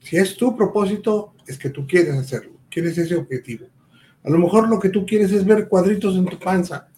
si 0.02 0.18
es 0.18 0.36
tu 0.36 0.54
propósito, 0.58 1.34
es 1.48 1.58
que 1.58 1.70
tú 1.70 1.88
quieres 1.88 2.16
hacerlo, 2.16 2.58
quieres 2.70 2.98
ese 2.98 3.16
objetivo. 3.16 3.68
A 4.22 4.30
lo 4.30 4.38
mejor 4.38 4.68
lo 4.68 4.82
que 4.82 4.90
tú 4.90 5.06
quieres 5.06 5.32
es 5.32 5.46
ver 5.46 5.70
cuadritos 5.70 6.18
en 6.18 6.26
tu 6.26 6.38
panza. 6.38 6.90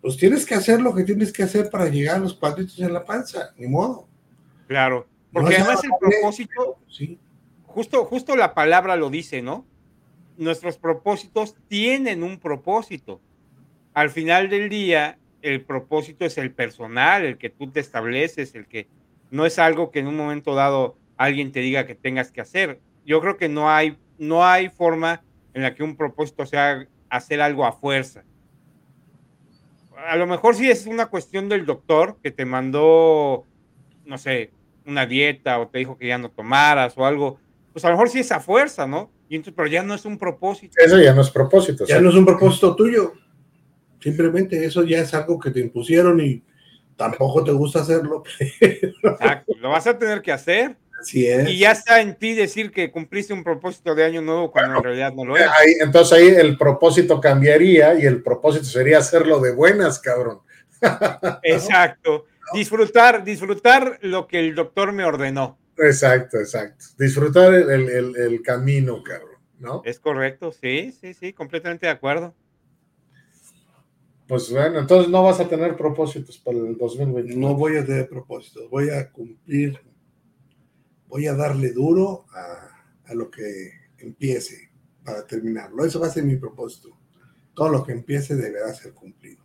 Pues 0.00 0.16
tienes 0.16 0.46
que 0.46 0.54
hacer 0.54 0.80
lo 0.80 0.94
que 0.94 1.02
tienes 1.02 1.32
que 1.32 1.42
hacer 1.42 1.68
para 1.68 1.88
llegar 1.88 2.18
a 2.18 2.20
los 2.20 2.34
cuadritos 2.34 2.78
en 2.78 2.92
la 2.92 3.04
panza, 3.04 3.52
ni 3.58 3.66
modo. 3.66 4.06
Claro, 4.68 5.08
porque 5.32 5.56
además 5.56 5.82
el 5.82 5.90
propósito, 5.98 6.78
sí 6.88 7.18
justo, 7.74 8.04
justo 8.04 8.36
la 8.36 8.54
palabra 8.54 8.94
lo 8.94 9.10
dice, 9.10 9.42
¿no? 9.42 9.66
Nuestros 10.36 10.78
propósitos 10.78 11.56
tienen 11.68 12.22
un 12.22 12.38
propósito. 12.38 13.20
Al 13.92 14.10
final 14.10 14.48
del 14.48 14.68
día, 14.68 15.18
el 15.42 15.60
propósito 15.60 16.24
es 16.24 16.38
el 16.38 16.52
personal, 16.52 17.24
el 17.24 17.36
que 17.36 17.50
tú 17.50 17.70
te 17.70 17.80
estableces, 17.80 18.54
el 18.54 18.66
que 18.66 18.86
no 19.30 19.44
es 19.44 19.58
algo 19.58 19.90
que 19.90 19.98
en 19.98 20.06
un 20.06 20.16
momento 20.16 20.54
dado 20.54 20.96
alguien 21.16 21.50
te 21.50 21.60
diga 21.60 21.86
que 21.86 21.96
tengas 21.96 22.30
que 22.30 22.40
hacer. 22.40 22.80
Yo 23.04 23.20
creo 23.20 23.36
que 23.36 23.48
no 23.48 23.68
hay, 23.68 23.98
no 24.18 24.46
hay 24.46 24.68
forma 24.68 25.22
en 25.52 25.62
la 25.62 25.74
que 25.74 25.82
un 25.82 25.96
propósito 25.96 26.46
sea 26.46 26.86
hacer 27.10 27.40
algo 27.40 27.66
a 27.66 27.72
fuerza. 27.72 28.22
A 30.08 30.16
lo 30.16 30.26
mejor 30.26 30.54
sí 30.54 30.70
es 30.70 30.86
una 30.86 31.06
cuestión 31.06 31.48
del 31.48 31.66
doctor 31.66 32.18
que 32.22 32.30
te 32.30 32.44
mandó, 32.44 33.44
no 34.04 34.18
sé, 34.18 34.52
una 34.86 35.06
dieta 35.06 35.58
o 35.58 35.68
te 35.68 35.78
dijo 35.78 35.98
que 35.98 36.06
ya 36.06 36.18
no 36.18 36.30
tomaras 36.30 36.96
o 36.96 37.04
algo, 37.04 37.38
pues 37.74 37.84
a 37.84 37.88
lo 37.88 37.94
mejor 37.94 38.08
sí 38.08 38.20
es 38.20 38.30
a 38.30 38.38
fuerza, 38.38 38.86
¿no? 38.86 39.10
Y 39.28 39.34
entonces, 39.34 39.54
pero 39.56 39.66
ya 39.66 39.82
no 39.82 39.94
es 39.94 40.04
un 40.04 40.16
propósito. 40.16 40.76
Eso 40.78 40.96
ya 41.00 41.12
no 41.12 41.22
es 41.22 41.30
propósito. 41.30 41.84
Ya 41.84 42.00
no 42.00 42.08
es 42.08 42.14
un 42.14 42.24
propósito 42.24 42.76
tuyo. 42.76 43.14
Simplemente 44.00 44.64
eso 44.64 44.84
ya 44.84 45.00
es 45.00 45.12
algo 45.12 45.40
que 45.40 45.50
te 45.50 45.58
impusieron 45.58 46.20
y 46.20 46.40
tampoco 46.94 47.42
te 47.42 47.50
gusta 47.50 47.80
hacerlo. 47.80 48.22
Exacto, 48.60 49.54
lo 49.58 49.70
vas 49.70 49.88
a 49.88 49.98
tener 49.98 50.22
que 50.22 50.30
hacer. 50.30 50.76
Así 51.00 51.26
es. 51.26 51.48
Y 51.48 51.58
ya 51.58 51.72
está 51.72 52.00
en 52.00 52.14
ti 52.14 52.34
decir 52.34 52.70
que 52.70 52.92
cumpliste 52.92 53.32
un 53.32 53.42
propósito 53.42 53.92
de 53.96 54.04
año 54.04 54.22
nuevo 54.22 54.52
cuando 54.52 54.76
en 54.76 54.84
realidad 54.84 55.12
no 55.12 55.24
lo 55.24 55.36
es. 55.36 55.44
entonces 55.80 56.16
ahí 56.16 56.28
el 56.28 56.56
propósito 56.56 57.20
cambiaría 57.20 57.98
y 57.98 58.06
el 58.06 58.22
propósito 58.22 58.66
sería 58.66 58.98
hacerlo 58.98 59.40
de 59.40 59.52
buenas, 59.52 59.98
cabrón. 59.98 60.38
Exacto. 61.42 62.26
Disfrutar, 62.52 63.24
disfrutar 63.24 63.98
lo 64.02 64.28
que 64.28 64.38
el 64.38 64.54
doctor 64.54 64.92
me 64.92 65.04
ordenó. 65.04 65.58
Exacto, 65.78 66.38
exacto. 66.38 66.84
Disfrutar 66.98 67.52
el, 67.54 68.42
camino, 68.42 69.02
cabrón, 69.02 69.40
¿no? 69.58 69.82
Es 69.84 69.98
correcto, 69.98 70.52
sí, 70.52 70.92
sí, 70.92 71.14
sí, 71.14 71.32
completamente 71.32 71.86
de 71.86 71.92
acuerdo. 71.92 72.34
Pues 74.26 74.50
bueno, 74.50 74.78
entonces 74.78 75.10
no 75.10 75.22
vas 75.22 75.40
a 75.40 75.48
tener 75.48 75.76
propósitos 75.76 76.38
para 76.38 76.56
el 76.56 76.76
2020. 76.78 77.36
No 77.36 77.54
voy 77.54 77.76
a 77.76 77.84
tener 77.84 78.08
propósitos, 78.08 78.70
voy 78.70 78.88
a 78.88 79.10
cumplir, 79.10 79.78
voy 81.08 81.26
a 81.26 81.34
darle 81.34 81.72
duro 81.72 82.24
a, 82.34 82.84
a 83.06 83.14
lo 83.14 83.30
que 83.30 83.70
empiece 83.98 84.70
para 85.04 85.26
terminarlo. 85.26 85.84
Eso 85.84 86.00
va 86.00 86.06
a 86.06 86.10
ser 86.10 86.24
mi 86.24 86.36
propósito. 86.36 86.96
Todo 87.52 87.68
lo 87.68 87.84
que 87.84 87.92
empiece 87.92 88.34
deberá 88.34 88.72
ser 88.72 88.94
cumplido. 88.94 89.43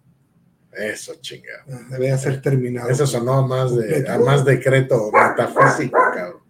Eso, 0.71 1.15
chingado. 1.15 1.63
Debe 1.89 2.17
ser 2.17 2.41
terminado. 2.41 2.89
Eso 2.89 3.07
sonó 3.07 3.47
más 3.47 3.75
de 3.75 4.07
a 4.09 4.17
más 4.19 4.45
decreto 4.45 5.11
metafísico, 5.11 5.97
cabrón. 6.13 6.41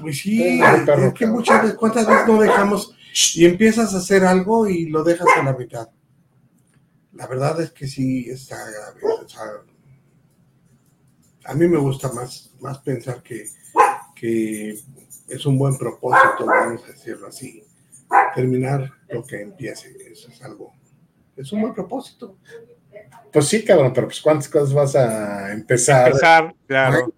Pues 0.00 0.18
sí, 0.18 0.60
es 0.62 1.14
que 1.14 1.26
muchas 1.26 1.62
veces, 1.62 1.76
¿cuántas 1.76 2.06
veces 2.06 2.26
no 2.26 2.40
dejamos 2.40 2.94
y 3.34 3.44
empiezas 3.44 3.94
a 3.94 3.98
hacer 3.98 4.24
algo 4.24 4.68
y 4.68 4.86
lo 4.86 5.02
dejas 5.02 5.26
a 5.36 5.42
la 5.42 5.52
mitad? 5.52 5.88
La 7.12 7.26
verdad 7.26 7.60
es 7.60 7.70
que 7.70 7.86
sí 7.86 8.28
está 8.28 8.56
a 11.44 11.54
mí 11.54 11.68
me 11.68 11.78
gusta 11.78 12.10
más, 12.12 12.52
más 12.60 12.78
pensar 12.78 13.22
que, 13.22 13.48
que 14.14 14.78
es 15.28 15.46
un 15.46 15.58
buen 15.58 15.76
propósito, 15.76 16.46
vamos 16.46 16.82
a 16.84 16.86
decirlo 16.88 17.28
así. 17.28 17.62
Terminar 18.34 18.90
lo 19.08 19.24
que 19.24 19.42
empiece, 19.42 19.94
eso 20.10 20.28
es 20.30 20.42
algo, 20.42 20.72
es 21.36 21.52
un 21.52 21.62
buen 21.62 21.74
propósito. 21.74 22.38
Pues 23.34 23.48
sí, 23.48 23.64
cabrón, 23.64 23.90
pero 23.92 24.06
pues 24.06 24.20
cuántas 24.20 24.48
cosas 24.48 24.72
vas 24.72 24.94
a 24.94 25.52
empezar. 25.52 26.06
Empezar, 26.06 26.54
claro. 26.68 27.12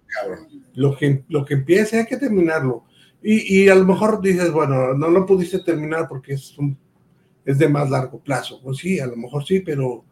Lo 0.72 0.96
que, 0.96 1.24
lo 1.28 1.44
que 1.44 1.52
empiece 1.52 1.98
hay 1.98 2.06
que 2.06 2.16
terminarlo. 2.16 2.86
Y, 3.22 3.64
y, 3.64 3.68
a 3.68 3.74
lo 3.74 3.84
mejor 3.84 4.22
dices, 4.22 4.50
bueno, 4.50 4.94
no 4.94 5.10
lo 5.10 5.26
pudiste 5.26 5.58
terminar 5.58 6.08
porque 6.08 6.32
es, 6.32 6.56
un, 6.56 6.78
es 7.44 7.58
de 7.58 7.68
más 7.68 7.90
largo 7.90 8.18
plazo. 8.18 8.62
Pues 8.62 8.78
sí, 8.78 8.98
a 8.98 9.06
lo 9.06 9.14
mejor 9.14 9.44
sí, 9.44 9.60
pero 9.60 10.06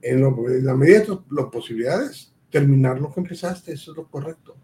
en, 0.00 0.22
la 0.64 0.76
medida 0.76 1.00
de 1.00 1.18
las 1.32 1.46
posibilidades, 1.46 2.32
terminar 2.48 3.00
lo 3.00 3.12
que 3.12 3.18
empezaste, 3.18 3.72
eso 3.72 3.90
es 3.90 3.96
lo 3.96 4.06
correcto. 4.06 4.54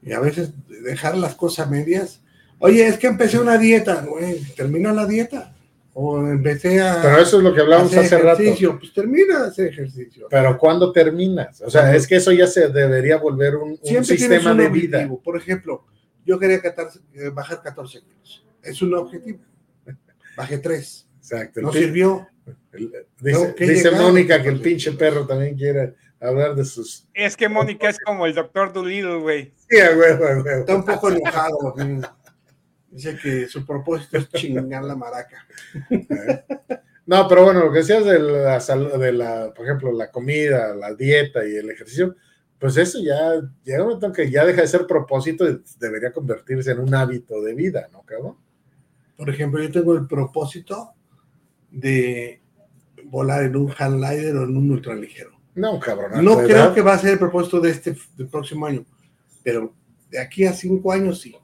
Y 0.00 0.12
a 0.12 0.20
veces 0.20 0.52
dejar 0.68 1.16
las 1.16 1.34
cosas 1.34 1.68
medias. 1.68 2.22
Oye, 2.60 2.86
es 2.86 2.98
que 2.98 3.08
empecé 3.08 3.40
una 3.40 3.58
dieta, 3.58 4.06
güey, 4.08 4.38
termina 4.54 4.92
la 4.92 5.06
dieta 5.06 5.53
o 5.94 6.18
empecé 6.26 6.82
a. 6.82 7.00
Pero 7.00 7.18
eso 7.18 7.38
es 7.38 7.42
lo 7.42 7.54
que 7.54 7.60
hablamos 7.60 7.96
hace 7.96 8.18
rato. 8.18 8.42
Pues 8.78 8.92
termina 8.92 9.46
ese 9.48 9.68
ejercicio. 9.68 10.26
Pero 10.28 10.58
¿cuándo 10.58 10.92
terminas? 10.92 11.60
O 11.62 11.70
sea, 11.70 11.94
es 11.94 12.06
que 12.06 12.16
eso 12.16 12.32
ya 12.32 12.46
se 12.46 12.68
debería 12.68 13.16
volver 13.16 13.56
un, 13.56 13.78
sistema 14.04 14.54
de 14.54 14.68
vida. 14.68 15.08
Por 15.22 15.36
ejemplo, 15.36 15.86
yo 16.26 16.38
quería 16.38 16.56
eh, 16.56 17.30
bajar 17.32 17.62
14 17.62 18.00
kilos. 18.02 18.44
Es 18.62 18.82
un 18.82 18.94
objetivo. 18.94 19.38
Bajé 20.36 20.58
3. 20.58 21.08
Exacto. 21.18 21.60
No 21.60 21.72
sirvió. 21.72 22.28
dice, 23.58 23.90
Mónica 23.92 24.42
que 24.42 24.48
el 24.48 24.60
pinche 24.60 24.92
perro 24.92 25.26
también 25.26 25.56
quiere 25.56 25.94
hablar 26.20 26.56
de 26.56 26.64
sus. 26.64 27.06
Es 27.14 27.36
que 27.36 27.48
Mónica 27.48 27.88
es 27.88 27.98
como 28.00 28.26
el 28.26 28.34
doctor 28.34 28.72
Dolittle, 28.72 29.18
güey. 29.18 29.52
Sí, 29.68 29.78
güey, 29.94 30.16
güey, 30.16 30.42
güey. 30.42 30.60
Está 30.60 30.74
un 30.74 30.84
poco 30.84 31.10
enojado. 31.10 31.74
Dice 32.94 33.18
que 33.20 33.48
su 33.48 33.66
propósito 33.66 34.18
es 34.18 34.30
chingar 34.30 34.84
la 34.84 34.94
maraca. 34.94 35.46
No, 37.06 37.28
pero 37.28 37.44
bueno, 37.44 37.60
lo 37.62 37.70
que 37.70 37.80
decías 37.80 38.02
de 38.02 38.18
la 38.18 38.58
de 38.58 39.12
la, 39.12 39.52
por 39.54 39.66
ejemplo, 39.66 39.92
la 39.92 40.10
comida, 40.10 40.74
la 40.74 40.94
dieta 40.94 41.46
y 41.46 41.54
el 41.54 41.68
ejercicio, 41.68 42.16
pues 42.58 42.78
eso 42.78 42.98
ya 43.02 43.42
llega 43.62 43.82
un 43.82 43.88
momento 43.90 44.10
que 44.10 44.30
ya 44.30 44.46
deja 44.46 44.62
de 44.62 44.66
ser 44.66 44.86
propósito 44.86 45.46
y 45.46 45.62
debería 45.78 46.12
convertirse 46.12 46.70
en 46.70 46.78
un 46.78 46.94
hábito 46.94 47.42
de 47.42 47.52
vida, 47.52 47.90
¿no, 47.92 48.00
cabrón? 48.04 48.36
Por 49.18 49.28
ejemplo, 49.28 49.62
yo 49.62 49.70
tengo 49.70 49.92
el 49.92 50.06
propósito 50.06 50.94
de 51.70 52.40
volar 53.04 53.42
en 53.42 53.56
un 53.56 53.70
handlider 53.70 54.36
o 54.36 54.44
en 54.44 54.56
un 54.56 54.70
ultraligero. 54.70 55.38
No, 55.54 55.78
cabrón. 55.78 56.24
No 56.24 56.36
creo 56.38 56.56
edad, 56.56 56.74
que 56.74 56.80
va 56.80 56.94
a 56.94 56.98
ser 56.98 57.10
el 57.10 57.18
propósito 57.18 57.60
de 57.60 57.70
este 57.70 57.94
del 58.16 58.28
próximo 58.28 58.64
año, 58.64 58.86
pero 59.42 59.74
de 60.08 60.18
aquí 60.18 60.46
a 60.46 60.54
cinco 60.54 60.90
años 60.90 61.20
sí. 61.20 61.36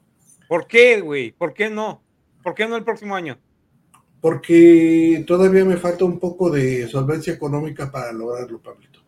¿Por 0.51 0.67
qué, 0.67 0.99
güey? 0.99 1.31
¿Por 1.31 1.53
qué 1.53 1.69
no? 1.69 2.03
¿Por 2.43 2.53
qué 2.53 2.67
no 2.67 2.75
el 2.75 2.83
próximo 2.83 3.15
año? 3.15 3.37
Porque 4.19 5.23
todavía 5.25 5.63
me 5.63 5.77
falta 5.77 6.03
un 6.03 6.19
poco 6.19 6.49
de 6.49 6.89
solvencia 6.89 7.31
económica 7.31 7.89
para 7.89 8.11
lograrlo, 8.11 8.59
Pablito. 8.61 8.99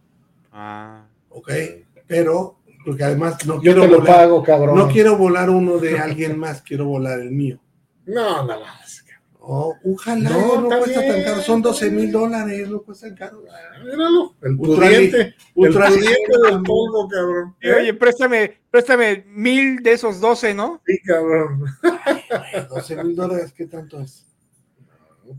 Ah. 0.53 1.05
¿Ok? 1.27 1.51
Pero, 2.07 2.59
porque 2.85 3.03
además 3.03 3.45
no 3.45 3.55
Yo 3.55 3.59
quiero 3.59 3.81
te 3.81 3.87
lo 3.89 3.99
volar, 3.99 4.15
pago, 4.15 4.41
cabrón. 4.41 4.77
no 4.77 4.87
quiero 4.87 5.17
volar 5.17 5.49
uno 5.49 5.79
de 5.79 5.99
alguien 5.99 6.39
más, 6.39 6.61
quiero 6.61 6.85
volar 6.85 7.19
el 7.19 7.31
mío. 7.31 7.59
No, 8.05 8.45
nada 8.45 8.61
más. 8.61 8.82
Oh, 9.45 9.75
ojalá, 9.83 10.29
No, 10.29 10.61
no, 10.61 10.69
cuesta 10.79 11.05
tan 11.05 11.21
caro, 11.21 11.41
son 11.41 11.61
12 11.61 11.91
mil 11.91 12.09
dólares, 12.13 12.69
no 12.69 12.81
cuestan 12.81 13.13
caro. 13.13 13.43
Míralo, 13.83 14.35
el 14.41 14.55
ultra- 14.55 14.87
pudiente 14.87 15.35
del 16.45 16.61
polvo, 16.63 17.09
cabrón. 17.09 17.53
Y, 17.61 17.69
Oye, 17.69 17.93
préstame, 17.93 18.61
préstame 18.71 19.25
mil 19.27 19.83
de 19.83 19.91
esos 19.91 20.21
12, 20.21 20.53
¿no? 20.53 20.81
Sí, 20.87 20.97
cabrón. 21.05 21.65
12 22.69 23.03
mil 23.03 23.15
dólares, 23.17 23.51
¿qué 23.51 23.65
tanto 23.65 23.99
es? 23.99 24.25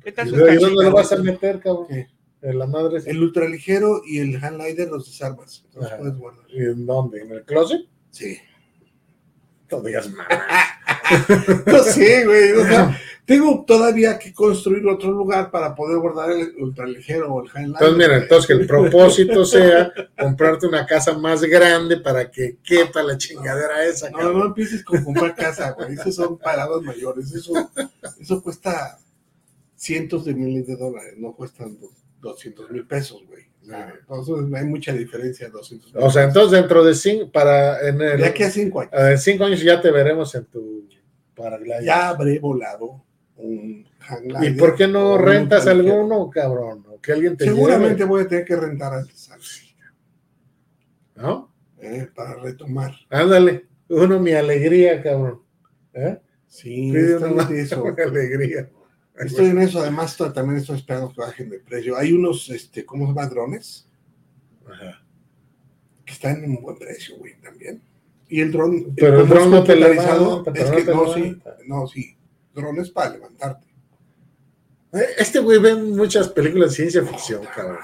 ¿Qué 0.03 0.11
¿Y 0.11 0.13
tal 0.13 0.29
su 0.29 0.37
dónde 0.37 0.85
lo 0.85 0.93
vas 0.93 1.11
a 1.13 1.17
meter, 1.17 1.61
cabrón? 1.61 1.87
¿Qué? 1.89 2.09
En 2.43 2.59
la 2.59 2.67
madre. 2.67 3.01
El 3.07 3.23
ultraligero 3.23 4.03
y 4.05 4.19
el 4.19 4.37
handlider 4.37 4.89
los 4.91 5.07
desarmas, 5.07 5.65
los 5.75 5.91
puedes 5.93 6.19
guardar. 6.19 6.45
¿Y 6.51 6.59
en 6.59 6.85
dónde? 6.85 7.23
¿En 7.23 7.31
el 7.33 7.45
closet? 7.47 7.81
Sí. 8.11 8.37
No 9.71 9.81
digas 9.81 10.11
más. 10.11 10.29
No 11.67 11.79
sé, 11.83 12.25
güey. 12.27 12.53
O 12.53 12.65
sea, 12.67 12.99
tengo 13.27 13.65
todavía 13.67 14.19
que 14.19 14.33
construir 14.35 14.87
otro 14.87 15.11
lugar 15.11 15.51
para 15.51 15.75
poder 15.75 15.99
guardar 15.99 16.31
el 16.31 16.55
ultraligero 16.59 17.33
o 17.33 17.43
el 17.43 17.49
handlider. 17.51 17.83
Entonces, 17.83 17.97
mira, 17.97 18.17
entonces 18.23 18.47
que 18.47 18.53
el 18.55 18.67
propósito 18.67 19.45
sea 19.47 19.93
comprarte 20.19 20.67
una 20.67 20.85
casa 20.87 21.17
más 21.17 21.43
grande 21.43 21.97
para 21.99 22.31
que 22.31 22.59
quepa 22.63 23.03
la 23.03 23.17
chingadera 23.17 23.85
esa, 23.87 24.11
No, 24.11 24.19
cabrón. 24.19 24.39
no 24.41 24.47
empieces 24.47 24.85
con 24.85 25.03
comprar 25.05 25.35
casa, 25.35 25.71
güey. 25.73 25.95
Esos 25.95 26.15
son 26.15 26.39
parados 26.39 26.83
mayores. 26.83 27.33
Eso, 27.33 27.53
eso 28.21 28.43
cuesta 28.43 28.99
cientos 29.77 30.25
de 30.25 30.35
miles 30.35 30.67
de 30.67 30.77
dólares. 30.77 31.15
No 31.17 31.33
cuestan 31.35 31.79
do- 31.81 31.93
200 32.21 32.71
mil 32.71 32.87
pesos, 32.87 33.23
güey. 33.27 33.45
Entonces 33.67 34.35
hay 34.55 34.65
mucha 34.67 34.93
diferencia. 34.93 35.49
200 35.49 35.95
mil 35.95 36.03
O 36.05 36.11
sea, 36.11 36.25
entonces 36.25 36.51
dentro 36.59 36.85
de 36.85 36.95
cinco, 36.95 37.31
para 37.33 37.87
en 37.89 38.01
el, 38.03 38.19
De 38.19 38.27
aquí 38.27 38.43
a 38.43 38.51
cinco 38.51 38.81
años. 38.83 38.93
en 38.95 39.19
cinco 39.19 39.45
años 39.45 39.63
ya 39.63 39.81
te 39.81 39.91
veremos 39.91 40.35
en 40.35 40.45
tu 40.45 40.87
paraglider. 41.35 41.85
Ya 41.85 42.09
habré 42.09 42.39
volado 42.39 43.05
un 43.37 43.87
handlider. 44.01 44.53
¿Y 44.53 44.57
por 44.57 44.75
qué 44.77 44.87
no 44.87 45.19
rentas 45.19 45.67
alguno, 45.67 46.31
cabrón? 46.31 46.85
O 46.89 47.01
que 47.01 47.13
alguien 47.13 47.37
te 47.37 47.45
Seguramente 47.45 47.99
lleve, 47.99 48.09
voy 48.09 48.23
a 48.23 48.29
tener 48.29 48.45
que 48.45 48.57
rentar 48.57 48.95
antes. 48.95 49.31
¿no? 51.17 51.53
Eh, 51.79 52.09
para 52.15 52.35
retomar. 52.35 52.95
Ándale, 53.11 53.67
uno 53.89 54.19
mi 54.19 54.33
alegría, 54.33 55.03
cabrón. 55.03 55.43
¿Eh? 55.93 56.19
Sí, 56.47 56.91
en 56.91 56.97
eso. 57.51 57.85
alegría. 58.07 58.71
Estoy 59.17 59.47
en 59.47 59.61
eso. 59.61 59.81
Además, 59.81 60.17
también 60.17 60.59
estoy 60.59 60.77
esperando 60.77 61.13
que 61.13 61.21
bajen 61.21 61.51
de 61.51 61.61
precio. 61.61 61.97
Hay 61.97 62.13
unos, 62.13 62.49
este, 62.51 62.85
¿cómo 62.85 63.05
se 63.07 63.09
llama? 63.09 63.27
Drones 63.27 63.89
Ajá. 64.67 65.05
que 66.05 66.13
están 66.13 66.43
en 66.43 66.51
un 66.51 66.63
buen 66.63 66.77
precio, 66.79 67.17
güey, 67.19 67.35
también. 67.41 67.83
Y 68.29 68.41
el 68.41 68.51
dron, 68.53 68.95
Pero 68.97 69.21
el 69.21 69.29
dron 69.29 69.51
no 69.51 69.63
te 69.65 69.77
levanta, 69.77 70.51
es 70.55 70.71
no 70.71 70.77
que 70.77 70.85
no, 70.85 71.15
sí, 71.15 71.43
no, 71.67 71.87
sí, 71.87 72.17
drones 72.55 72.91
para 72.91 73.11
levantarte. 73.11 73.67
Eh, 74.93 75.07
Este 75.19 75.39
güey 75.41 75.59
ve 75.59 75.75
muchas 75.75 76.29
películas 76.29 76.71
de 76.71 76.77
ciencia 76.77 77.03
ficción, 77.05 77.43
cabrón. 77.55 77.79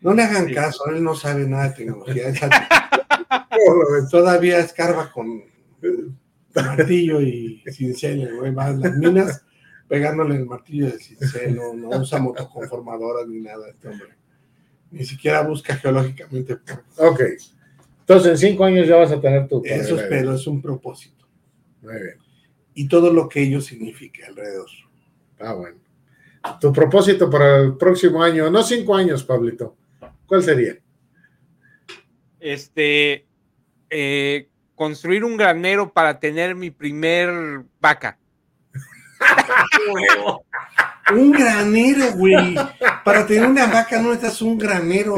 No 0.00 0.14
le 0.14 0.22
hagan 0.22 0.46
Sí. 0.48 0.54
caso, 0.54 0.86
él 0.86 1.02
no 1.02 1.14
sabe 1.14 1.46
nada 1.46 1.68
de 1.68 1.74
tecnología. 1.76 2.28
Esa- 2.28 2.48
todavía 4.10 4.58
escarba 4.60 5.10
con 5.10 5.42
eh, 5.82 6.08
martillo 6.54 7.20
y 7.20 7.62
cincel, 7.72 8.36
güey, 8.36 8.52
va 8.54 8.66
a 8.66 8.72
las 8.72 8.96
minas 8.96 9.44
pegándole 9.88 10.36
el 10.36 10.46
martillo 10.46 10.86
de 10.86 10.98
cincel, 10.98 11.56
no, 11.56 11.74
no 11.74 11.88
usa 12.00 12.18
motoconformadoras 12.18 13.26
ni 13.28 13.40
nada 13.40 13.68
este 13.68 13.88
hombre. 13.88 14.08
Ni 14.90 15.04
siquiera 15.04 15.42
busca 15.42 15.74
geológicamente. 15.76 16.54
Ok. 16.98 17.20
Entonces 18.06 18.32
en 18.32 18.38
cinco 18.50 18.66
años 18.66 18.86
ya 18.86 18.96
vas 18.96 19.10
a 19.10 19.18
tener 19.18 19.48
tu 19.48 19.62
Eso 19.64 19.98
espero, 19.98 20.34
es 20.34 20.46
un 20.46 20.60
propósito. 20.60 21.26
Muy 21.80 21.94
bien. 21.94 22.18
Y 22.74 22.86
todo 22.86 23.10
lo 23.10 23.26
que 23.30 23.40
ello 23.40 23.62
significa 23.62 24.26
alrededor. 24.26 24.68
Ah, 25.40 25.54
bueno. 25.54 25.78
Tu 26.60 26.70
propósito 26.70 27.30
para 27.30 27.60
el 27.60 27.78
próximo 27.78 28.22
año, 28.22 28.50
no 28.50 28.62
cinco 28.62 28.94
años, 28.94 29.24
Pablito. 29.24 29.74
¿Cuál 30.26 30.42
sería? 30.42 30.76
Este, 32.40 33.24
eh, 33.88 34.48
construir 34.74 35.24
un 35.24 35.38
granero 35.38 35.90
para 35.90 36.20
tener 36.20 36.54
mi 36.54 36.70
primer 36.70 37.62
vaca. 37.80 38.18
Un 41.14 41.32
granero, 41.32 42.12
güey. 42.16 42.54
Para 43.04 43.26
tener 43.26 43.46
una 43.46 43.66
vaca 43.66 44.00
no 44.00 44.08
necesitas 44.08 44.40
un 44.40 44.56
granero. 44.56 45.16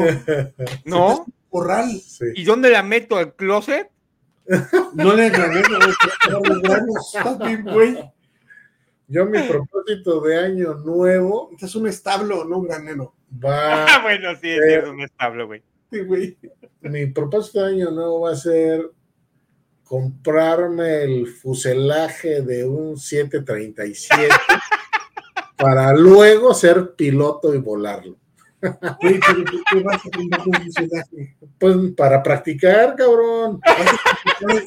¿No? 0.83 1.25
Corral. 1.49 1.89
Sí. 1.89 2.25
¿Y 2.35 2.43
dónde 2.43 2.69
la 2.69 2.83
meto? 2.83 3.17
¿Al 3.17 3.35
closet? 3.35 3.89
No 4.93 5.13
le 5.13 5.29
granos. 5.29 7.13
Güey. 7.63 7.97
Yo 9.09 9.25
mi 9.25 9.41
propósito 9.43 10.19
de 10.21 10.37
año 10.37 10.73
nuevo 10.75 11.49
Este 11.53 11.65
es 11.65 11.75
un 11.75 11.87
establo, 11.87 12.43
no 12.43 12.57
un 12.59 12.67
granero. 12.67 13.13
va, 13.43 13.85
Ah, 13.89 14.01
bueno, 14.01 14.35
sí, 14.41 14.49
es 14.49 14.83
un 14.83 15.01
establo, 15.01 15.47
güey. 15.47 15.63
Sí, 15.91 15.99
güey. 16.01 16.37
mi 16.81 17.05
propósito 17.07 17.65
de 17.65 17.73
año 17.73 17.91
nuevo 17.91 18.21
va 18.21 18.31
a 18.31 18.35
ser 18.35 18.91
comprarme 19.85 21.03
el 21.03 21.27
fuselaje 21.27 22.41
de 22.41 22.65
un 22.65 22.97
737 22.97 24.27
para 25.55 25.93
luego 25.93 26.53
ser 26.53 26.93
piloto 26.95 27.55
y 27.55 27.59
volarlo. 27.59 28.17
Güey, 28.59 29.19
pero 29.19 29.43
¿por 29.43 29.63
qué 29.71 29.83
vas 29.83 30.01
a 30.03 30.45
un 30.45 30.53
fuselaje? 30.65 31.35
Pues 31.59 31.75
para 31.95 32.23
practicar, 32.23 32.95
cabrón. 32.95 33.59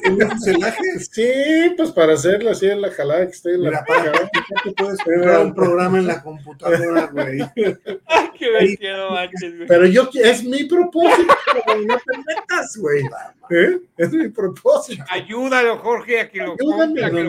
¿En 0.03 0.13
un 0.13 0.31
fuselaje? 0.31 0.99
Sí, 0.99 1.73
pues 1.75 1.91
para 1.91 2.13
hacerlo 2.13 2.51
así 2.51 2.67
en 2.67 2.81
la 2.81 2.91
jalada 2.91 3.25
que 3.25 3.31
estoy 3.31 3.55
en 3.55 3.63
la 3.63 3.69
Mira, 3.69 3.85
para 3.85 4.11
practicar 4.11 4.63
te 4.63 4.71
puedes 4.71 5.03
comprar 5.03 5.45
un 5.45 5.53
programa 5.53 5.99
en 5.99 6.07
la 6.07 6.23
computadora, 6.23 7.07
güey. 7.07 7.39
Qué 8.39 8.49
bestia, 8.49 8.97
no 8.97 9.11
manches, 9.11 9.55
güey. 9.55 9.67
Pero 9.67 9.85
yo, 9.87 10.09
es 10.13 10.43
mi 10.43 10.63
propósito, 10.63 11.33
güey, 11.65 11.85
no 11.85 11.97
te 11.97 12.17
metas, 12.17 12.77
güey. 12.77 13.03
¿Eh? 13.51 13.81
Es 13.97 14.13
mi 14.13 14.29
propósito. 14.29 15.03
Ayúdalo, 15.09 15.77
Jorge, 15.79 16.21
a 16.21 16.29
que 16.29 16.39
lo 16.39 16.53
Ayúdame, 16.53 16.85
compre, 16.85 17.05
a 17.05 17.09
que 17.09 17.23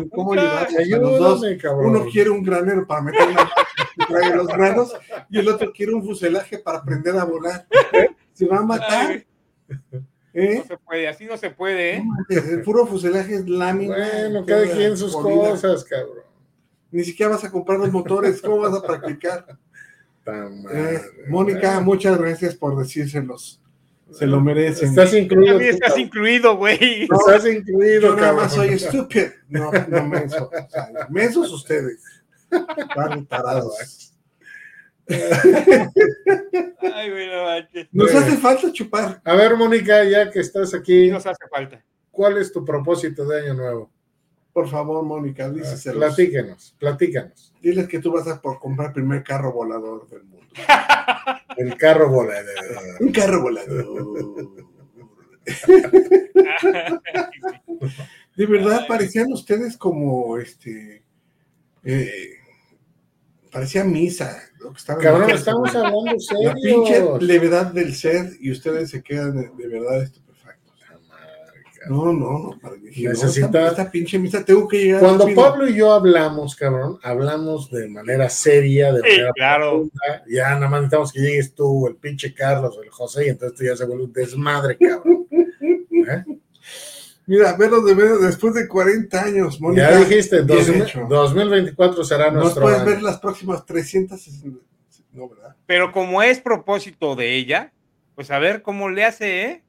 lo 0.86 1.00
los 1.00 1.18
dos, 1.18 1.42
Ayúdame, 1.42 1.58
cabrón. 1.58 1.96
Uno 1.96 2.06
quiere 2.10 2.30
un 2.30 2.44
granero 2.44 2.86
para 2.86 3.02
meter 3.02 3.20
traiga 4.08 4.36
los 4.36 4.46
granos 4.46 4.94
y 5.28 5.38
el 5.38 5.48
otro 5.48 5.72
quiere 5.72 5.92
un 5.92 6.04
fuselaje 6.04 6.58
para 6.58 6.78
aprender 6.78 7.16
a 7.16 7.24
volar. 7.24 7.66
Se 8.32 8.46
va 8.46 8.58
a 8.58 8.62
matar. 8.62 9.24
¿eh? 10.32 10.58
No 10.58 10.64
se 10.64 10.78
puede, 10.78 11.08
así 11.08 11.24
no 11.24 11.36
se 11.36 11.50
puede, 11.50 11.96
¿eh? 11.96 12.04
El 12.28 12.62
puro 12.62 12.86
fuselaje 12.86 13.34
es 13.34 13.48
lámina. 13.48 13.96
Bueno, 13.96 14.46
cada 14.46 14.66
quien 14.70 14.96
sus 14.96 15.12
cosas, 15.16 15.84
cabrón. 15.84 16.22
Ni 16.92 17.04
siquiera 17.04 17.32
vas 17.32 17.44
a 17.44 17.50
comprar 17.50 17.78
los 17.78 17.90
motores. 17.90 18.40
¿Cómo 18.40 18.58
vas 18.58 18.74
a 18.74 18.82
practicar? 18.82 19.46
Tan 20.24 20.58
Eh, 20.58 20.62
madre, 20.62 21.00
Mónica, 21.28 21.80
muchas 21.80 22.16
gracias 22.16 22.54
por 22.54 22.78
decírselos. 22.78 23.61
Se 24.12 24.26
lo 24.26 24.40
merecen. 24.40 24.88
Estás 24.90 25.14
incluido. 25.14 25.58
Tú, 25.58 25.64
estás 25.64 25.80
cabrón. 25.90 26.00
incluido, 26.00 26.56
güey. 26.56 27.08
Estás 27.10 27.46
incluido, 27.46 28.00
Yo 28.00 28.16
nada 28.16 28.28
cabrón. 28.28 28.44
más 28.44 28.54
soy 28.54 28.68
estúpido. 28.68 29.26
No, 29.48 29.70
no 29.88 30.06
menso. 30.06 30.50
O 30.50 30.70
sea, 30.70 30.90
mensos 31.10 31.52
ustedes. 31.52 32.02
Están 32.50 33.26
tarados. 33.26 34.14
Ay, 35.08 35.20
güey, 37.10 37.26
no 37.28 37.44
manches. 37.44 37.88
Nos 37.92 38.14
hace 38.14 38.36
falta 38.36 38.72
chupar. 38.72 39.20
A 39.24 39.34
ver, 39.34 39.56
Mónica, 39.56 40.04
ya 40.04 40.30
que 40.30 40.40
estás 40.40 40.74
aquí, 40.74 41.10
nos 41.10 41.26
hace 41.26 41.46
falta. 41.50 41.82
¿cuál 42.12 42.38
es 42.38 42.52
tu 42.52 42.64
propósito 42.64 43.26
de 43.26 43.40
año 43.40 43.54
nuevo? 43.54 43.90
Por 44.52 44.68
favor, 44.68 45.02
Mónica, 45.04 45.48
díceselos. 45.50 45.98
Platíquenos, 46.14 46.76
platícanos. 46.78 47.54
Diles 47.62 47.88
que 47.88 48.00
tú 48.00 48.12
vas 48.12 48.26
a 48.28 48.40
por 48.40 48.58
comprar 48.58 48.88
el 48.88 48.94
primer 48.94 49.22
carro 49.24 49.52
volador 49.52 50.08
del 50.08 50.24
mundo. 50.24 50.46
El 51.56 51.76
carro 51.76 52.08
volador. 52.10 52.54
Un 53.00 53.12
carro 53.12 53.42
volador. 53.42 54.48
De 58.36 58.46
verdad, 58.46 58.86
parecían 58.88 59.30
ustedes 59.32 59.76
como 59.76 60.38
este. 60.38 61.02
eh, 61.84 62.30
parecía 63.50 63.84
misa. 63.84 64.38
Lo 64.60 64.72
que 64.72 64.80
Cabrón, 65.02 65.30
estamos 65.30 65.74
hablando 65.74 66.12
La 66.42 66.54
pinche 66.54 66.94
serio. 66.94 67.18
levedad 67.20 67.66
del 67.72 67.94
ser 67.94 68.30
y 68.40 68.50
ustedes 68.50 68.90
se 68.90 69.02
quedan 69.02 69.36
de, 69.36 69.50
de 69.50 69.68
verdad 69.68 70.02
estupefactos. 70.04 70.21
Cabrón. 71.82 72.20
No, 72.20 72.28
no, 72.30 72.38
no. 72.50 72.58
Para 72.60 72.76
que, 72.76 72.90
Necesita- 73.08 73.50
no, 73.50 73.58
esta, 73.58 73.68
esta 73.68 73.90
pinche 73.90 74.18
misa 74.18 74.44
tengo 74.44 74.66
que 74.68 74.78
llegar. 74.84 75.00
Cuando 75.00 75.24
rápido. 75.26 75.42
Pablo 75.42 75.68
y 75.68 75.74
yo 75.74 75.92
hablamos, 75.92 76.54
cabrón, 76.56 76.98
hablamos 77.02 77.70
de 77.70 77.88
manera 77.88 78.28
seria, 78.28 78.92
de 78.92 79.00
Sí, 79.00 79.08
manera 79.08 79.32
claro. 79.34 79.70
profunda. 79.70 80.24
Ya 80.28 80.50
nada 80.54 80.68
más 80.68 80.80
necesitamos 80.82 81.12
que 81.12 81.20
llegues 81.20 81.54
tú, 81.54 81.86
el 81.88 81.96
pinche 81.96 82.32
Carlos, 82.34 82.78
el 82.82 82.90
José, 82.90 83.26
y 83.26 83.28
entonces 83.30 83.52
esto 83.60 83.64
ya 83.72 83.76
se 83.76 83.84
vuelve 83.86 84.04
un 84.04 84.12
desmadre, 84.12 84.76
cabrón. 84.78 85.26
¿Eh? 85.30 86.24
Mira, 87.26 87.56
verlo 87.56 87.80
de 87.82 87.94
ver 87.94 88.10
después 88.18 88.52
de 88.54 88.66
40 88.66 89.22
años, 89.22 89.60
Mónica. 89.60 89.90
Ya 89.92 89.98
dijiste, 89.98 90.42
bien 90.42 90.58
2000 90.58 90.82
hecho. 90.82 91.06
2024 91.08 92.04
será 92.04 92.30
Nos 92.32 92.42
nuestro 92.42 92.62
puedes 92.62 92.80
año. 92.80 92.90
ver 92.90 93.02
las 93.02 93.18
próximas 93.20 93.64
360. 93.64 94.58
No, 95.12 95.28
¿verdad? 95.28 95.54
Pero 95.66 95.92
como 95.92 96.22
es 96.22 96.40
propósito 96.40 97.14
de 97.14 97.36
ella, 97.36 97.72
pues 98.16 98.30
a 98.32 98.38
ver 98.40 98.62
cómo 98.62 98.90
le 98.90 99.04
hace, 99.04 99.42
¿eh? 99.44 99.61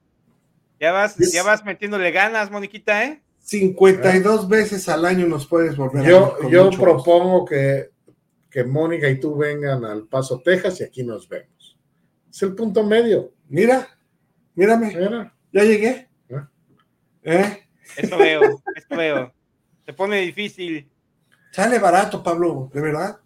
Ya 0.80 0.92
vas, 0.92 1.20
Es- 1.20 1.32
ya 1.32 1.44
vas 1.44 1.64
metiéndole 1.64 2.12
ganas, 2.12 2.52
Moniquita, 2.52 3.06
¿eh? 3.06 3.22
52 3.40 4.48
veces 4.48 4.88
al 4.90 5.06
año 5.06 5.28
nos 5.28 5.46
puedes 5.48 5.76
volver 5.76 5.98
a 6.00 6.02
ver 6.04 6.12
Yo, 6.12 6.38
con 6.38 6.50
yo 6.50 6.70
propongo 6.72 7.46
que, 7.46 7.90
que 8.50 8.64
Mónica 8.64 9.10
y 9.10 9.20
tú 9.20 9.36
vengan 9.36 9.84
al 9.84 10.08
Paso, 10.08 10.42
Texas, 10.42 10.80
y 10.80 10.84
aquí 10.84 11.04
nos 11.04 11.28
vemos. 11.28 11.78
Es 12.32 12.42
el 12.42 12.56
punto 12.56 12.84
medio. 12.84 13.34
Mira, 13.50 13.88
mírame, 14.56 14.88
Mira. 14.96 15.36
ya 15.52 15.64
llegué. 15.64 16.10
¿Eh? 16.30 16.42
¿Eh? 17.24 17.68
Eso 17.98 18.18
veo, 18.18 18.42
eso 18.76 18.98
veo. 18.98 19.34
Se 19.86 19.94
pone 19.94 20.18
difícil. 20.22 20.90
Sale 21.52 21.80
barato, 21.80 22.24
Pablo, 22.24 22.70
de 22.74 22.82
verdad. 22.82 23.20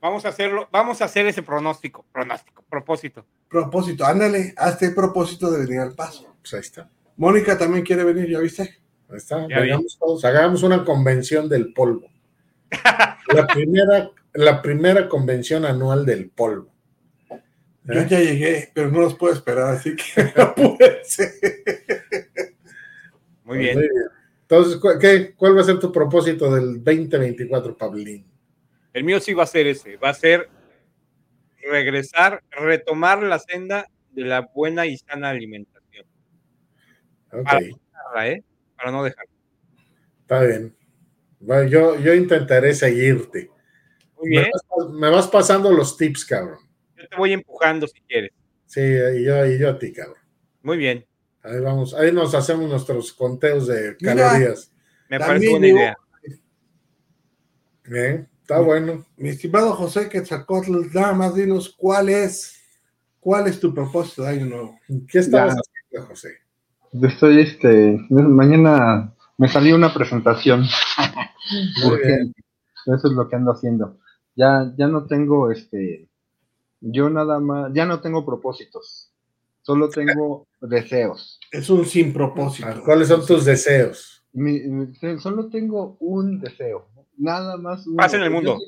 Vamos 0.00 0.24
a 0.24 0.28
hacerlo, 0.28 0.68
vamos 0.70 1.00
a 1.00 1.06
hacer 1.06 1.26
ese 1.26 1.42
pronóstico, 1.42 2.04
pronóstico, 2.12 2.64
propósito. 2.68 3.24
Propósito, 3.48 4.04
ándale, 4.04 4.52
hazte 4.56 4.86
el 4.86 4.94
propósito 4.94 5.50
de 5.50 5.64
venir 5.64 5.80
al 5.80 5.94
paso. 5.94 6.25
Pues 6.48 6.54
ahí 6.54 6.60
está. 6.60 6.88
Mónica 7.16 7.58
también 7.58 7.84
quiere 7.84 8.04
venir, 8.04 8.30
¿ya 8.30 8.38
viste? 8.38 8.78
Ahí 9.08 9.16
está. 9.16 9.48
Ya. 9.48 9.58
Vengamos 9.58 9.98
todos, 9.98 10.24
hagamos 10.24 10.62
una 10.62 10.84
convención 10.84 11.48
del 11.48 11.72
polvo. 11.72 12.08
La 13.34 13.48
primera, 13.48 14.10
la 14.34 14.62
primera 14.62 15.08
convención 15.08 15.64
anual 15.64 16.06
del 16.06 16.30
polvo. 16.30 16.72
Yo 17.82 17.94
¿Eh? 18.00 18.06
ya 18.08 18.20
llegué, 18.20 18.70
pero 18.72 18.88
no 18.92 19.00
los 19.00 19.14
puedo 19.16 19.34
esperar, 19.34 19.74
así 19.74 19.96
que 19.96 20.20
apúrense. 20.40 21.32
Muy 23.42 23.58
bien. 23.58 23.80
Entonces, 24.42 24.76
¿cu- 24.76 24.96
qué, 25.00 25.34
¿cuál 25.34 25.56
va 25.56 25.62
a 25.62 25.64
ser 25.64 25.80
tu 25.80 25.90
propósito 25.90 26.54
del 26.54 26.84
2024, 26.84 27.76
Pablín? 27.76 28.24
El 28.92 29.02
mío 29.02 29.18
sí 29.18 29.34
va 29.34 29.42
a 29.42 29.46
ser 29.48 29.66
ese, 29.66 29.96
va 29.96 30.10
a 30.10 30.14
ser 30.14 30.48
regresar, 31.68 32.44
retomar 32.52 33.20
la 33.24 33.40
senda 33.40 33.88
de 34.12 34.22
la 34.22 34.48
buena 34.54 34.86
y 34.86 34.96
sana 34.98 35.30
alimentación. 35.30 35.75
Dejarla, 37.38 38.28
¿eh? 38.28 38.44
Para 38.76 38.90
no 38.90 39.04
dejar. 39.04 39.26
está 40.22 40.42
bien. 40.42 40.74
Bueno, 41.40 41.68
yo, 41.68 41.98
yo 42.00 42.14
intentaré 42.14 42.74
seguirte. 42.74 43.50
Muy 44.16 44.30
Me 44.30 44.36
bien. 44.40 44.50
vas, 44.52 44.90
me 44.90 45.10
vas 45.10 45.28
pasando 45.28 45.70
los 45.72 45.96
tips, 45.96 46.24
cabrón. 46.24 46.58
Yo 46.96 47.06
te 47.08 47.16
voy 47.16 47.32
empujando 47.32 47.86
si 47.86 48.00
quieres. 48.02 48.32
Sí, 48.66 48.80
y 48.80 49.24
yo, 49.24 49.46
y 49.46 49.58
yo 49.58 49.70
a 49.70 49.78
ti, 49.78 49.92
cabrón. 49.92 50.18
Muy 50.62 50.76
bien. 50.78 51.06
Ahí 51.42 51.60
vamos, 51.60 51.94
ahí 51.94 52.10
nos 52.10 52.34
hacemos 52.34 52.68
nuestros 52.68 53.12
conteos 53.12 53.68
de 53.68 53.96
Mira. 54.00 54.14
calorías. 54.16 54.72
Me 55.08 55.18
parece 55.20 55.48
buena 55.50 55.68
idea. 55.68 55.96
¿Eh? 57.92 58.26
Está 58.42 58.58
bueno. 58.60 59.04
Mi 59.16 59.28
estimado 59.28 59.72
José 59.74 60.08
Quetzalcóatl, 60.08 60.92
nada 60.92 61.12
más 61.12 61.34
dinos 61.34 61.72
cuál 61.76 62.08
es, 62.08 62.60
cuál 63.20 63.46
es 63.46 63.60
tu 63.60 63.72
propósito 63.74 64.22
de 64.22 64.28
año 64.30 64.46
nuevo. 64.46 64.78
¿Qué 65.08 65.18
estamos 65.18 65.54
Ya. 65.54 65.60
haciendo, 65.60 66.08
José? 66.08 66.38
Estoy, 67.02 67.40
este, 67.40 67.98
mañana 68.10 69.12
me 69.38 69.48
salió 69.48 69.74
una 69.76 69.92
presentación. 69.92 70.64
Urgente. 71.84 72.42
Eso 72.86 73.08
es 73.08 73.12
lo 73.12 73.28
que 73.28 73.36
ando 73.36 73.52
haciendo. 73.52 73.98
Ya, 74.34 74.72
ya 74.76 74.86
no 74.86 75.06
tengo, 75.06 75.50
este, 75.50 76.08
yo 76.80 77.10
nada 77.10 77.40
más, 77.40 77.72
ya 77.74 77.86
no 77.86 78.00
tengo 78.00 78.24
propósitos. 78.24 79.12
Solo 79.62 79.88
tengo 79.88 80.46
deseos. 80.60 81.40
Es 81.50 81.68
un 81.70 81.84
sin 81.86 82.12
propósito. 82.12 82.68
Ah, 82.70 82.80
¿Cuáles 82.84 83.08
son 83.08 83.26
tus 83.26 83.44
deseos? 83.44 84.24
Mi- 84.32 84.60
mi- 84.60 84.92
solo 85.18 85.48
tengo 85.48 85.96
un 85.98 86.38
deseo. 86.38 86.88
Nada 87.16 87.56
más. 87.56 87.86
uno. 87.86 87.96
Paz 87.96 88.14
en 88.14 88.22
el 88.22 88.30
mundo. 88.30 88.58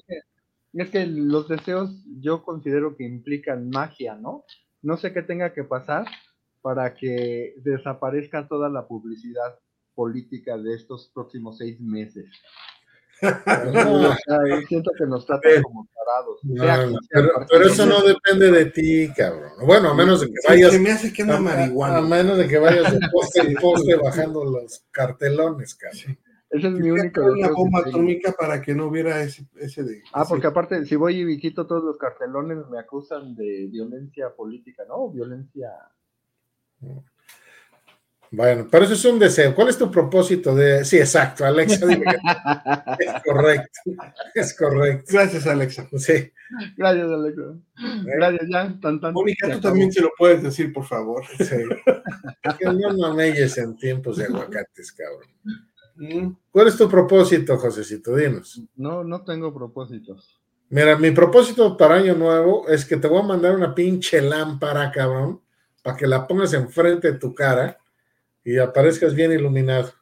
es 0.73 0.91
que 0.91 1.07
los 1.07 1.47
deseos 1.49 1.91
yo 2.21 2.43
considero 2.43 2.97
que 2.97 3.05
implican 3.05 3.69
magia, 3.71 4.15
¿no? 4.17 4.45
No 4.83 4.97
sé 4.97 5.13
qué 5.13 5.23
tenga 5.23 5.53
que 5.53 5.63
pasar 5.65 6.07
para 6.63 6.95
que 6.95 7.55
desaparezca 7.59 8.47
toda 8.49 8.69
la 8.69 8.87
publicidad 8.87 9.59
política 9.95 10.57
de 10.59 10.75
estos 10.75 11.11
próximos 11.13 11.59
seis 11.59 11.81
meses. 11.81 12.27
No, 13.21 13.23
O 14.11 14.15
sea, 14.15 14.39
siento 14.69 14.93
que 14.97 15.07
nos 15.07 15.27
tratan 15.27 15.63
como 15.63 15.89
tarados. 15.93 16.39
no, 16.45 16.63
sea 16.63 16.77
no, 16.77 16.89
quien 16.89 17.03
sea 17.03 17.21
el 17.21 17.27
pero, 17.27 17.47
pero 17.51 17.65
eso 17.67 17.87
no 17.87 18.01
depende 18.03 18.51
de 18.53 18.67
ti, 18.67 19.13
cabrón. 19.17 19.51
Bueno, 19.67 19.91
a 19.91 19.95
menos 19.95 20.21
de 20.21 20.27
que 20.29 20.35
Sí, 20.41 20.49
vayas 20.49 20.73
se 20.73 20.79
me 20.79 20.91
hace 20.93 21.13
que 21.13 21.23
anda 21.23 21.35
a, 21.35 21.39
a 21.39 21.41
marihuana. 21.41 22.01
menos 22.01 22.39
de 22.39 22.47
que 22.47 22.59
vayas 22.59 22.93
de 22.93 23.01
poste 23.13 23.41
en 23.41 23.55
poste 23.55 23.97
bajando 23.97 24.45
los 24.45 24.85
cartelones, 24.93 25.75
cabrón. 25.75 26.19
Ese 26.51 26.67
es 26.69 26.73
mi 26.73 26.91
único 26.91 27.21
una 27.23 27.49
bomba 27.51 27.81
atómica 27.81 28.33
para 28.33 28.63
que 28.63 28.75
no 28.75 28.87
hubiera 28.87 29.21
ese, 29.21 29.47
ese 29.57 29.83
de. 29.83 30.03
Ah, 30.13 30.25
porque 30.27 30.47
aparte, 30.47 30.87
si 30.87 30.97
voy 30.97 31.21
y 31.21 31.39
quito 31.39 31.67
todos 31.67 31.85
los 31.85 31.99
cartelones, 31.99 32.67
me 32.71 32.79
acusan 32.79 33.35
de 33.35 33.67
violencia 33.71 34.35
política, 34.35 34.85
¿no? 34.89 35.11
Violencia. 35.11 35.71
Bueno, 38.31 38.69
pero 38.71 38.85
eso 38.85 38.93
es 38.93 39.05
un 39.07 39.19
deseo. 39.19 39.55
¿Cuál 39.55 39.69
es 39.69 39.79
tu 39.79 39.91
propósito 39.91 40.55
de...? 40.55 40.85
Sí, 40.85 40.99
exacto, 40.99 41.47
Alexa, 41.47 41.87
dime 41.87 42.05
que 42.05 43.05
es 43.05 43.23
correcto. 43.25 43.81
Es 44.35 44.57
correcto. 44.57 45.05
Gracias, 45.11 45.47
Alexa. 45.47 45.89
Sí. 45.97 46.31
Gracias, 46.77 47.11
Alexa. 47.11 47.43
Gracias, 48.05 48.49
ya. 48.51 48.79
Tan, 48.81 49.01
tan, 49.01 49.15
Mónica, 49.15 49.51
tú 49.51 49.61
también 49.61 49.91
se 49.91 50.03
lo 50.03 50.11
puedes 50.19 50.43
decir, 50.43 50.73
por 50.73 50.85
favor. 50.85 51.25
Sí. 51.39 51.57
Que 52.59 52.67
no 52.67 52.97
mameyes 52.97 53.57
en 53.57 53.77
tiempos 53.77 54.19
de 54.19 54.25
aguacates, 54.25 54.93
cabrón. 54.93 55.29
Mm, 55.97 56.37
¿Cuál 56.51 56.69
es 56.69 56.77
tu 56.77 56.89
propósito, 56.89 57.57
Josecito? 57.57 58.15
Dinos. 58.15 58.63
No, 58.77 59.05
no 59.05 59.25
tengo 59.25 59.55
propósitos. 59.55 60.39
Mira, 60.71 60.97
mi 60.99 61.11
propósito 61.13 61.77
para 61.77 61.95
año 61.95 62.15
nuevo 62.15 62.69
es 62.69 62.85
que 62.85 62.99
te 62.99 63.09
voy 63.09 63.21
a 63.21 63.27
mandar 63.27 63.57
una 63.57 63.75
pinche 63.75 64.21
lámpara, 64.21 64.93
cabrón, 64.93 65.41
para 65.83 65.97
que 65.97 66.07
la 66.07 66.27
pongas 66.27 66.53
enfrente 66.55 67.13
de 67.13 67.19
tu 67.19 67.35
cara 67.35 67.79
y 68.45 68.59
aparezcas 68.59 69.15
bien 69.15 69.33
iluminado. 69.33 69.93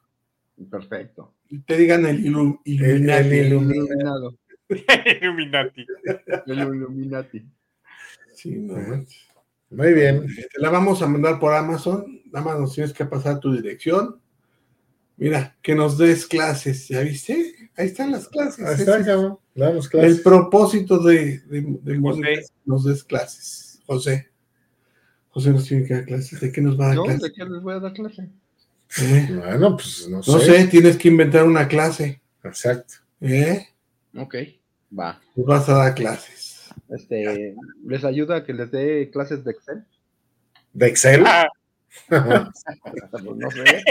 Perfecto. 0.70 1.34
y 1.48 1.58
te 1.60 1.76
digan 1.76 2.06
el 2.06 2.24
ilu- 2.24 2.60
Illuminati. 2.64 3.28
el 3.38 3.46
Iluminado. 3.48 4.38
Illuminati. 5.20 5.86
El 6.46 6.58
Illuminati. 6.58 7.46
Sí, 8.34 8.56
no 8.56 8.74
manches. 8.74 9.22
Muy 9.70 9.92
bien. 9.92 10.26
Te 10.26 10.60
la 10.60 10.70
vamos 10.70 11.02
a 11.02 11.06
mandar 11.06 11.38
por 11.38 11.52
Amazon. 11.54 12.20
Nada 12.32 12.44
más 12.44 12.58
nos 12.60 12.74
tienes 12.74 12.92
que 12.92 13.04
pasar 13.04 13.38
tu 13.40 13.52
dirección. 13.52 14.20
Mira, 15.16 15.56
que 15.62 15.74
nos 15.74 15.96
des 15.98 16.26
clases. 16.26 16.88
¿Ya 16.88 17.00
viste? 17.00 17.54
Ahí 17.76 17.86
están 17.86 18.12
las 18.12 18.28
clases. 18.28 18.64
Ahí 18.64 18.74
está, 18.80 19.04
cabrón. 19.04 19.38
Damos 19.54 19.86
el 19.86 19.90
clases. 19.90 20.20
propósito 20.20 20.98
de, 20.98 21.38
de, 21.40 21.62
de 21.82 21.98
Mónica, 21.98 22.28
José. 22.28 22.40
es 22.40 22.50
que 22.50 22.56
nos 22.66 22.84
des 22.84 23.04
clases. 23.04 23.80
José. 23.86 24.28
José 25.36 25.50
nos 25.50 25.66
tiene 25.66 25.84
que 25.84 25.92
dar 25.92 26.04
clases. 26.06 26.40
¿De 26.40 26.50
qué 26.50 26.62
nos 26.62 26.80
va 26.80 26.84
a 26.84 26.88
dar 26.88 26.96
¿Yo? 26.96 27.04
clases? 27.04 27.22
¿De 27.24 27.32
qué 27.34 27.44
les 27.44 27.62
voy 27.62 27.74
a 27.74 27.78
dar 27.78 27.92
clase? 27.92 28.30
¿Eh? 29.02 29.28
Bueno, 29.34 29.76
pues 29.76 30.08
no 30.08 30.22
sé. 30.22 30.32
No 30.32 30.38
sé, 30.38 30.66
tienes 30.68 30.96
que 30.96 31.08
inventar 31.08 31.44
una 31.44 31.68
clase. 31.68 32.22
Exacto. 32.42 32.94
¿Eh? 33.20 33.68
Ok, 34.16 34.34
va. 34.98 35.20
Nos 35.34 35.46
vas 35.46 35.68
a 35.68 35.74
dar 35.74 35.94
clases. 35.94 36.70
Este, 36.88 37.54
¿Les 37.84 38.02
ayuda 38.04 38.36
a 38.36 38.44
que 38.44 38.54
les 38.54 38.70
dé 38.70 39.10
clases 39.10 39.44
de 39.44 39.50
Excel? 39.50 39.84
¿De 40.72 40.86
Excel? 40.86 41.24
Ah, 41.26 41.48
Pues 42.08 43.22
no 43.22 43.50
sé. 43.50 43.84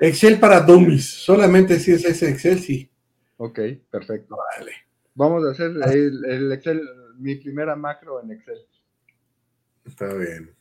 Excel 0.00 0.40
para 0.40 0.58
dummies. 0.58 1.08
Solamente 1.08 1.78
si 1.78 1.92
es 1.92 2.04
ese 2.04 2.30
Excel, 2.30 2.58
sí. 2.58 2.90
Ok, 3.36 3.60
perfecto. 3.92 4.36
Vale. 4.58 4.72
Vamos 5.14 5.44
a 5.46 5.52
hacer 5.52 5.70
el, 5.94 6.24
el 6.24 6.50
Excel, 6.50 6.82
mi 7.16 7.36
primera 7.36 7.76
macro 7.76 8.20
en 8.24 8.32
Excel. 8.32 8.58
Está 9.84 10.12
bien. 10.14 10.52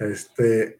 Este. 0.00 0.78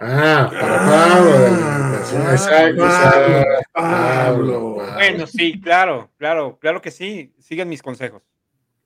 Ah, 0.00 0.48
para 0.50 0.74
Ah, 0.74 1.14
Pablo 1.14 1.30
de 1.38 1.50
la 1.50 1.74
alimentación. 1.76 2.22
ah, 2.26 2.32
Exacto, 2.32 3.44
Pablo, 3.72 4.60
bueno, 4.94 5.26
sí, 5.26 5.60
claro, 5.60 6.10
claro, 6.18 6.58
claro 6.60 6.82
que 6.82 6.90
sí. 6.90 7.32
Sigan 7.38 7.68
mis 7.68 7.82
consejos. 7.82 8.22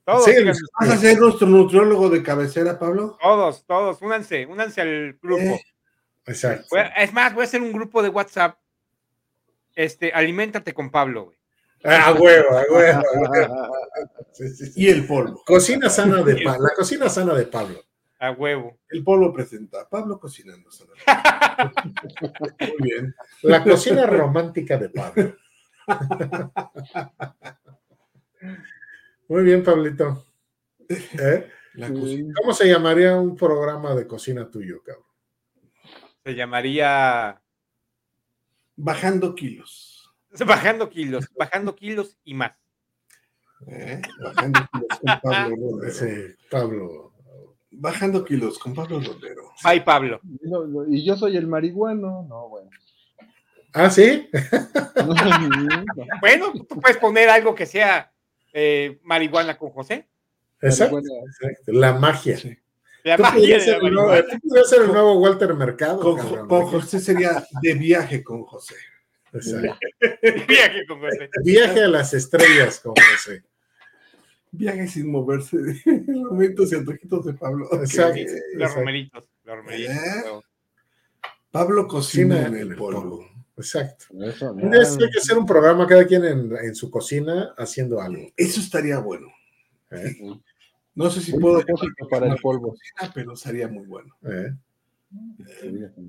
Todos, 0.04 0.24
Sí, 0.24 0.30
sigan 0.32 0.46
los- 0.48 0.58
mis- 0.60 0.70
¿Vas 0.78 0.90
a 0.90 0.96
ser 1.00 1.18
nuestro 1.18 1.46
nutriólogo 1.48 2.10
de 2.10 2.22
cabecera, 2.22 2.78
Pablo? 2.78 3.16
todos, 3.20 3.64
todos, 3.66 4.00
únanse, 4.02 4.46
únanse 4.46 4.80
al 4.82 5.18
grupo. 5.22 5.40
Eh. 5.42 5.60
Exacto. 6.26 6.66
Voy 6.70 6.80
es 6.96 7.12
más, 7.12 7.32
voy 7.34 7.42
a 7.42 7.44
hacer 7.44 7.62
un 7.62 7.72
grupo 7.72 8.02
de 8.02 8.08
WhatsApp. 8.10 8.58
Este, 9.74 10.12
aliméntate 10.12 10.72
con 10.74 10.90
Pablo, 10.90 11.24
güey. 11.26 11.36
Ah, 11.84 12.06
a 12.08 12.12
huevo, 12.14 12.48
a 12.56 12.62
huevo, 12.70 13.00
a 13.00 13.30
huevo. 13.30 13.72
Sí, 14.32 14.48
sí, 14.50 14.66
sí. 14.66 14.72
Y 14.76 14.88
el 14.90 15.06
polvo. 15.06 15.42
Cocina 15.46 15.88
sana 15.88 16.22
de 16.22 16.42
Pablo. 16.44 16.62
La 16.68 16.74
cocina 16.76 17.08
sana 17.08 17.32
de 17.32 17.46
Pablo. 17.46 17.80
A 18.18 18.30
huevo. 18.30 18.78
El 18.88 19.04
polvo 19.04 19.32
presenta 19.32 19.88
Pablo 19.88 20.18
cocinando. 20.18 20.70
Muy 22.60 22.76
bien. 22.80 23.14
La 23.42 23.62
cocina 23.62 24.06
romántica 24.06 24.78
de 24.78 24.88
Pablo. 24.88 25.36
Muy 29.28 29.42
bien, 29.42 29.62
Pablito. 29.62 30.24
¿Eh? 30.88 31.50
La 31.74 31.88
cocina. 31.90 32.34
¿Cómo 32.40 32.54
se 32.54 32.68
llamaría 32.68 33.16
un 33.16 33.36
programa 33.36 33.94
de 33.94 34.06
cocina 34.06 34.50
tuyo, 34.50 34.82
cabrón? 34.82 35.04
Se 36.24 36.34
llamaría 36.34 37.40
Bajando 38.76 39.34
kilos. 39.34 40.14
Bajando 40.46 40.90
kilos, 40.90 41.26
bajando 41.34 41.74
kilos 41.74 42.18
y 42.24 42.34
más. 42.34 42.52
¿eh? 43.68 44.02
Bajando 44.22 44.60
kilos 44.70 44.98
con 45.00 45.20
Pablo 45.22 45.56
Rodero. 45.56 45.94
Sí, 45.94 46.34
Pablo. 46.50 47.15
Bajando 47.78 48.24
kilos 48.24 48.58
con 48.58 48.74
Pablo 48.74 49.00
Rodero. 49.00 49.52
Ay, 49.62 49.80
Pablo. 49.80 50.20
No, 50.42 50.66
no, 50.66 50.86
y 50.88 51.04
yo 51.04 51.16
soy 51.16 51.36
el 51.36 51.46
marihuano, 51.46 52.26
no, 52.28 52.48
bueno. 52.48 52.70
¿Ah, 53.72 53.90
sí? 53.90 54.28
Bueno, 56.20 56.52
tú 56.68 56.80
puedes 56.80 56.96
poner 56.98 57.28
algo 57.28 57.54
que 57.54 57.66
sea 57.66 58.10
eh, 58.52 58.98
marihuana 59.04 59.56
con 59.58 59.70
José. 59.70 60.08
Exacto. 60.60 61.00
La 61.66 61.92
magia. 61.92 62.36
Sí. 62.38 62.56
La 63.04 63.16
Tú 63.16 63.22
magia 63.22 63.58
la 63.58 63.64
ser 63.64 63.74
el 63.82 63.92
nuevo- 63.94 64.08
marihuana. 64.08 64.28
tú 64.40 64.48
podrías 64.48 64.70
ser 64.70 64.82
el 64.82 64.88
nuevo 64.88 65.18
Walter 65.20 65.54
Mercado. 65.54 66.00
Con, 66.00 66.16
cabrón. 66.16 66.48
con 66.48 66.66
José 66.66 66.98
sería 67.00 67.44
de 67.62 67.74
viaje 67.74 68.24
con 68.24 68.42
José. 68.44 68.74
Exacto. 69.32 69.76
Viaje 70.48 70.86
con 70.88 71.00
José. 71.00 71.30
Viaje 71.44 71.82
a 71.84 71.88
las 71.88 72.14
estrellas 72.14 72.80
con 72.80 72.94
José. 72.94 73.42
Viaje 74.56 74.86
sin 74.88 75.10
moverse. 75.10 75.56
Momentos 76.06 76.72
y 76.72 76.76
antojitos 76.76 77.24
de 77.26 77.34
Pablo. 77.34 77.68
Exacto. 77.72 78.18
Los 78.20 78.32
Exacto. 78.54 78.74
romeritos. 78.80 79.24
Los 79.44 79.56
romeritos. 79.56 79.94
¿Eh? 79.94 80.22
Pablo 81.50 81.86
cocina 81.86 82.34
Cocina 82.42 82.46
en 82.48 82.56
el 82.70 82.76
polvo. 82.76 83.26
Exacto. 83.56 84.06
Eso, 84.22 84.54
hay 84.54 85.10
que 85.10 85.18
hacer 85.18 85.38
un 85.38 85.46
programa 85.46 85.86
cada 85.86 86.06
quien 86.06 86.24
en, 86.24 86.56
en 86.56 86.74
su 86.74 86.90
cocina 86.90 87.54
haciendo 87.56 88.00
algo. 88.00 88.26
Eso 88.36 88.60
estaría 88.60 88.98
bueno. 88.98 89.28
¿eh? 89.90 90.16
No 90.94 91.10
sé 91.10 91.20
si 91.20 91.32
puedo 91.38 91.62
para 92.10 92.26
el 92.28 92.36
polvo. 92.36 92.70
cocina, 92.70 93.12
pero 93.14 93.34
sería 93.36 93.68
muy 93.68 93.86
bueno. 93.86 94.14
¿eh? 94.24 94.52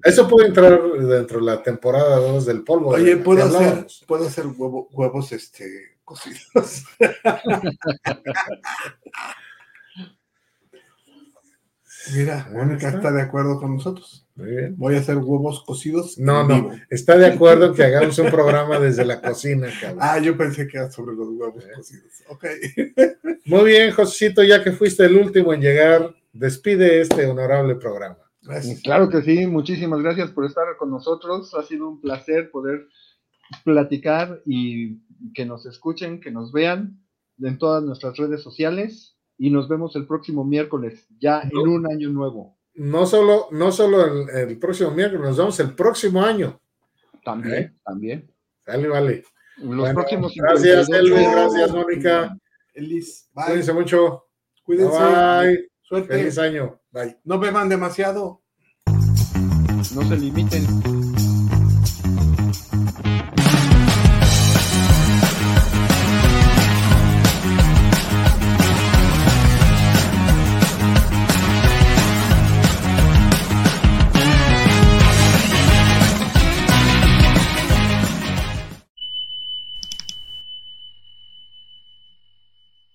Eso 0.04 0.28
puede 0.28 0.48
entrar 0.48 0.82
dentro 0.82 1.40
de 1.40 1.46
la 1.46 1.64
temporada 1.64 2.18
2 2.18 2.46
del 2.46 2.64
polvo. 2.64 2.90
Oye, 2.90 3.16
puedo 3.18 3.44
hacer, 3.46 3.88
puedo 4.06 4.26
hacer 4.28 4.46
huevo- 4.48 4.90
huevos 4.92 5.32
este, 5.32 5.97
cocidos. 6.08 6.86
Mira, 12.16 12.50
Mónica 12.54 12.88
está 12.88 13.12
de 13.12 13.22
acuerdo 13.22 13.60
con 13.60 13.76
nosotros. 13.76 14.26
Muy 14.36 14.52
bien. 14.52 14.76
Voy 14.78 14.96
a 14.96 15.00
hacer 15.00 15.18
huevos 15.18 15.66
cocidos. 15.66 16.18
No, 16.18 16.48
no, 16.48 16.56
vivo. 16.56 16.72
está 16.90 17.18
de 17.18 17.26
acuerdo 17.26 17.74
que 17.74 17.84
hagamos 17.84 18.18
un 18.20 18.32
programa 18.32 18.80
desde 18.80 19.04
la 19.04 19.20
cocina, 19.20 19.68
cabrón. 19.82 20.00
Ah, 20.02 20.18
yo 20.20 20.38
pensé 20.38 20.66
que 20.68 20.78
era 20.78 20.90
sobre 20.90 21.14
los 21.16 21.28
huevos 21.28 21.66
¿Eh? 21.66 21.72
cocidos. 21.76 22.24
Ok. 22.30 22.46
Muy 23.46 23.66
bien, 23.66 23.92
Josecito, 23.92 24.42
ya 24.44 24.64
que 24.64 24.72
fuiste 24.72 25.04
el 25.06 25.18
último 25.18 25.54
en 25.54 25.60
llegar, 25.60 26.16
despide 26.32 27.02
este 27.02 27.26
honorable 27.26 27.76
programa. 27.76 28.20
Gracias. 28.42 28.80
Claro 28.82 29.10
que 29.10 29.22
sí, 29.24 29.46
muchísimas 29.46 30.02
gracias 30.02 30.32
por 30.32 30.46
estar 30.46 30.78
con 30.78 30.90
nosotros. 30.90 31.54
Ha 31.56 31.64
sido 31.64 31.90
un 31.90 32.00
placer 32.00 32.50
poder 32.50 32.88
platicar 33.64 34.42
y 34.46 35.00
que 35.34 35.46
nos 35.46 35.66
escuchen, 35.66 36.20
que 36.20 36.32
nos 36.32 36.52
vean 36.52 37.00
en 37.42 37.58
todas 37.58 37.84
nuestras 37.84 38.18
redes 38.18 38.42
sociales 38.42 39.16
y 39.38 39.50
nos 39.50 39.68
vemos 39.68 39.96
el 39.96 40.08
próximo 40.08 40.44
miércoles, 40.44 41.08
ya 41.20 41.42
en 41.42 41.58
un 41.58 41.86
año 41.92 42.10
nuevo. 42.10 42.58
No 42.74 43.06
solo, 43.06 43.48
no 43.52 43.72
solo 43.72 44.06
el, 44.06 44.30
el 44.50 44.60
próximo 44.60 44.92
miércoles, 44.92 45.28
nos 45.28 45.38
vemos 45.38 45.60
el 45.60 45.74
próximo 45.74 46.22
año. 46.24 46.60
También, 47.24 47.56
¿Eh? 47.56 47.74
también. 47.84 48.32
Dale, 48.66 48.88
vale. 48.88 49.24
Los 49.58 49.78
Bueno, 49.78 49.94
próximos 49.96 50.34
gracias, 50.36 50.86
52 50.86 51.00
Elvis, 51.00 51.32
gracias, 51.32 51.72
Mónica. 51.72 52.38
Elis, 52.74 53.30
bye. 53.34 53.46
Cuídense 53.46 53.74
mucho. 53.74 54.26
Cuídense. 54.64 54.98
Bye. 54.98 55.70
Suerte. 55.82 56.14
Feliz 56.14 56.38
año. 56.38 56.80
Bye. 56.92 57.18
No 57.24 57.40
beban 57.40 57.70
demasiado. 57.70 58.44
No 59.96 60.04
se 60.08 60.18
limiten. 60.18 60.64